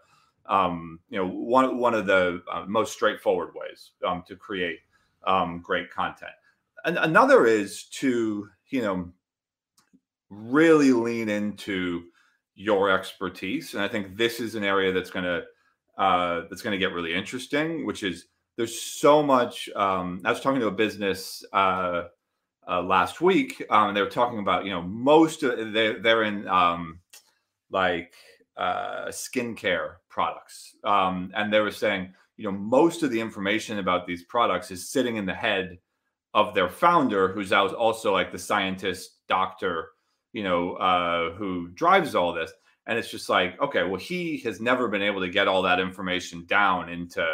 um, 0.46 1.00
you 1.08 1.18
know 1.18 1.28
one 1.28 1.78
one 1.78 1.94
of 1.94 2.06
the 2.06 2.42
uh, 2.52 2.64
most 2.66 2.92
straightforward 2.92 3.54
ways 3.54 3.92
um, 4.06 4.24
to 4.26 4.36
create 4.36 4.80
um, 5.26 5.60
great 5.60 5.90
content. 5.90 6.32
And 6.84 6.98
another 6.98 7.46
is 7.46 7.84
to 7.84 8.48
you 8.68 8.82
know 8.82 9.12
really 10.30 10.92
lean 10.92 11.28
into 11.28 12.04
your 12.58 12.90
expertise. 12.90 13.74
And 13.74 13.82
i 13.82 13.88
think 13.88 14.16
this 14.16 14.40
is 14.40 14.54
an 14.54 14.64
area 14.64 14.92
that's 14.92 15.10
going 15.10 15.24
to 15.24 15.44
uh, 15.96 16.46
that's 16.48 16.62
going 16.62 16.72
to 16.72 16.78
get 16.78 16.92
really 16.92 17.12
interesting 17.12 17.84
which 17.84 18.02
is 18.02 18.26
there's 18.56 18.80
so 18.80 19.22
much 19.22 19.68
um, 19.74 20.20
i 20.24 20.30
was 20.30 20.40
talking 20.40 20.60
to 20.60 20.66
a 20.66 20.72
business 20.72 21.44
uh, 21.52 22.04
uh, 22.68 22.82
last 22.82 23.20
week 23.20 23.64
um, 23.70 23.88
and 23.88 23.96
they 23.96 24.02
were 24.02 24.10
talking 24.10 24.40
about 24.40 24.64
you 24.64 24.70
know 24.70 24.82
most 24.82 25.42
of 25.42 25.72
they, 25.72 25.94
they're 25.94 26.24
in 26.24 26.46
um, 26.48 27.00
like 27.70 28.14
uh, 28.58 29.06
skincare 29.06 29.94
products. 30.08 30.74
Um, 30.84 31.30
and 31.36 31.52
they 31.52 31.60
were 31.60 31.70
saying 31.70 32.12
you 32.36 32.44
know 32.44 32.52
most 32.52 33.02
of 33.02 33.10
the 33.10 33.20
information 33.20 33.78
about 33.78 34.06
these 34.06 34.24
products 34.24 34.70
is 34.70 34.90
sitting 34.90 35.16
in 35.16 35.26
the 35.26 35.34
head 35.34 35.78
of 36.34 36.54
their 36.54 36.68
founder 36.68 37.28
who's 37.28 37.52
also 37.52 38.12
like 38.12 38.32
the 38.32 38.38
scientist 38.38 39.26
doctor 39.28 39.90
you 40.32 40.42
know, 40.42 40.74
uh, 40.74 41.32
who 41.32 41.68
drives 41.68 42.14
all 42.14 42.32
this. 42.32 42.52
And 42.86 42.98
it's 42.98 43.10
just 43.10 43.28
like, 43.28 43.60
okay, 43.60 43.82
well, 43.82 44.00
he 44.00 44.38
has 44.38 44.60
never 44.60 44.88
been 44.88 45.02
able 45.02 45.20
to 45.20 45.28
get 45.28 45.48
all 45.48 45.62
that 45.62 45.80
information 45.80 46.46
down 46.46 46.88
into 46.88 47.26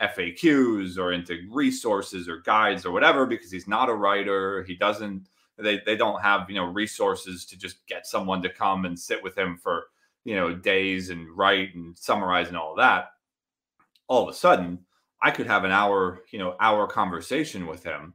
FAQs 0.00 0.96
or 0.96 1.12
into 1.12 1.38
resources 1.50 2.28
or 2.28 2.38
guides 2.38 2.86
or 2.86 2.92
whatever 2.92 3.26
because 3.26 3.50
he's 3.50 3.68
not 3.68 3.88
a 3.88 3.94
writer. 3.94 4.62
He 4.64 4.76
doesn't, 4.76 5.28
they, 5.58 5.80
they 5.84 5.96
don't 5.96 6.22
have, 6.22 6.48
you 6.48 6.56
know, 6.56 6.66
resources 6.66 7.44
to 7.46 7.58
just 7.58 7.86
get 7.86 8.06
someone 8.06 8.42
to 8.42 8.48
come 8.48 8.84
and 8.84 8.98
sit 8.98 9.22
with 9.22 9.36
him 9.36 9.58
for, 9.60 9.86
you 10.24 10.36
know, 10.36 10.54
days 10.54 11.10
and 11.10 11.28
write 11.36 11.74
and 11.74 11.98
summarize 11.98 12.48
and 12.48 12.56
all 12.56 12.76
that, 12.76 13.06
all 14.08 14.22
of 14.22 14.28
a 14.28 14.36
sudden 14.36 14.78
I 15.20 15.30
could 15.30 15.46
have 15.46 15.64
an 15.64 15.70
hour, 15.70 16.22
you 16.30 16.38
know, 16.38 16.56
hour 16.60 16.86
conversation 16.86 17.66
with 17.66 17.84
him 17.84 18.14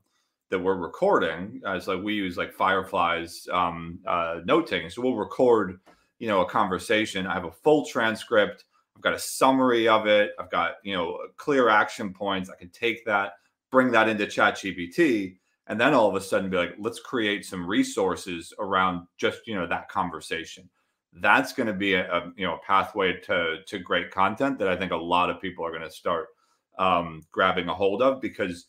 that 0.50 0.60
we're 0.60 0.76
recording. 0.76 1.62
It's 1.66 1.88
like 1.88 2.02
we 2.02 2.14
use 2.14 2.38
like 2.38 2.54
Fireflies 2.54 3.48
um, 3.52 4.00
uh, 4.08 4.40
note 4.46 4.68
taking. 4.68 4.90
So 4.90 5.02
we'll 5.02 5.16
record, 5.16 5.80
you 6.20 6.28
know, 6.28 6.42
a 6.42 6.50
conversation. 6.50 7.28
I 7.28 7.34
have 7.34 7.46
a 7.46 7.52
full 7.52 7.86
transcript. 7.86 8.66
I've 8.96 9.02
got 9.02 9.14
a 9.14 9.20
summary 9.20 9.88
of 9.88 10.08
it. 10.08 10.32
I've 10.40 10.50
got, 10.50 10.76
you 10.84 10.96
know, 10.96 11.20
clear 11.36 11.70
action 11.70 12.14
points. 12.14 12.50
I 12.50 12.56
can 12.56 12.70
take 12.70 13.06
that, 13.06 13.34
bring 13.72 13.92
that 13.92 14.10
into 14.10 14.26
ChatGPT, 14.26 15.38
and 15.68 15.80
then 15.80 15.94
all 15.94 16.08
of 16.08 16.16
a 16.16 16.22
sudden 16.22 16.50
be 16.50 16.58
like, 16.58 16.76
let's 16.80 17.00
create 17.00 17.46
some 17.46 17.68
resources 17.68 18.54
around 18.58 19.06
just, 19.18 19.46
you 19.46 19.54
know, 19.54 19.68
that 19.68 19.90
conversation. 19.90 20.70
That's 21.14 21.54
going 21.54 21.68
to 21.68 21.74
be 21.74 21.96
a, 21.96 22.12
a, 22.12 22.32
you 22.36 22.46
know 22.46 22.56
a 22.56 22.60
pathway 22.60 23.20
to 23.22 23.58
to 23.66 23.80
great 23.80 24.12
content 24.12 24.60
that 24.60 24.68
I 24.68 24.76
think 24.76 24.92
a 24.92 24.98
lot 24.98 25.30
of 25.30 25.42
people 25.42 25.66
are 25.66 25.72
going 25.72 25.82
to 25.82 25.90
start 25.90 26.28
um, 26.78 27.24
grabbing 27.32 27.70
a 27.70 27.74
hold 27.74 28.02
of 28.02 28.22
because 28.22 28.68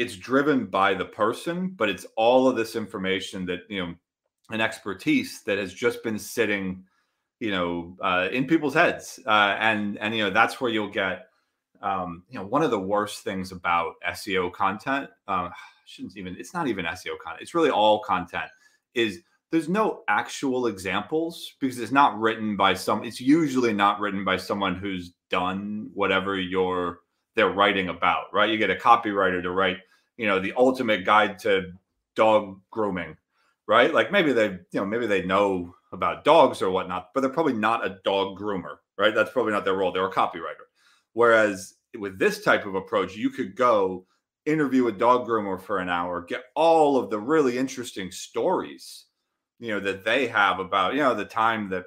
it's 0.00 0.16
driven 0.16 0.64
by 0.64 0.94
the 0.94 1.04
person, 1.04 1.74
but 1.76 1.90
it's 1.90 2.06
all 2.16 2.48
of 2.48 2.56
this 2.56 2.74
information 2.74 3.44
that 3.44 3.60
you 3.68 3.84
know 3.84 3.94
an 4.48 4.60
expertise 4.62 5.42
that 5.42 5.58
has 5.58 5.74
just 5.74 6.02
been 6.02 6.18
sitting 6.18 6.82
you 7.38 7.50
know 7.50 7.96
uh, 8.00 8.28
in 8.32 8.46
people's 8.46 8.72
heads. 8.72 9.20
Uh, 9.26 9.56
and 9.60 9.98
and 9.98 10.16
you 10.16 10.24
know 10.24 10.30
that's 10.30 10.58
where 10.58 10.70
you'll 10.70 10.88
get 10.88 11.26
um, 11.82 12.22
you 12.30 12.38
know 12.38 12.46
one 12.46 12.62
of 12.62 12.70
the 12.70 12.80
worst 12.80 13.24
things 13.24 13.52
about 13.52 13.92
seo 14.08 14.50
content 14.50 15.10
uh, 15.28 15.50
shouldn't 15.86 16.16
even 16.16 16.34
it's 16.38 16.54
not 16.54 16.66
even 16.66 16.86
seo 16.86 17.18
content 17.22 17.42
it's 17.42 17.54
really 17.54 17.70
all 17.70 18.00
content 18.00 18.50
is 18.94 19.20
there's 19.50 19.68
no 19.68 20.02
actual 20.08 20.66
examples 20.66 21.56
because 21.60 21.78
it's 21.78 21.92
not 21.92 22.18
written 22.18 22.56
by 22.56 22.72
some 22.72 23.04
it's 23.04 23.20
usually 23.20 23.72
not 23.72 24.00
written 24.00 24.24
by 24.24 24.36
someone 24.36 24.76
who's 24.76 25.12
done 25.30 25.90
whatever 25.92 26.38
you're 26.38 27.00
they're 27.34 27.50
writing 27.50 27.88
about 27.88 28.26
right? 28.32 28.50
You 28.50 28.58
get 28.58 28.70
a 28.70 28.76
copywriter 28.76 29.42
to 29.42 29.50
write 29.50 29.78
you 30.16 30.26
know 30.26 30.38
the 30.38 30.52
ultimate 30.56 31.04
guide 31.04 31.38
to 31.40 31.72
dog 32.14 32.60
grooming 32.70 33.16
right? 33.66 33.92
Like 33.92 34.12
maybe 34.12 34.32
they 34.32 34.46
you 34.48 34.80
know 34.80 34.86
maybe 34.86 35.06
they 35.06 35.22
know 35.22 35.74
about 35.92 36.24
dogs 36.24 36.62
or 36.62 36.70
whatnot 36.70 37.10
but 37.14 37.20
they're 37.20 37.30
probably 37.30 37.54
not 37.54 37.84
a 37.84 37.98
dog 38.04 38.38
groomer 38.38 38.76
right? 38.98 39.14
That's 39.14 39.30
probably 39.30 39.52
not 39.52 39.64
their 39.64 39.74
role. 39.74 39.92
They're 39.92 40.06
a 40.06 40.12
copywriter. 40.12 40.66
Whereas 41.14 41.74
with 41.98 42.18
this 42.18 42.44
type 42.44 42.66
of 42.66 42.74
approach 42.74 43.16
you 43.16 43.30
could 43.30 43.56
go 43.56 44.06
interview 44.46 44.86
a 44.86 44.92
dog 44.92 45.26
groomer 45.26 45.60
for 45.60 45.78
an 45.78 45.88
hour 45.88 46.22
get 46.22 46.44
all 46.54 46.96
of 46.96 47.10
the 47.10 47.18
really 47.18 47.58
interesting 47.58 48.10
stories 48.10 49.04
you 49.60 49.68
know 49.68 49.78
that 49.78 50.04
they 50.04 50.26
have 50.26 50.58
about 50.58 50.94
you 50.94 51.00
know 51.00 51.14
the 51.14 51.24
time 51.24 51.68
that 51.68 51.84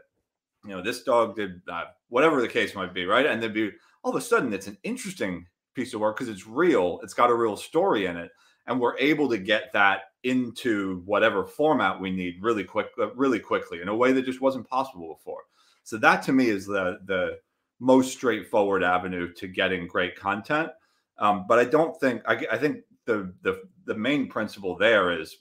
you 0.64 0.72
know 0.72 0.82
this 0.82 1.04
dog 1.04 1.36
did 1.36 1.62
uh, 1.68 1.86
whatever 2.10 2.42
the 2.42 2.48
case 2.48 2.76
might 2.76 2.94
be 2.94 3.06
right? 3.06 3.26
And 3.26 3.42
then 3.42 3.52
be 3.52 3.72
all 4.04 4.12
of 4.12 4.18
a 4.18 4.22
sudden 4.22 4.54
it's 4.54 4.68
an 4.68 4.78
interesting 4.84 5.46
piece 5.76 5.94
of 5.94 6.00
work 6.00 6.18
because 6.18 6.30
it's 6.30 6.48
real 6.48 7.00
it's 7.04 7.14
got 7.14 7.30
a 7.30 7.36
real 7.36 7.58
story 7.58 8.06
in 8.06 8.18
it 8.18 8.32
and 8.68 8.80
we're 8.80 8.98
able 8.98 9.28
to 9.30 9.38
get 9.38 9.74
that 9.74 10.02
into 10.24 11.02
whatever 11.06 11.46
format 11.46 12.00
we 12.00 12.12
need 12.12 12.36
really 12.42 12.64
quick 12.64 12.88
uh, 13.00 13.14
really 13.16 13.40
quickly 13.40 13.82
in 13.82 13.88
a 13.88 13.96
way 13.96 14.12
that 14.12 14.26
just 14.26 14.42
wasn't 14.42 14.68
possible 14.70 15.14
before 15.16 15.44
so 15.84 15.98
that 15.98 16.22
to 16.24 16.32
me 16.32 16.50
is 16.50 16.66
the 16.66 17.00
the 17.06 17.38
most 17.80 18.14
straightforward 18.14 18.84
avenue 18.84 19.32
to 19.34 19.48
getting 19.48 19.88
great 19.88 20.16
content 20.16 20.70
um, 21.18 21.46
but 21.48 21.60
i 21.60 21.64
don't 21.66 22.00
think 22.00 22.22
I, 22.28 22.46
I 22.52 22.58
think 22.58 22.78
the 23.06 23.34
the 23.42 23.62
the 23.86 23.96
main 23.96 24.30
principle 24.30 24.78
there 24.78 25.20
is 25.20 25.38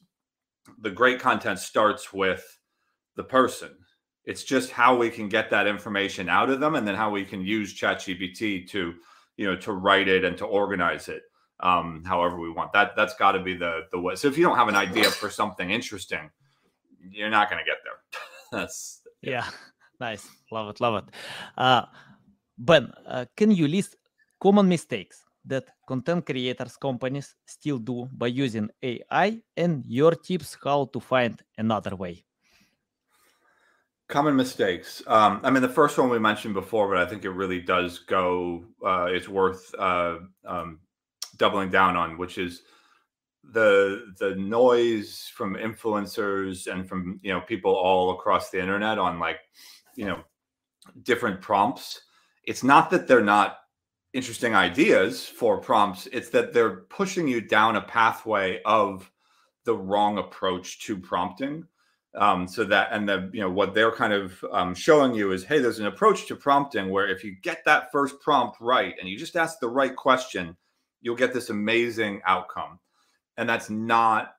the 0.79 0.91
great 0.91 1.21
content 1.21 1.59
starts 1.59 2.13
with 2.13 2.59
the 3.17 3.25
person. 3.25 3.71
It's 4.25 4.45
just 4.45 4.71
how 4.71 4.97
we 4.97 5.11
can 5.11 5.29
get 5.29 5.51
that 5.51 5.67
information 5.67 6.29
out 6.29 6.51
of 6.51 6.61
them, 6.61 6.75
and 6.75 6.87
then 6.87 6.95
how 6.95 7.11
we 7.11 7.25
can 7.25 7.45
use 7.45 7.75
ChatGPT 7.75 8.69
to, 8.71 8.95
you 9.37 9.47
know, 9.47 9.57
to 9.57 9.73
write 9.73 10.09
it 10.09 10.25
and 10.25 10.37
to 10.39 10.45
organize 10.45 11.09
it, 11.09 11.23
um, 11.61 12.05
however 12.07 12.39
we 12.39 12.51
want. 12.51 12.73
That 12.73 12.95
that's 12.97 13.15
got 13.15 13.33
to 13.33 13.43
be 13.43 13.55
the 13.55 13.83
the 13.91 13.99
way. 13.99 14.15
So 14.15 14.29
if 14.29 14.39
you 14.39 14.45
don't 14.45 14.57
have 14.57 14.69
an 14.69 14.77
idea 14.77 15.11
for 15.11 15.29
something 15.29 15.71
interesting, 15.71 16.31
you're 17.11 17.31
not 17.31 17.51
going 17.51 17.65
to 17.65 17.69
get 17.69 17.79
there. 17.85 18.21
that's 18.53 19.03
yeah. 19.23 19.31
yeah. 19.31 19.51
nice, 20.01 20.29
love 20.51 20.69
it, 20.71 20.81
love 20.81 21.03
it. 21.03 21.15
Uh, 21.57 21.87
ben, 22.59 22.93
uh, 23.07 23.25
can 23.37 23.51
you 23.51 23.67
list 23.67 23.97
common 24.41 24.69
mistakes 24.69 25.25
that 25.45 25.65
content 25.87 26.25
creators 26.25 26.77
companies 26.77 27.35
still 27.47 27.79
do 27.79 28.09
by 28.13 28.29
using 28.29 28.69
AI 28.83 29.41
and 29.57 29.85
your 29.87 30.15
tips 30.15 30.57
how 30.63 30.85
to 30.93 31.01
find 31.01 31.43
another 31.59 31.97
way. 31.97 32.25
Common 34.13 34.37
mistakes. 34.37 35.03
Um, 35.07 35.41
I 35.43 35.51
mean, 35.51 35.63
the 35.63 35.69
first 35.69 35.99
one 35.99 36.09
we 36.09 36.19
mentioned 36.19 36.55
before, 36.55 36.89
but 36.89 36.99
I 36.99 37.07
think 37.07 37.25
it 37.25 37.31
really 37.31 37.61
does 37.61 37.99
go, 38.01 38.65
uh, 38.85 39.07
it's 39.11 39.29
worth 39.29 39.75
uh, 39.79 40.19
um, 40.45 40.81
doubling 41.37 41.71
down 41.71 41.97
on, 41.97 42.19
which 42.19 42.39
is 42.39 42.63
the 43.45 44.13
the 44.21 44.37
noise 44.37 45.29
from 45.35 45.57
influencers 45.57 46.73
and 46.73 46.89
from 46.89 47.19
you 47.25 47.33
know 47.33 47.41
people 47.41 47.75
all 47.75 48.13
across 48.13 48.51
the 48.51 48.61
internet 48.61 49.01
on 49.01 49.19
like 49.19 49.41
you 49.97 50.05
know 50.05 50.23
different 51.03 51.41
prompts 51.41 52.03
it's 52.45 52.63
not 52.63 52.91
that 52.91 53.07
they're 53.07 53.23
not 53.23 53.59
interesting 54.13 54.55
ideas 54.55 55.25
for 55.27 55.59
prompts. 55.59 56.07
It's 56.13 56.31
that 56.31 56.53
they're 56.53 56.83
pushing 56.91 57.29
you 57.29 57.41
down 57.41 57.77
a 57.77 57.83
pathway 57.83 58.61
of 58.65 59.11
the 59.65 59.75
wrong 59.77 60.19
approach 60.19 60.81
to 60.87 60.99
prompting. 60.99 61.67
Um, 62.15 62.47
so 62.47 62.65
that 62.65 62.89
and 62.93 63.09
the 63.09 63.31
you 63.33 63.41
know 63.41 63.51
what 63.51 63.73
they're 63.73 63.91
kind 63.91 64.13
of 64.13 64.45
um, 64.53 64.75
showing 64.75 65.15
you 65.15 65.33
is 65.33 65.45
hey 65.45 65.61
there's 65.61 65.79
an 65.79 65.87
approach 65.87 66.27
to 66.27 66.37
prompting 66.37 66.91
where 66.91 67.09
if 67.09 67.25
you 67.25 67.35
get 67.43 67.65
that 67.65 67.91
first 67.91 68.21
prompt 68.21 68.59
right 68.61 68.95
and 69.01 69.09
you 69.09 69.17
just 69.17 69.35
ask 69.35 69.61
the 69.61 69.69
right 69.69 69.97
question 69.97 70.55
you'll 71.03 71.17
get 71.17 71.35
this 71.35 71.51
amazing 71.51 72.23
outcome. 72.25 72.79
And 73.37 73.49
that's 73.49 73.69
not 73.69 74.37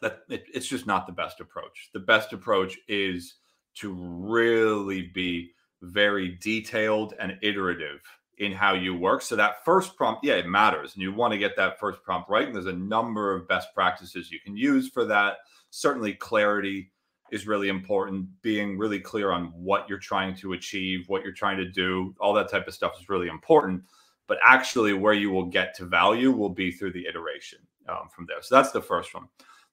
that 0.00 0.20
it, 0.28 0.44
it's 0.54 0.68
just 0.68 0.86
not 0.86 1.06
the 1.06 1.12
best 1.12 1.40
approach. 1.40 1.90
The 1.92 2.00
best 2.00 2.32
approach 2.32 2.78
is 2.86 3.36
to 3.76 3.92
really 3.92 5.10
be 5.14 5.50
very 5.80 6.38
detailed 6.40 7.14
and 7.18 7.38
iterative 7.42 8.00
in 8.42 8.52
how 8.52 8.74
you 8.74 8.94
work. 8.94 9.22
So 9.22 9.36
that 9.36 9.64
first 9.64 9.96
prompt, 9.96 10.24
yeah, 10.24 10.34
it 10.34 10.46
matters. 10.46 10.94
And 10.94 11.02
you 11.02 11.12
want 11.12 11.32
to 11.32 11.38
get 11.38 11.56
that 11.56 11.78
first 11.78 12.02
prompt 12.02 12.28
right. 12.28 12.46
And 12.46 12.54
there's 12.54 12.66
a 12.66 12.72
number 12.72 13.34
of 13.34 13.48
best 13.48 13.68
practices 13.74 14.30
you 14.30 14.40
can 14.40 14.56
use 14.56 14.88
for 14.88 15.04
that. 15.06 15.36
Certainly 15.70 16.14
clarity 16.14 16.90
is 17.30 17.46
really 17.46 17.68
important. 17.68 18.26
Being 18.42 18.76
really 18.76 19.00
clear 19.00 19.30
on 19.30 19.46
what 19.54 19.88
you're 19.88 19.98
trying 19.98 20.34
to 20.36 20.52
achieve, 20.52 21.08
what 21.08 21.22
you're 21.22 21.32
trying 21.32 21.56
to 21.58 21.70
do, 21.70 22.14
all 22.20 22.34
that 22.34 22.50
type 22.50 22.66
of 22.66 22.74
stuff 22.74 22.92
is 23.00 23.08
really 23.08 23.28
important. 23.28 23.82
But 24.26 24.38
actually, 24.44 24.92
where 24.92 25.14
you 25.14 25.30
will 25.30 25.46
get 25.46 25.74
to 25.76 25.84
value 25.84 26.30
will 26.30 26.50
be 26.50 26.70
through 26.70 26.92
the 26.92 27.06
iteration 27.06 27.58
um, 27.88 28.08
from 28.14 28.26
there. 28.26 28.42
So 28.42 28.54
that's 28.54 28.72
the 28.72 28.80
first 28.80 29.14
one. 29.14 29.24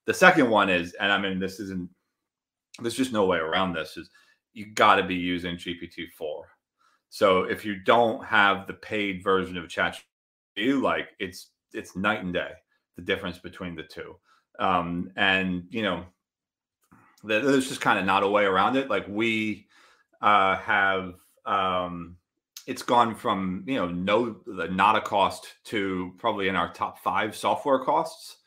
The 0.06 0.14
second 0.14 0.50
one 0.50 0.70
is, 0.70 0.94
and 0.94 1.12
I 1.12 1.18
mean, 1.20 1.40
this 1.40 1.60
isn't, 1.60 1.90
there's 2.82 2.96
just 2.96 3.14
no 3.14 3.26
way 3.26 3.38
around 3.38 3.74
this, 3.74 3.96
is 3.98 4.10
you 4.54 4.74
got 4.74 4.96
to 4.96 5.04
be 5.04 5.16
using 5.16 5.56
GPT 5.56 6.10
4 6.18 6.48
so 7.10 7.44
if 7.44 7.66
you 7.66 7.76
don't 7.76 8.24
have 8.24 8.68
the 8.68 8.74
paid 8.74 9.24
version 9.24 9.58
of 9.58 9.66
ChatGPT, 9.66 10.82
like 10.82 11.10
it's 11.20 11.50
it's 11.74 11.96
night 11.96 12.24
and 12.24 12.34
day 12.34 12.52
the 12.96 13.02
difference 13.02 13.40
between 13.40 13.76
the 13.76 13.84
two. 13.84 14.16
Um, 14.60 15.12
and 15.16 15.64
you 15.70 15.82
know, 15.82 16.06
there's 17.24 17.68
just 17.68 17.82
kind 17.82 18.00
of 18.00 18.06
not 18.06 18.24
a 18.24 18.28
way 18.28 18.46
around 18.46 18.76
it. 18.76 18.90
Like 18.90 19.08
we 19.08 19.68
uh, 20.22 20.58
have, 20.58 21.16
um, 21.46 22.18
it's 22.68 22.84
gone 22.84 23.16
from 23.16 23.64
you 23.66 23.76
know 23.76 23.88
no 23.88 24.38
not 24.46 24.96
a 24.96 25.02
cost 25.02 25.48
to 25.66 26.14
probably 26.20 26.48
in 26.48 26.56
our 26.56 26.72
top 26.74 27.00
five 27.00 27.36
software 27.36 27.80
costs. 27.80 28.38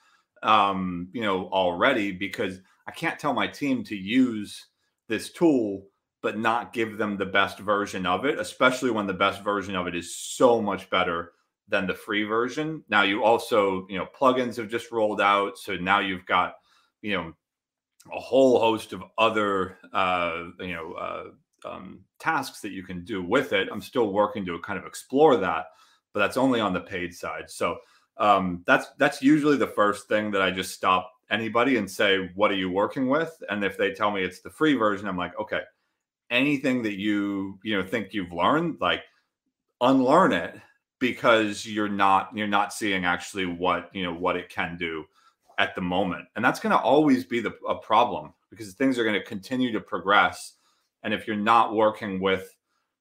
Um, 0.45 1.09
you 1.13 1.23
know 1.23 1.49
already 1.49 2.13
because 2.13 2.61
I 2.87 2.93
can't 2.93 3.19
tell 3.19 3.33
my 3.33 3.47
team 3.47 3.85
to 3.85 3.97
use 3.97 4.67
this 5.09 5.33
tool 5.33 5.87
but 6.23 6.39
not 6.39 6.73
give 6.73 6.97
them 6.97 7.17
the 7.17 7.27
best 7.27 7.59
version 7.59 8.07
of 8.07 8.25
it, 8.25 8.39
especially 8.39 8.91
when 8.91 9.07
the 9.07 9.13
best 9.13 9.43
version 9.43 9.75
of 9.75 9.87
it 9.89 9.95
is 9.95 10.17
so 10.17 10.63
much 10.63 10.89
better 10.89 11.33
than 11.69 11.87
the 11.87 11.95
free 11.95 12.23
version. 12.23 12.83
Now 12.89 13.03
you 13.03 13.25
also, 13.25 13.87
you 13.89 13.99
know, 13.99 14.07
plugins 14.19 14.57
have 14.57 14.69
just 14.69 14.93
rolled 14.93 15.21
out, 15.21 15.59
so 15.59 15.77
now 15.77 15.99
you've 15.99 16.27
got, 16.27 16.55
you 17.03 17.17
know, 17.17 17.33
a 18.13 18.21
whole 18.21 18.59
host 18.59 18.93
of 18.93 19.03
other, 19.19 19.79
uh, 19.93 20.45
you 20.61 20.75
know, 20.75 20.93
uh, 20.95 21.25
um, 21.65 22.01
tasks 22.19 22.61
that 22.61 22.73
you 22.73 22.83
can 22.83 23.05
do 23.05 23.23
with 23.23 23.53
it. 23.53 23.69
I'm 23.71 23.81
still 23.81 24.13
working 24.13 24.45
to 24.47 24.59
kind 24.61 24.79
of 24.79 24.87
explore 24.87 25.37
that, 25.37 25.67
but 26.13 26.21
that's 26.21 26.37
only 26.37 26.61
on 26.61 26.73
the 26.73 26.81
paid 26.81 27.15
side. 27.15 27.51
So 27.51 27.79
um, 28.17 28.63
that's 28.67 28.89
that's 28.99 29.23
usually 29.23 29.57
the 29.57 29.67
first 29.67 30.09
thing 30.09 30.31
that 30.33 30.43
I 30.43 30.51
just 30.51 30.75
stop 30.75 31.11
anybody 31.31 31.79
and 31.79 31.91
say, 31.91 32.31
"What 32.35 32.51
are 32.51 32.57
you 32.57 32.71
working 32.71 33.09
with?" 33.09 33.33
And 33.49 33.65
if 33.65 33.79
they 33.79 33.93
tell 33.93 34.11
me 34.11 34.23
it's 34.23 34.41
the 34.41 34.51
free 34.51 34.75
version, 34.75 35.09
I'm 35.09 35.17
like, 35.17 35.39
"Okay." 35.41 35.63
Anything 36.33 36.83
that 36.83 36.99
you 36.99 37.59
you 37.65 37.77
know 37.77 37.87
think 37.87 38.15
you've 38.15 38.33
learned 38.33 38.79
like 38.81 39.03
unlearn 39.81 40.33
it 40.33 40.57
because 40.99 41.67
you're 41.67 41.89
not 41.89 42.31
you're 42.35 42.47
not 42.47 42.73
seeing 42.73 43.05
actually 43.05 43.47
what 43.47 43.91
you 43.95 44.03
know 44.05 44.15
what 44.15 44.37
it 44.37 44.49
can 44.49 44.77
do 44.77 45.05
at 45.59 45.75
the 45.75 45.81
moment 45.81 46.27
and 46.37 46.45
that's 46.45 46.61
going 46.61 46.73
to 46.73 46.79
always 46.81 47.25
be 47.25 47.41
the 47.41 47.53
a 47.69 47.77
problem 47.77 48.33
because 48.51 48.75
things 48.75 48.99
are 48.99 49.05
going 49.05 49.19
to 49.21 49.27
continue 49.27 49.73
to 49.73 49.81
progress 49.81 50.55
And 51.05 51.15
if 51.15 51.27
you're 51.27 51.37
not 51.37 51.75
working 51.75 52.21
with, 52.21 52.57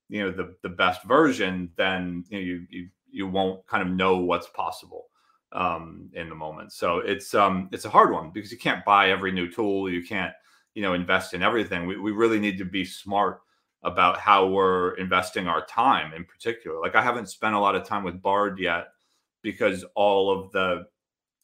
you 0.10 0.24
know, 0.24 0.32
the 0.32 0.56
the 0.64 0.70
best 0.70 1.04
version, 1.06 1.72
then 1.78 2.26
you 2.30 2.38
know, 2.40 2.44
you, 2.44 2.68
you 2.70 2.90
you 3.12 3.28
won't 3.28 3.66
kind 3.68 3.84
of 3.88 3.94
know 3.96 4.18
what's 4.18 4.48
possible 4.50 5.08
um, 5.54 6.10
in 6.14 6.30
the 6.30 6.36
moment. 6.36 6.74
So 6.74 7.00
it's 7.00 7.34
um, 7.36 7.70
it's 7.72 7.86
a 7.86 7.90
hard 7.90 8.12
one 8.12 8.32
because 8.32 8.52
you 8.52 8.58
can't 8.58 8.86
buy 8.86 9.12
every 9.12 9.32
new 9.32 9.52
tool. 9.52 9.90
You 9.90 10.04
can't 10.04 10.34
you 10.74 10.82
know 10.82 10.94
invest 10.94 11.34
in 11.34 11.44
everything. 11.44 11.86
We 11.86 11.98
we 11.98 12.12
really 12.12 12.40
need 12.40 12.58
to 12.58 12.66
be 12.66 12.86
smart 12.86 13.42
about 13.84 14.20
how 14.20 14.48
we're 14.48 14.94
investing 14.96 15.48
our 15.48 15.66
time 15.66 16.14
in 16.14 16.24
particular. 16.24 16.80
Like 16.80 16.96
I 16.96 17.02
haven't 17.02 17.30
spent 17.30 17.56
a 17.56 17.60
lot 17.60 17.76
of 17.76 17.84
time 17.84 18.04
with 18.04 18.22
Bard 18.22 18.60
yet 18.60 18.88
because 19.42 19.84
all 19.96 20.32
of 20.32 20.52
the 20.52 20.86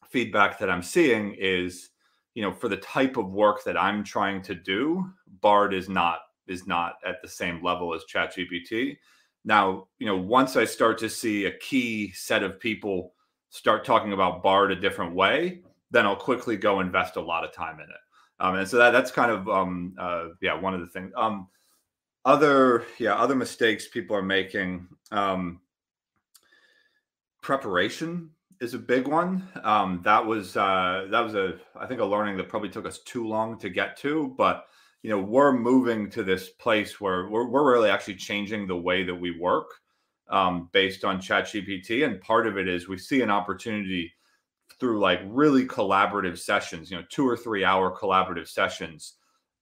feedback 0.10 0.60
that 0.60 0.70
I'm 0.70 0.84
seeing 0.84 1.36
is, 1.40 1.90
you 2.36 2.44
know, 2.44 2.52
for 2.52 2.70
the 2.70 2.78
type 2.78 3.18
of 3.18 3.32
work 3.32 3.64
that 3.64 3.78
I'm 3.78 4.04
trying 4.04 4.42
to 4.44 4.56
do, 4.56 5.06
Bard 5.42 5.74
is 5.74 5.90
not 5.90 6.20
is 6.48 6.68
not 6.68 6.94
at 7.06 7.22
the 7.22 7.28
same 7.28 7.64
level 7.64 7.94
as 7.94 8.04
ChatGPT. 8.12 8.98
Now, 9.44 9.88
you 10.00 10.06
know, 10.06 10.18
once 10.18 10.56
I 10.56 10.66
start 10.66 10.98
to 11.00 11.10
see 11.10 11.46
a 11.46 11.58
key 11.58 12.12
set 12.12 12.44
of 12.44 12.60
people 12.60 13.14
start 13.50 13.86
talking 13.86 14.14
about 14.14 14.44
Bard 14.44 14.72
a 14.72 14.76
different 14.76 15.16
way, 15.16 15.62
then 15.92 16.06
I'll 16.06 16.16
quickly 16.16 16.58
go 16.58 16.80
invest 16.80 17.16
a 17.16 17.22
lot 17.22 17.44
of 17.44 17.54
time 17.54 17.76
in 17.76 17.86
it. 17.90 18.07
Um, 18.40 18.56
and 18.56 18.68
so 18.68 18.78
that 18.78 18.92
that's 18.92 19.12
kind 19.12 19.32
of 19.32 19.50
um, 19.50 19.96
uh, 19.98 20.30
yeah 20.42 20.54
one 20.54 20.74
of 20.74 20.82
the 20.82 20.88
things. 20.88 21.12
Um, 21.16 21.48
other 22.26 22.86
yeah 23.00 23.16
other 23.16 23.36
mistakes 23.36 23.88
people 23.88 24.16
are 24.16 24.22
making 24.22 24.88
um, 25.12 25.62
preparation 27.42 28.30
is 28.60 28.74
a 28.74 28.80
big 28.80 29.08
one 29.08 29.48
um, 29.64 30.02
that 30.04 30.24
was 30.24 30.58
uh, 30.58 31.08
that 31.10 31.22
was 31.22 31.36
a 31.36 31.58
i 31.80 31.86
think 31.86 32.02
a 32.02 32.06
learning 32.06 32.36
that 32.38 32.50
probably 32.50 32.70
took 32.70 32.86
us 32.86 33.00
too 33.00 33.26
long 33.26 33.58
to 33.58 33.70
get 33.70 33.96
to 33.98 34.34
but 34.38 34.68
you 35.04 35.10
know 35.10 35.20
we're 35.20 35.54
moving 35.54 36.10
to 36.10 36.22
this 36.22 36.50
place 36.50 37.00
where 37.00 37.30
we're, 37.30 37.48
we're 37.48 37.72
really 37.72 37.90
actually 37.90 38.16
changing 38.16 38.68
the 38.68 38.78
way 38.78 39.04
that 39.04 39.16
we 39.16 39.32
work 39.40 39.70
um, 40.30 40.70
based 40.74 41.06
on 41.06 41.22
ChatGPT 41.22 42.06
and 42.06 42.20
part 42.20 42.46
of 42.46 42.58
it 42.58 42.68
is 42.68 42.90
we 42.90 42.98
see 42.98 43.22
an 43.22 43.30
opportunity 43.30 44.12
through 44.80 45.00
like 45.00 45.22
really 45.26 45.66
collaborative 45.66 46.38
sessions 46.38 46.92
you 46.92 46.98
know 46.98 47.04
two 47.10 47.28
or 47.28 47.36
three 47.36 47.64
hour 47.64 47.96
collaborative 47.96 48.48
sessions 48.48 49.16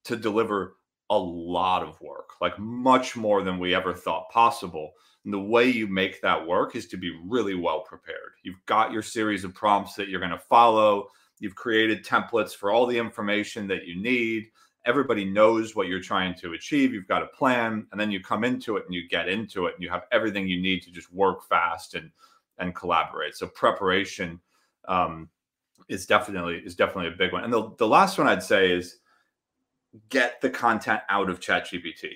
to 0.04 0.16
deliver 0.16 0.76
a 1.10 1.18
lot 1.18 1.82
of 1.82 2.00
work, 2.00 2.30
like 2.40 2.58
much 2.58 3.16
more 3.16 3.42
than 3.42 3.58
we 3.58 3.74
ever 3.74 3.94
thought 3.94 4.30
possible. 4.30 4.92
And 5.24 5.32
the 5.32 5.40
way 5.40 5.68
you 5.68 5.86
make 5.86 6.20
that 6.20 6.46
work 6.46 6.76
is 6.76 6.86
to 6.88 6.96
be 6.96 7.18
really 7.26 7.54
well 7.54 7.80
prepared. 7.80 8.32
You've 8.42 8.64
got 8.66 8.92
your 8.92 9.02
series 9.02 9.44
of 9.44 9.54
prompts 9.54 9.94
that 9.94 10.08
you're 10.08 10.20
going 10.20 10.30
to 10.30 10.38
follow. 10.38 11.08
You've 11.38 11.54
created 11.54 12.04
templates 12.04 12.54
for 12.54 12.70
all 12.70 12.86
the 12.86 12.98
information 12.98 13.66
that 13.68 13.86
you 13.86 14.00
need. 14.00 14.46
Everybody 14.84 15.24
knows 15.24 15.74
what 15.74 15.88
you're 15.88 16.00
trying 16.00 16.34
to 16.36 16.52
achieve. 16.52 16.92
You've 16.92 17.08
got 17.08 17.22
a 17.22 17.28
plan, 17.28 17.86
and 17.90 18.00
then 18.00 18.12
you 18.12 18.20
come 18.20 18.44
into 18.44 18.76
it 18.76 18.84
and 18.86 18.94
you 18.94 19.08
get 19.08 19.28
into 19.28 19.66
it, 19.66 19.74
and 19.74 19.82
you 19.82 19.90
have 19.90 20.04
everything 20.12 20.46
you 20.46 20.62
need 20.62 20.82
to 20.82 20.92
just 20.92 21.12
work 21.12 21.44
fast 21.48 21.94
and 21.94 22.10
and 22.58 22.74
collaborate. 22.74 23.34
So 23.34 23.48
preparation 23.48 24.40
um, 24.88 25.28
is 25.88 26.06
definitely 26.06 26.56
is 26.64 26.74
definitely 26.74 27.08
a 27.08 27.16
big 27.16 27.32
one. 27.32 27.44
And 27.44 27.52
the 27.52 27.70
the 27.78 27.86
last 27.86 28.18
one 28.18 28.28
I'd 28.28 28.42
say 28.42 28.72
is 28.72 28.98
get 30.08 30.40
the 30.40 30.50
content 30.50 31.00
out 31.08 31.30
of 31.30 31.40
ChatGPT. 31.40 32.12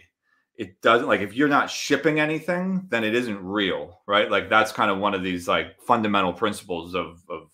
It 0.56 0.80
doesn't 0.82 1.08
like 1.08 1.20
if 1.20 1.34
you're 1.34 1.48
not 1.48 1.70
shipping 1.70 2.20
anything, 2.20 2.86
then 2.90 3.04
it 3.04 3.14
isn't 3.14 3.42
real, 3.42 4.00
right? 4.06 4.30
Like 4.30 4.50
that's 4.50 4.72
kind 4.72 4.90
of 4.90 4.98
one 4.98 5.14
of 5.14 5.22
these 5.22 5.48
like 5.48 5.80
fundamental 5.80 6.32
principles 6.32 6.94
of 6.94 7.22
of 7.28 7.50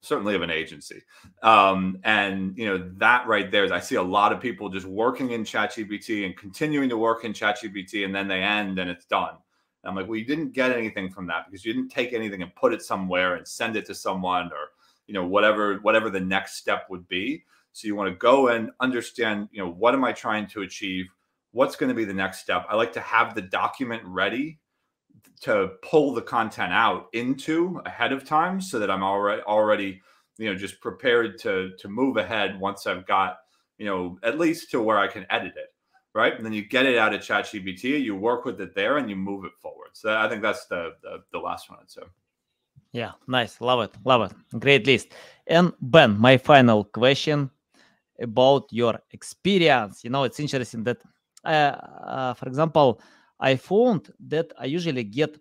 certainly 0.00 0.34
of 0.34 0.42
an 0.42 0.50
agency. 0.50 1.02
Um, 1.42 1.98
and 2.04 2.56
you 2.56 2.66
know 2.66 2.90
that 2.96 3.26
right 3.26 3.50
there 3.50 3.64
is 3.64 3.70
I 3.70 3.80
see 3.80 3.96
a 3.96 4.02
lot 4.02 4.32
of 4.32 4.40
people 4.40 4.68
just 4.68 4.86
working 4.86 5.30
in 5.32 5.44
ChatGPT 5.44 6.24
and 6.24 6.36
continuing 6.36 6.88
to 6.88 6.96
work 6.96 7.24
in 7.24 7.32
ChatGPT, 7.32 8.04
and 8.04 8.14
then 8.14 8.28
they 8.28 8.42
end 8.42 8.78
and 8.78 8.90
it's 8.90 9.04
done. 9.06 9.36
And 9.82 9.90
I'm 9.90 9.96
like, 9.96 10.08
well, 10.08 10.18
you 10.18 10.24
didn't 10.24 10.52
get 10.52 10.72
anything 10.72 11.10
from 11.10 11.26
that 11.28 11.46
because 11.46 11.64
you 11.64 11.72
didn't 11.72 11.90
take 11.90 12.12
anything 12.12 12.42
and 12.42 12.54
put 12.54 12.72
it 12.72 12.82
somewhere 12.82 13.36
and 13.36 13.46
send 13.46 13.76
it 13.76 13.86
to 13.86 13.94
someone 13.94 14.46
or 14.46 14.70
you 15.06 15.14
know 15.14 15.26
whatever 15.26 15.76
whatever 15.78 16.10
the 16.10 16.20
next 16.20 16.56
step 16.56 16.86
would 16.90 17.06
be. 17.08 17.44
So 17.72 17.86
you 17.86 17.94
want 17.94 18.10
to 18.10 18.16
go 18.16 18.48
and 18.48 18.70
understand, 18.80 19.48
you 19.52 19.62
know, 19.62 19.70
what 19.70 19.94
am 19.94 20.04
I 20.04 20.12
trying 20.12 20.46
to 20.48 20.62
achieve? 20.62 21.06
What's 21.52 21.76
going 21.76 21.88
to 21.88 21.94
be 21.94 22.04
the 22.04 22.12
next 22.12 22.40
step? 22.40 22.66
I 22.68 22.74
like 22.74 22.92
to 22.94 23.00
have 23.00 23.34
the 23.34 23.42
document 23.42 24.02
ready 24.04 24.58
to 25.42 25.70
pull 25.82 26.12
the 26.12 26.22
content 26.22 26.72
out 26.72 27.06
into 27.12 27.80
ahead 27.86 28.12
of 28.12 28.24
time 28.24 28.60
so 28.60 28.78
that 28.78 28.90
I'm 28.90 29.02
already 29.02 29.42
already, 29.42 30.00
you 30.38 30.50
know, 30.50 30.56
just 30.56 30.80
prepared 30.80 31.38
to 31.40 31.70
to 31.78 31.88
move 31.88 32.16
ahead 32.16 32.58
once 32.58 32.86
I've 32.86 33.06
got, 33.06 33.38
you 33.78 33.86
know, 33.86 34.18
at 34.22 34.38
least 34.38 34.70
to 34.72 34.82
where 34.82 34.98
I 34.98 35.06
can 35.06 35.26
edit 35.30 35.54
it. 35.56 35.72
Right. 36.14 36.34
And 36.34 36.44
then 36.44 36.52
you 36.52 36.64
get 36.64 36.86
it 36.86 36.98
out 36.98 37.14
of 37.14 37.20
ChatGPT, 37.20 38.02
you 38.02 38.16
work 38.16 38.44
with 38.44 38.60
it 38.60 38.74
there 38.74 38.96
and 38.96 39.08
you 39.08 39.14
move 39.14 39.44
it 39.44 39.52
forward. 39.62 39.90
So 39.92 40.16
I 40.16 40.28
think 40.28 40.42
that's 40.42 40.66
the 40.66 40.94
the, 41.02 41.22
the 41.32 41.38
last 41.38 41.70
one 41.70 41.78
I'd. 41.80 42.08
Yeah, 42.92 43.12
nice. 43.26 43.60
Love 43.60 43.80
it. 43.80 43.94
Love 44.04 44.30
it. 44.30 44.60
Great 44.60 44.86
list. 44.86 45.08
And 45.46 45.72
Ben, 45.80 46.18
my 46.18 46.38
final 46.38 46.84
question 46.84 47.50
about 48.20 48.66
your 48.72 48.98
experience. 49.10 50.02
You 50.04 50.10
know, 50.10 50.24
it's 50.24 50.40
interesting 50.40 50.84
that, 50.84 51.02
uh, 51.44 51.48
uh, 51.48 52.34
for 52.34 52.48
example, 52.48 53.00
I 53.38 53.56
found 53.56 54.12
that 54.28 54.52
I 54.58 54.64
usually 54.64 55.04
get 55.04 55.38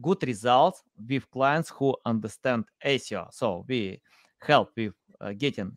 good 0.00 0.22
results 0.26 0.82
with 1.08 1.30
clients 1.30 1.68
who 1.70 1.94
understand 2.04 2.64
SEO. 2.84 3.32
So 3.32 3.64
we 3.68 4.00
help 4.40 4.70
with 4.76 4.94
uh, 5.20 5.32
getting 5.32 5.76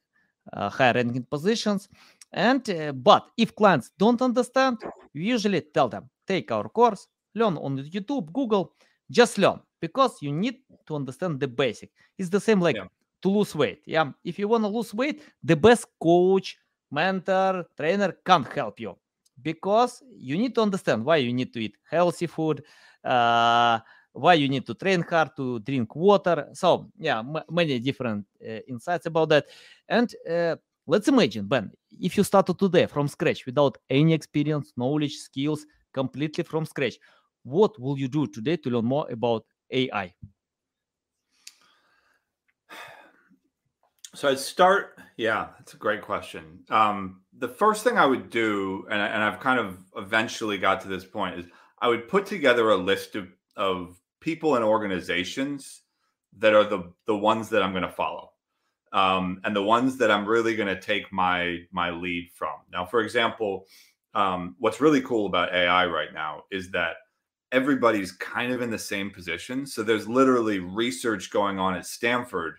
uh, 0.53 0.69
high 0.69 0.91
ranking 0.91 1.23
positions. 1.23 1.89
And 2.35 2.69
uh, 2.69 2.91
but 2.91 3.31
if 3.37 3.55
clients 3.55 3.89
don't 3.97 4.21
understand, 4.21 4.77
we 5.15 5.23
usually 5.23 5.61
tell 5.61 5.89
them 5.89 6.07
take 6.27 6.51
our 6.51 6.69
course, 6.69 7.07
learn 7.33 7.57
on 7.57 7.77
YouTube, 7.79 8.31
Google, 8.31 8.73
just 9.09 9.39
learn 9.39 9.59
because 9.79 10.21
you 10.21 10.31
need 10.31 10.59
to 10.85 10.95
understand 10.95 11.39
the 11.39 11.47
basic. 11.47 11.89
It's 12.17 12.29
the 12.29 12.39
same 12.39 12.61
like 12.61 12.75
yeah 12.75 12.85
to 13.25 13.29
lose 13.29 13.55
weight. 13.55 13.81
Yeah, 13.85 14.11
if 14.23 14.37
you 14.37 14.47
want 14.47 14.63
to 14.63 14.67
lose 14.67 14.93
weight, 14.93 15.23
the 15.43 15.55
best 15.55 15.87
coach, 15.99 16.59
mentor, 16.91 17.65
trainer 17.75 18.15
can't 18.23 18.47
help 18.53 18.79
you 18.79 18.95
because 19.41 20.03
you 20.15 20.37
need 20.37 20.53
to 20.53 20.61
understand 20.61 21.03
why 21.03 21.17
you 21.17 21.33
need 21.33 21.51
to 21.53 21.59
eat 21.59 21.75
healthy 21.89 22.27
food, 22.27 22.63
uh, 23.03 23.79
why 24.13 24.35
you 24.35 24.47
need 24.47 24.65
to 24.67 24.75
train 24.75 25.01
hard 25.01 25.31
to 25.35 25.59
drink 25.59 25.95
water. 25.95 26.49
So 26.53 26.91
yeah, 26.99 27.23
many 27.49 27.79
different 27.79 28.27
uh, 28.41 28.59
insights 28.67 29.07
about 29.07 29.29
that. 29.29 29.45
And 29.89 30.13
uh, 30.29 30.57
let's 30.87 31.07
imagine, 31.07 31.47
Ben, 31.47 31.71
if 31.91 32.17
you 32.17 32.23
started 32.23 32.57
today 32.59 32.85
from 32.85 33.07
scratch 33.07 33.45
without 33.45 33.77
any 33.89 34.13
experience, 34.13 34.73
knowledge, 34.77 35.15
skills, 35.15 35.65
completely 35.93 36.43
from 36.43 36.65
scratch, 36.65 36.97
what 37.43 37.79
will 37.79 37.97
you 37.97 38.07
do 38.07 38.27
today 38.27 38.57
to 38.57 38.69
learn 38.69 38.85
more 38.85 39.09
about 39.09 39.45
AI? 39.71 40.13
So 44.13 44.29
I'd 44.29 44.39
start. 44.39 44.99
Yeah, 45.17 45.49
that's 45.57 45.73
a 45.73 45.77
great 45.77 46.01
question. 46.01 46.63
Um, 46.69 47.21
the 47.37 47.49
first 47.49 47.83
thing 47.83 47.97
I 47.97 48.05
would 48.05 48.29
do, 48.29 48.85
and, 48.89 49.01
and 49.01 49.21
I've 49.23 49.41
kind 49.41 49.59
of 49.59 49.77
eventually 49.97 50.57
got 50.57 50.81
to 50.81 50.87
this 50.87 51.05
point, 51.05 51.39
is 51.39 51.45
I 51.79 51.89
would 51.89 52.07
put 52.07 52.25
together 52.25 52.69
a 52.69 52.77
list 52.77 53.15
of, 53.15 53.27
of 53.57 53.99
people 54.21 54.55
and 54.55 54.63
organizations 54.63 55.81
that 56.37 56.53
are 56.53 56.63
the 56.63 56.91
the 57.07 57.15
ones 57.15 57.49
that 57.49 57.61
I'm 57.61 57.71
going 57.71 57.83
to 57.83 57.89
follow, 57.89 58.31
um, 58.95 59.41
and 59.43 59.53
the 59.53 59.61
ones 59.61 59.97
that 59.97 60.09
I'm 60.09 60.25
really 60.25 60.55
going 60.55 60.73
to 60.73 60.79
take 60.79 61.11
my 61.11 61.59
my 61.71 61.91
lead 61.91 62.31
from. 62.33 62.55
Now, 62.71 62.85
for 62.85 63.01
example, 63.01 63.67
um, 64.15 64.55
what's 64.57 64.79
really 64.79 65.01
cool 65.01 65.27
about 65.27 65.53
AI 65.53 65.85
right 65.85 66.13
now 66.13 66.43
is 66.49 66.71
that 66.71 66.95
everybody's 67.51 68.13
kind 68.13 68.53
of 68.53 68.61
in 68.61 68.71
the 68.71 68.79
same 68.79 69.11
position. 69.11 69.67
So 69.67 69.83
there's 69.83 70.07
literally 70.07 70.59
research 70.59 71.29
going 71.29 71.59
on 71.59 71.75
at 71.75 71.85
Stanford 71.85 72.55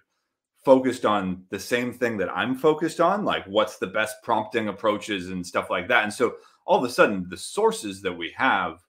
focused 0.62 1.06
on 1.06 1.44
the 1.50 1.58
same 1.58 1.92
thing 1.92 2.18
that 2.18 2.28
I'm 2.36 2.54
focused 2.54 3.00
on, 3.00 3.24
like 3.24 3.46
what's 3.46 3.78
the 3.78 3.86
best 3.86 4.16
prompting 4.22 4.68
approaches 4.68 5.30
and 5.30 5.46
stuff 5.46 5.70
like 5.70 5.88
that. 5.88 6.04
And 6.04 6.12
so 6.12 6.34
all 6.66 6.76
of 6.76 6.84
a 6.84 6.92
sudden, 6.92 7.26
the 7.30 7.36
sources 7.36 8.02
that 8.02 8.12
we 8.12 8.34
have 8.36 8.80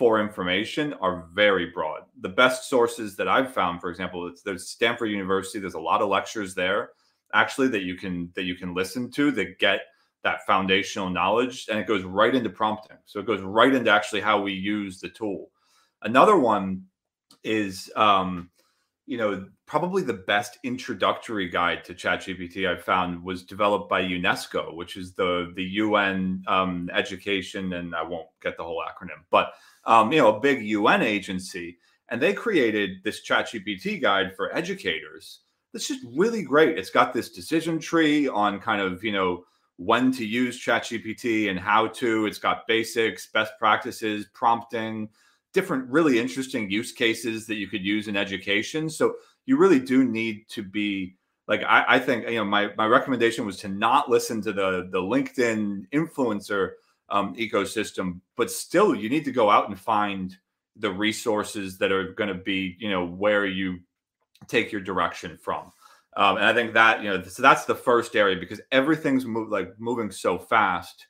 for 0.00 0.18
information 0.18 0.94
are 1.02 1.28
very 1.34 1.66
broad. 1.66 2.04
The 2.22 2.30
best 2.30 2.70
sources 2.70 3.16
that 3.16 3.28
I've 3.28 3.52
found, 3.52 3.82
for 3.82 3.90
example, 3.90 4.26
it's 4.28 4.40
there's 4.40 4.70
Stanford 4.70 5.10
University. 5.10 5.58
There's 5.58 5.74
a 5.74 5.78
lot 5.78 6.00
of 6.00 6.08
lectures 6.08 6.54
there 6.54 6.92
actually 7.34 7.68
that 7.68 7.82
you 7.82 7.96
can 7.96 8.32
that 8.34 8.44
you 8.44 8.54
can 8.54 8.74
listen 8.74 9.10
to 9.10 9.30
that 9.32 9.58
get 9.58 9.80
that 10.24 10.46
foundational 10.46 11.10
knowledge 11.10 11.66
and 11.68 11.78
it 11.78 11.86
goes 11.86 12.02
right 12.02 12.34
into 12.34 12.48
prompting. 12.48 12.96
So 13.04 13.20
it 13.20 13.26
goes 13.26 13.42
right 13.42 13.74
into 13.74 13.90
actually 13.90 14.22
how 14.22 14.40
we 14.40 14.54
use 14.54 15.00
the 15.00 15.10
tool. 15.10 15.50
Another 16.00 16.38
one 16.38 16.86
is 17.44 17.92
um, 17.94 18.48
you 19.04 19.18
know, 19.18 19.44
probably 19.66 20.02
the 20.02 20.14
best 20.14 20.56
introductory 20.62 21.50
guide 21.50 21.84
to 21.84 21.94
ChatGPT 21.94 22.66
I've 22.66 22.84
found 22.84 23.22
was 23.22 23.42
developed 23.42 23.90
by 23.90 24.00
UNESCO, 24.00 24.74
which 24.74 24.96
is 24.96 25.12
the 25.12 25.52
the 25.56 25.64
UN 25.64 26.42
um, 26.46 26.88
education, 26.94 27.74
and 27.74 27.94
I 27.94 28.02
won't 28.02 28.28
get 28.40 28.56
the 28.56 28.64
whole 28.64 28.82
acronym, 28.82 29.24
but 29.30 29.52
um, 29.84 30.12
you 30.12 30.18
know, 30.18 30.36
a 30.36 30.40
big 30.40 30.62
UN 30.62 31.02
agency, 31.02 31.78
and 32.08 32.20
they 32.20 32.32
created 32.32 33.02
this 33.04 33.26
ChatGPT 33.26 34.00
guide 34.00 34.34
for 34.36 34.54
educators. 34.54 35.40
That's 35.72 35.88
just 35.88 36.04
really 36.14 36.42
great. 36.42 36.78
It's 36.78 36.90
got 36.90 37.12
this 37.12 37.30
decision 37.30 37.78
tree 37.78 38.28
on 38.28 38.60
kind 38.60 38.80
of 38.80 39.04
you 39.04 39.12
know 39.12 39.44
when 39.76 40.12
to 40.12 40.26
use 40.26 40.62
ChatGPT 40.62 41.50
and 41.50 41.58
how 41.58 41.86
to. 41.88 42.26
It's 42.26 42.38
got 42.38 42.66
basics, 42.66 43.28
best 43.32 43.52
practices, 43.58 44.26
prompting, 44.34 45.08
different 45.52 45.88
really 45.88 46.18
interesting 46.18 46.70
use 46.70 46.92
cases 46.92 47.46
that 47.46 47.56
you 47.56 47.68
could 47.68 47.84
use 47.84 48.08
in 48.08 48.16
education. 48.16 48.90
So 48.90 49.14
you 49.46 49.56
really 49.56 49.80
do 49.80 50.04
need 50.04 50.48
to 50.50 50.62
be 50.62 51.16
like 51.48 51.62
I, 51.64 51.84
I 51.88 51.98
think 51.98 52.28
you 52.28 52.36
know 52.36 52.44
my 52.44 52.70
my 52.76 52.86
recommendation 52.86 53.44
was 53.44 53.56
to 53.58 53.68
not 53.68 54.08
listen 54.08 54.40
to 54.42 54.52
the 54.52 54.88
the 54.90 55.00
LinkedIn 55.00 55.86
influencer 55.92 56.72
um, 57.10 57.34
ecosystem, 57.36 58.20
but 58.36 58.50
still 58.50 58.94
you 58.94 59.08
need 59.08 59.24
to 59.24 59.32
go 59.32 59.50
out 59.50 59.68
and 59.68 59.78
find 59.78 60.36
the 60.76 60.90
resources 60.90 61.78
that 61.78 61.92
are 61.92 62.12
going 62.12 62.28
to 62.28 62.34
be 62.34 62.76
you 62.78 62.90
know 62.90 63.06
where 63.06 63.46
you 63.46 63.80
take 64.48 64.72
your 64.72 64.80
direction 64.80 65.36
from. 65.36 65.70
Um, 66.16 66.36
and 66.36 66.46
I 66.46 66.52
think 66.52 66.74
that 66.74 67.02
you 67.02 67.10
know, 67.10 67.22
so 67.22 67.42
that's 67.42 67.64
the 67.64 67.74
first 67.74 68.16
area 68.16 68.36
because 68.38 68.60
everything's 68.72 69.26
move, 69.26 69.50
like 69.50 69.78
moving 69.78 70.10
so 70.10 70.38
fast 70.38 71.06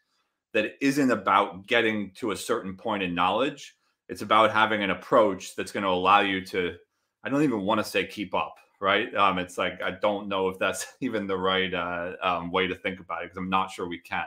that 0.53 0.65
it 0.65 0.77
isn't 0.81 1.11
about 1.11 1.67
getting 1.67 2.11
to 2.13 2.33
a 2.33 2.37
certain 2.37 2.77
point 2.77 3.03
in 3.03 3.15
knowledge. 3.15 3.77
It's 4.09 4.23
about 4.23 4.51
having 4.51 4.83
an 4.83 4.91
approach 4.91 5.55
that's 5.55 5.73
going 5.73 5.85
to 5.85 5.91
allow 5.91 6.21
you 6.21 6.45
to. 6.47 6.75
I 7.23 7.29
don't 7.29 7.43
even 7.43 7.63
want 7.63 7.79
to 7.79 7.85
say 7.85 8.07
keep 8.07 8.35
up, 8.35 8.57
right? 8.81 9.15
Um, 9.15 9.39
it's 9.39 9.57
like 9.57 9.81
I 9.83 9.93
don't 9.93 10.29
know 10.29 10.49
if 10.49 10.59
that's 10.59 10.87
even 11.01 11.27
the 11.27 11.37
right 11.37 11.73
uh, 11.73 12.13
um, 12.23 12.51
way 12.51 12.67
to 12.67 12.75
think 12.75 13.01
about 13.01 13.23
it 13.23 13.27
because 13.27 13.39
I'm 13.39 13.51
not 13.51 13.71
sure 13.71 13.89
we 13.89 14.01
can, 14.01 14.27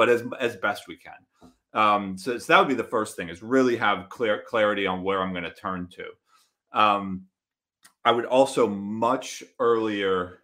but 0.00 0.08
as 0.08 0.24
as 0.40 0.56
best 0.56 0.88
we 0.88 0.96
can. 0.96 1.52
Um, 1.74 2.16
so, 2.16 2.38
so 2.38 2.50
that 2.50 2.58
would 2.58 2.68
be 2.68 2.74
the 2.74 2.82
first 2.82 3.16
thing 3.16 3.28
is 3.28 3.42
really 3.42 3.76
have 3.76 4.08
clear 4.08 4.42
clarity 4.48 4.86
on 4.86 5.02
where 5.02 5.20
I'm 5.20 5.32
going 5.32 5.44
to 5.44 5.52
turn 5.52 5.88
to. 5.88 6.06
Um, 6.72 7.26
I 8.02 8.12
would 8.12 8.24
also 8.24 8.66
much 8.66 9.42
earlier 9.58 10.38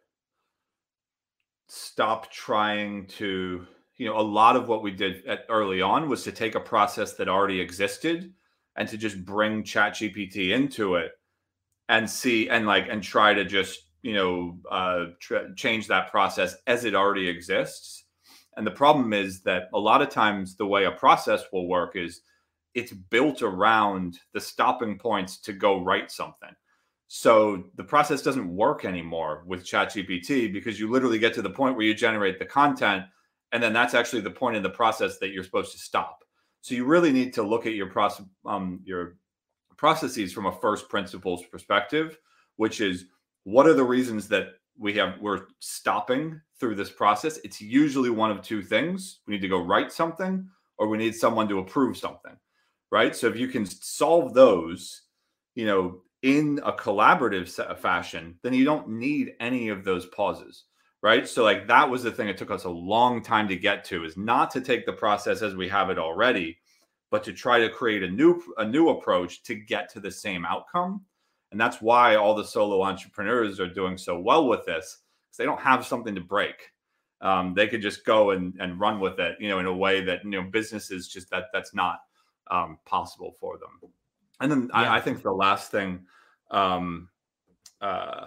stop 1.68 2.30
trying 2.30 3.07
to, 3.07 3.66
you 3.96 4.07
know, 4.07 4.20
a 4.20 4.20
lot 4.20 4.57
of 4.57 4.68
what 4.68 4.82
we 4.82 4.90
did 4.90 5.24
at 5.24 5.46
early 5.48 5.80
on 5.80 6.11
was 6.11 6.22
to 6.24 6.32
take 6.32 6.54
a 6.54 6.61
process 6.61 7.14
that 7.14 7.26
already 7.26 7.59
existed 7.59 8.34
and 8.76 8.86
to 8.90 8.98
just 8.98 9.24
bring 9.24 9.62
ChatGPT 9.62 10.50
into 10.50 10.96
it 10.96 11.12
and 11.88 12.11
see 12.11 12.50
and 12.50 12.66
like 12.66 12.88
and 12.90 13.02
try 13.02 13.32
to 13.32 13.46
just 13.46 13.84
you 14.02 14.12
know 14.12 14.59
uh, 14.70 15.07
change 15.57 15.86
that 15.86 16.11
process 16.11 16.57
as 16.66 16.84
it 16.84 16.94
already 16.94 17.26
exists. 17.26 18.05
And 18.57 18.66
the 18.66 18.70
problem 18.70 19.12
is 19.12 19.42
that 19.42 19.68
a 19.74 19.78
lot 19.78 20.02
of 20.02 20.09
times 20.09 20.57
the 20.57 20.66
way 20.66 20.84
a 20.84 20.90
process 20.92 21.44
will 21.52 21.68
work 21.68 21.94
is 21.94 22.22
it's 22.74 22.92
built 22.92 23.42
around 23.42 24.18
the 24.32 24.40
stopping 24.40 24.98
points 24.98 25.38
to 25.40 25.52
go 25.52 25.82
write 25.82 26.11
something. 26.11 26.50
So 27.09 27.64
the 27.76 27.84
process 27.84 28.22
doesn't 28.22 28.48
work 28.48 28.84
anymore 28.84 29.44
with 29.46 29.64
ChatGPT 29.64 30.52
because 30.52 30.80
you 30.80 30.90
literally 30.90 31.18
get 31.18 31.34
to 31.34 31.42
the 31.42 31.50
point 31.50 31.76
where 31.76 31.86
you 31.86 31.94
generate 31.94 32.38
the 32.38 32.46
content, 32.46 33.04
and 33.52 33.62
then 33.62 33.72
that's 33.72 33.94
actually 33.94 34.22
the 34.22 34.30
point 34.30 34.57
in 34.57 34.62
the 34.62 34.70
process 34.70 35.18
that 35.18 35.30
you're 35.30 35.44
supposed 35.44 35.72
to 35.72 35.78
stop. 35.78 36.24
So 36.62 36.74
you 36.74 36.84
really 36.84 37.12
need 37.12 37.32
to 37.34 37.42
look 37.42 37.64
at 37.66 37.74
your 37.74 37.86
process, 37.86 38.26
um, 38.44 38.80
your 38.84 39.18
processes 39.76 40.32
from 40.32 40.46
a 40.46 40.52
first 40.52 40.88
principles 40.88 41.44
perspective, 41.44 42.18
which 42.57 42.80
is 42.80 43.04
what 43.44 43.66
are 43.66 43.74
the 43.74 43.84
reasons 43.84 44.26
that 44.28 44.48
we 44.79 44.95
have 44.95 45.14
we're 45.20 45.47
stopping 45.59 46.41
through 46.59 46.74
this 46.74 46.91
process. 46.91 47.39
It's 47.45 47.61
usually 47.61 48.11
one 48.11 48.31
of 48.31 48.43
two 48.43 48.62
things: 48.62 49.20
we 49.27 49.35
need 49.35 49.43
to 49.43 49.49
go 49.49 49.62
write 49.62 49.93
something, 49.93 50.49
or 50.79 50.89
we 50.89 50.99
need 50.99 51.14
someone 51.14 51.49
to 51.49 51.59
approve 51.59 51.97
something, 51.97 52.37
right? 52.91 53.14
So 53.14 53.27
if 53.27 53.37
you 53.37 53.49
can 53.49 53.66
solve 53.66 54.35
those, 54.35 55.03
you 55.55 55.66
know 55.66 56.03
in 56.22 56.61
a 56.64 56.72
collaborative 56.72 57.79
fashion, 57.79 58.37
then 58.43 58.53
you 58.53 58.64
don't 58.64 58.89
need 58.89 59.35
any 59.39 59.68
of 59.68 59.85
those 59.85 60.07
pauses, 60.07 60.64
right? 61.03 61.29
So 61.29 61.45
like 61.45 61.68
that 61.68 61.89
was 61.89 62.03
the 62.03 62.11
thing 62.11 62.29
it 62.29 62.37
took 62.37 62.51
us 62.51 62.64
a 62.64 62.70
long 62.70 63.22
time 63.22 63.47
to 63.49 63.57
get 63.57 63.85
to 63.87 64.05
is 64.05 64.16
not 64.16 64.51
to 64.53 64.61
take 64.61 64.87
the 64.87 64.93
process 64.93 65.43
as 65.43 65.55
we 65.55 65.68
have 65.68 65.91
it 65.91 65.99
already, 65.99 66.59
but 67.11 67.22
to 67.24 67.33
try 67.33 67.61
to 67.61 67.68
create 67.68 68.03
a 68.03 68.11
new 68.11 68.43
a 68.59 68.64
new 68.64 68.89
approach 68.89 69.43
to 69.45 69.55
get 69.55 69.89
to 69.93 70.01
the 70.01 70.11
same 70.11 70.45
outcome. 70.45 71.05
And 71.57 71.61
that's 71.62 71.80
why 71.80 72.16
all 72.16 72.34
the 72.34 72.44
solo 72.44 72.82
entrepreneurs 72.82 73.61
are 73.61 73.66
doing 73.66 73.96
so 73.96 74.20
well 74.20 74.46
with 74.46 74.66
this 74.66 74.98
because 75.24 75.38
they 75.38 75.46
don't 75.46 75.59
have 75.59 75.86
something 75.86 76.14
to 76.14 76.20
break. 76.20 76.70
Um, 77.22 77.54
they 77.54 77.66
could 77.66 77.80
just 77.80 78.04
go 78.04 78.32
and, 78.32 78.52
and 78.61 78.78
run 78.78 79.00
with 79.00 79.18
it, 79.18 79.38
you 79.40 79.48
know, 79.48 79.59
in 79.59 79.64
a 79.64 79.74
way 79.74 80.04
that 80.04 80.22
you 80.22 80.32
know 80.32 80.42
businesses 80.42 81.09
just 81.09 81.30
that 81.30 81.44
that's 81.54 81.74
not 81.74 82.00
um, 82.50 82.76
possible 82.84 83.34
for 83.40 83.57
them. 83.57 83.90
And 84.38 84.52
then 84.52 84.70
yeah. 84.74 84.80
I, 84.82 84.96
I, 84.98 85.00
think 85.00 85.22
the 85.22 85.32
last 85.32 85.70
thing 85.70 86.04
um, 86.50 87.09
uh, 87.80 88.26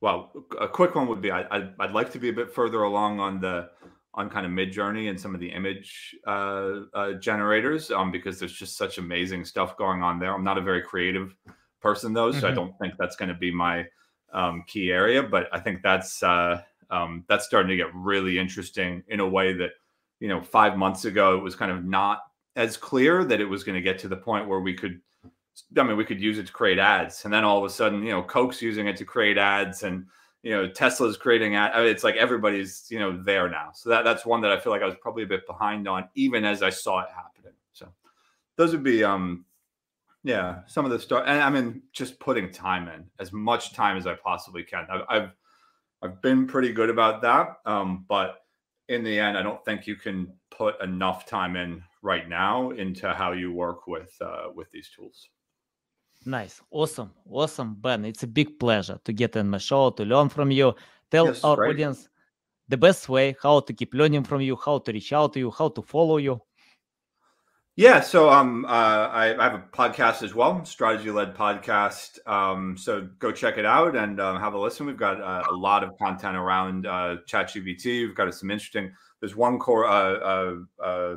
well, 0.00 0.32
a 0.58 0.68
quick 0.68 0.94
one 0.94 1.06
would 1.06 1.20
be 1.20 1.30
I, 1.30 1.68
I'd 1.78 1.92
like 1.92 2.10
to 2.12 2.18
be 2.18 2.30
a 2.30 2.32
bit 2.32 2.50
further 2.50 2.84
along 2.84 3.20
on 3.20 3.42
the 3.42 3.68
on 4.14 4.28
kind 4.28 4.44
of 4.44 4.52
Midjourney 4.52 5.08
and 5.08 5.18
some 5.18 5.34
of 5.34 5.40
the 5.40 5.48
image 5.48 6.14
uh, 6.26 6.80
uh, 6.94 7.12
generators 7.14 7.90
um, 7.90 8.10
because 8.10 8.38
there's 8.38 8.52
just 8.52 8.76
such 8.76 8.98
amazing 8.98 9.44
stuff 9.44 9.76
going 9.76 10.02
on 10.02 10.18
there. 10.18 10.34
I'm 10.34 10.44
not 10.44 10.58
a 10.58 10.62
very 10.62 10.82
creative 10.82 11.34
person 11.80 12.12
though, 12.12 12.30
so 12.30 12.38
mm-hmm. 12.38 12.46
I 12.46 12.50
don't 12.52 12.78
think 12.78 12.94
that's 12.98 13.16
going 13.16 13.30
to 13.30 13.34
be 13.34 13.50
my 13.50 13.86
um, 14.32 14.64
key 14.66 14.90
area. 14.90 15.22
But 15.22 15.48
I 15.52 15.60
think 15.60 15.82
that's 15.82 16.22
uh, 16.22 16.60
um, 16.90 17.24
that's 17.28 17.46
starting 17.46 17.70
to 17.70 17.76
get 17.76 17.94
really 17.94 18.38
interesting 18.38 19.02
in 19.08 19.20
a 19.20 19.28
way 19.28 19.54
that 19.54 19.70
you 20.20 20.28
know 20.28 20.42
five 20.42 20.76
months 20.76 21.06
ago 21.06 21.36
it 21.38 21.42
was 21.42 21.56
kind 21.56 21.72
of 21.72 21.84
not 21.84 22.20
as 22.54 22.76
clear 22.76 23.24
that 23.24 23.40
it 23.40 23.46
was 23.46 23.64
going 23.64 23.76
to 23.76 23.80
get 23.80 23.98
to 24.00 24.08
the 24.08 24.16
point 24.16 24.46
where 24.46 24.60
we 24.60 24.74
could 24.74 25.00
I 25.76 25.82
mean, 25.82 25.96
we 25.96 26.04
could 26.04 26.20
use 26.20 26.38
it 26.38 26.46
to 26.46 26.52
create 26.52 26.78
ads, 26.78 27.24
and 27.24 27.32
then 27.32 27.44
all 27.44 27.58
of 27.58 27.64
a 27.64 27.70
sudden, 27.70 28.02
you 28.02 28.10
know, 28.10 28.22
Coke's 28.22 28.62
using 28.62 28.88
it 28.88 28.96
to 28.96 29.04
create 29.04 29.36
ads, 29.36 29.82
and 29.82 30.06
you 30.42 30.50
know, 30.50 30.68
Tesla's 30.68 31.16
creating. 31.16 31.56
I 31.56 31.78
mean, 31.78 31.88
it's 31.88 32.04
like 32.04 32.16
everybody's 32.16 32.86
you 32.90 32.98
know 32.98 33.16
there 33.22 33.48
now. 33.48 33.70
So 33.74 33.90
that 33.90 34.04
that's 34.04 34.26
one 34.26 34.40
that 34.42 34.52
I 34.52 34.58
feel 34.58 34.72
like 34.72 34.82
I 34.82 34.86
was 34.86 34.96
probably 35.00 35.22
a 35.22 35.26
bit 35.26 35.46
behind 35.46 35.86
on, 35.88 36.08
even 36.14 36.44
as 36.44 36.62
I 36.62 36.70
saw 36.70 37.00
it 37.00 37.08
happening. 37.14 37.54
So 37.72 37.88
those 38.56 38.72
would 38.72 38.82
be, 38.82 39.04
um, 39.04 39.44
yeah, 40.24 40.60
some 40.66 40.84
of 40.84 40.90
the 40.90 40.98
stuff. 40.98 41.24
And 41.26 41.40
I 41.40 41.48
mean, 41.48 41.82
just 41.92 42.18
putting 42.18 42.50
time 42.50 42.88
in 42.88 43.04
as 43.20 43.32
much 43.32 43.72
time 43.72 43.96
as 43.96 44.06
I 44.06 44.14
possibly 44.14 44.64
can. 44.64 44.86
I've 44.90 45.02
I've, 45.08 45.30
I've 46.02 46.22
been 46.22 46.46
pretty 46.46 46.72
good 46.72 46.90
about 46.90 47.22
that, 47.22 47.58
um, 47.64 48.04
but 48.08 48.40
in 48.88 49.04
the 49.04 49.18
end, 49.18 49.38
I 49.38 49.42
don't 49.42 49.64
think 49.64 49.86
you 49.86 49.94
can 49.94 50.32
put 50.50 50.80
enough 50.82 51.24
time 51.24 51.56
in 51.56 51.82
right 52.02 52.28
now 52.28 52.70
into 52.70 53.12
how 53.14 53.30
you 53.30 53.52
work 53.52 53.86
with 53.86 54.12
uh, 54.20 54.48
with 54.54 54.70
these 54.72 54.90
tools. 54.94 55.28
Nice. 56.24 56.60
Awesome. 56.70 57.10
Awesome, 57.28 57.74
Ben. 57.80 58.04
It's 58.04 58.22
a 58.22 58.26
big 58.26 58.58
pleasure 58.58 58.98
to 59.04 59.12
get 59.12 59.36
in 59.36 59.48
my 59.50 59.58
show, 59.58 59.90
to 59.90 60.04
learn 60.04 60.28
from 60.28 60.50
you. 60.50 60.74
Tell 61.10 61.26
yes, 61.26 61.44
our 61.44 61.56
right. 61.56 61.70
audience 61.70 62.08
the 62.68 62.76
best 62.76 63.08
way 63.08 63.36
how 63.42 63.60
to 63.60 63.72
keep 63.72 63.92
learning 63.92 64.24
from 64.24 64.40
you, 64.40 64.56
how 64.56 64.78
to 64.78 64.92
reach 64.92 65.12
out 65.12 65.32
to 65.34 65.38
you, 65.38 65.50
how 65.50 65.68
to 65.68 65.82
follow 65.82 66.16
you. 66.16 66.40
Yeah, 67.74 68.00
so 68.00 68.28
um, 68.28 68.66
uh, 68.66 68.68
I, 68.68 69.34
I, 69.38 69.44
have 69.44 69.54
a 69.54 69.64
podcast 69.72 70.22
as 70.22 70.34
well, 70.34 70.62
strategy 70.66 71.10
led 71.10 71.34
podcast. 71.34 72.18
Um, 72.26 72.76
so 72.76 73.08
go 73.18 73.32
check 73.32 73.56
it 73.56 73.64
out 73.64 73.96
and 73.96 74.20
uh, 74.20 74.38
have 74.38 74.52
a 74.52 74.58
listen. 74.58 74.84
We've 74.84 74.96
got 74.96 75.22
uh, 75.22 75.42
a 75.48 75.54
lot 75.54 75.82
of 75.82 75.96
content 75.98 76.36
around 76.36 76.86
uh, 76.86 77.16
ChatGPT. 77.26 78.06
We've 78.06 78.14
got 78.14 78.32
some 78.34 78.50
interesting. 78.50 78.92
There's 79.20 79.34
one 79.34 79.58
core 79.58 79.86
uh, 79.86 80.12
uh, 80.18 80.54
uh 80.84 81.16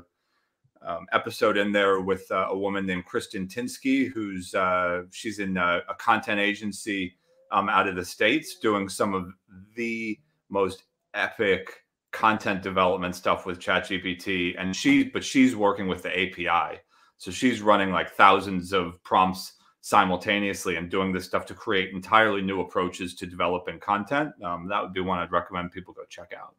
um, 0.85 1.07
episode 1.11 1.57
in 1.57 1.71
there 1.71 2.01
with 2.01 2.29
uh, 2.31 2.47
a 2.49 2.57
woman 2.57 2.85
named 2.85 3.05
Kristen 3.05 3.47
Tinsky, 3.47 4.11
who's 4.11 4.53
uh, 4.53 5.03
she's 5.11 5.39
in 5.39 5.57
a, 5.57 5.81
a 5.89 5.95
content 5.95 6.39
agency 6.39 7.15
um, 7.51 7.69
out 7.69 7.87
of 7.87 7.95
the 7.95 8.05
states, 8.05 8.57
doing 8.59 8.87
some 8.89 9.13
of 9.13 9.31
the 9.75 10.19
most 10.49 10.83
epic 11.13 11.83
content 12.11 12.61
development 12.61 13.15
stuff 13.15 13.45
with 13.45 13.59
ChatGPT, 13.59 14.55
and 14.57 14.75
she 14.75 15.03
but 15.03 15.23
she's 15.23 15.55
working 15.55 15.87
with 15.87 16.03
the 16.03 16.11
API, 16.11 16.79
so 17.17 17.31
she's 17.31 17.61
running 17.61 17.91
like 17.91 18.11
thousands 18.11 18.71
of 18.71 19.01
prompts 19.03 19.53
simultaneously 19.81 20.77
and 20.77 20.89
doing 20.89 21.11
this 21.11 21.25
stuff 21.25 21.45
to 21.45 21.53
create 21.53 21.93
entirely 21.93 22.41
new 22.41 22.61
approaches 22.61 23.13
to 23.13 23.27
developing 23.27 23.79
content. 23.79 24.31
Um, 24.43 24.67
that 24.67 24.81
would 24.81 24.93
be 24.93 25.01
one 25.01 25.19
I'd 25.19 25.31
recommend 25.31 25.71
people 25.71 25.93
go 25.93 26.03
check 26.09 26.33
out. 26.35 26.55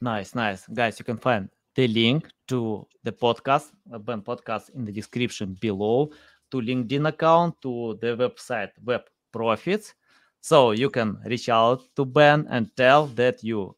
Nice, 0.00 0.34
nice, 0.34 0.66
guys. 0.66 0.98
You 0.98 1.04
can 1.04 1.16
find 1.18 1.48
the 1.74 1.88
link 1.88 2.28
to 2.48 2.86
the 3.04 3.12
podcast, 3.12 3.72
uh, 3.92 3.98
Ben 3.98 4.22
podcast 4.22 4.70
in 4.74 4.84
the 4.84 4.92
description 4.92 5.56
below, 5.60 6.10
to 6.50 6.60
LinkedIn 6.60 7.08
account, 7.08 7.60
to 7.62 7.98
the 8.00 8.16
website 8.16 8.70
Web 8.84 9.02
Profits. 9.32 9.94
So 10.40 10.72
you 10.72 10.90
can 10.90 11.18
reach 11.24 11.48
out 11.48 11.82
to 11.96 12.04
Ben 12.04 12.46
and 12.50 12.74
tell 12.76 13.06
that 13.14 13.44
you 13.44 13.76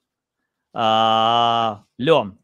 uh, 0.74 1.78
learn 1.99 2.38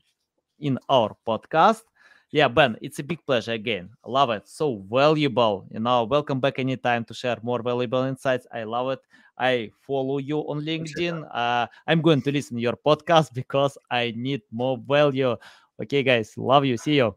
in 0.58 0.78
our 0.88 1.16
podcast. 1.26 1.82
Yeah, 2.30 2.48
Ben, 2.48 2.76
it's 2.82 2.98
a 2.98 3.02
big 3.02 3.24
pleasure 3.24 3.52
again. 3.52 3.88
love 4.04 4.28
it. 4.30 4.46
So 4.46 4.84
valuable. 4.90 5.66
You 5.70 5.80
know, 5.80 6.04
welcome 6.04 6.40
back 6.40 6.58
anytime 6.58 7.04
to 7.06 7.14
share 7.14 7.38
more 7.42 7.62
valuable 7.62 8.02
insights. 8.02 8.46
I 8.52 8.64
love 8.64 8.90
it. 8.90 9.00
I 9.38 9.70
follow 9.86 10.18
you 10.18 10.38
on 10.40 10.60
LinkedIn. 10.62 11.26
Uh, 11.32 11.66
I'm 11.86 12.02
going 12.02 12.22
to 12.22 12.32
listen 12.32 12.56
to 12.56 12.62
your 12.62 12.76
podcast 12.76 13.32
because 13.32 13.78
I 13.90 14.12
need 14.16 14.42
more 14.50 14.78
value. 14.78 15.36
Okay, 15.82 16.02
guys, 16.02 16.36
love 16.36 16.64
you. 16.64 16.76
See 16.76 16.96
you. 16.96 17.14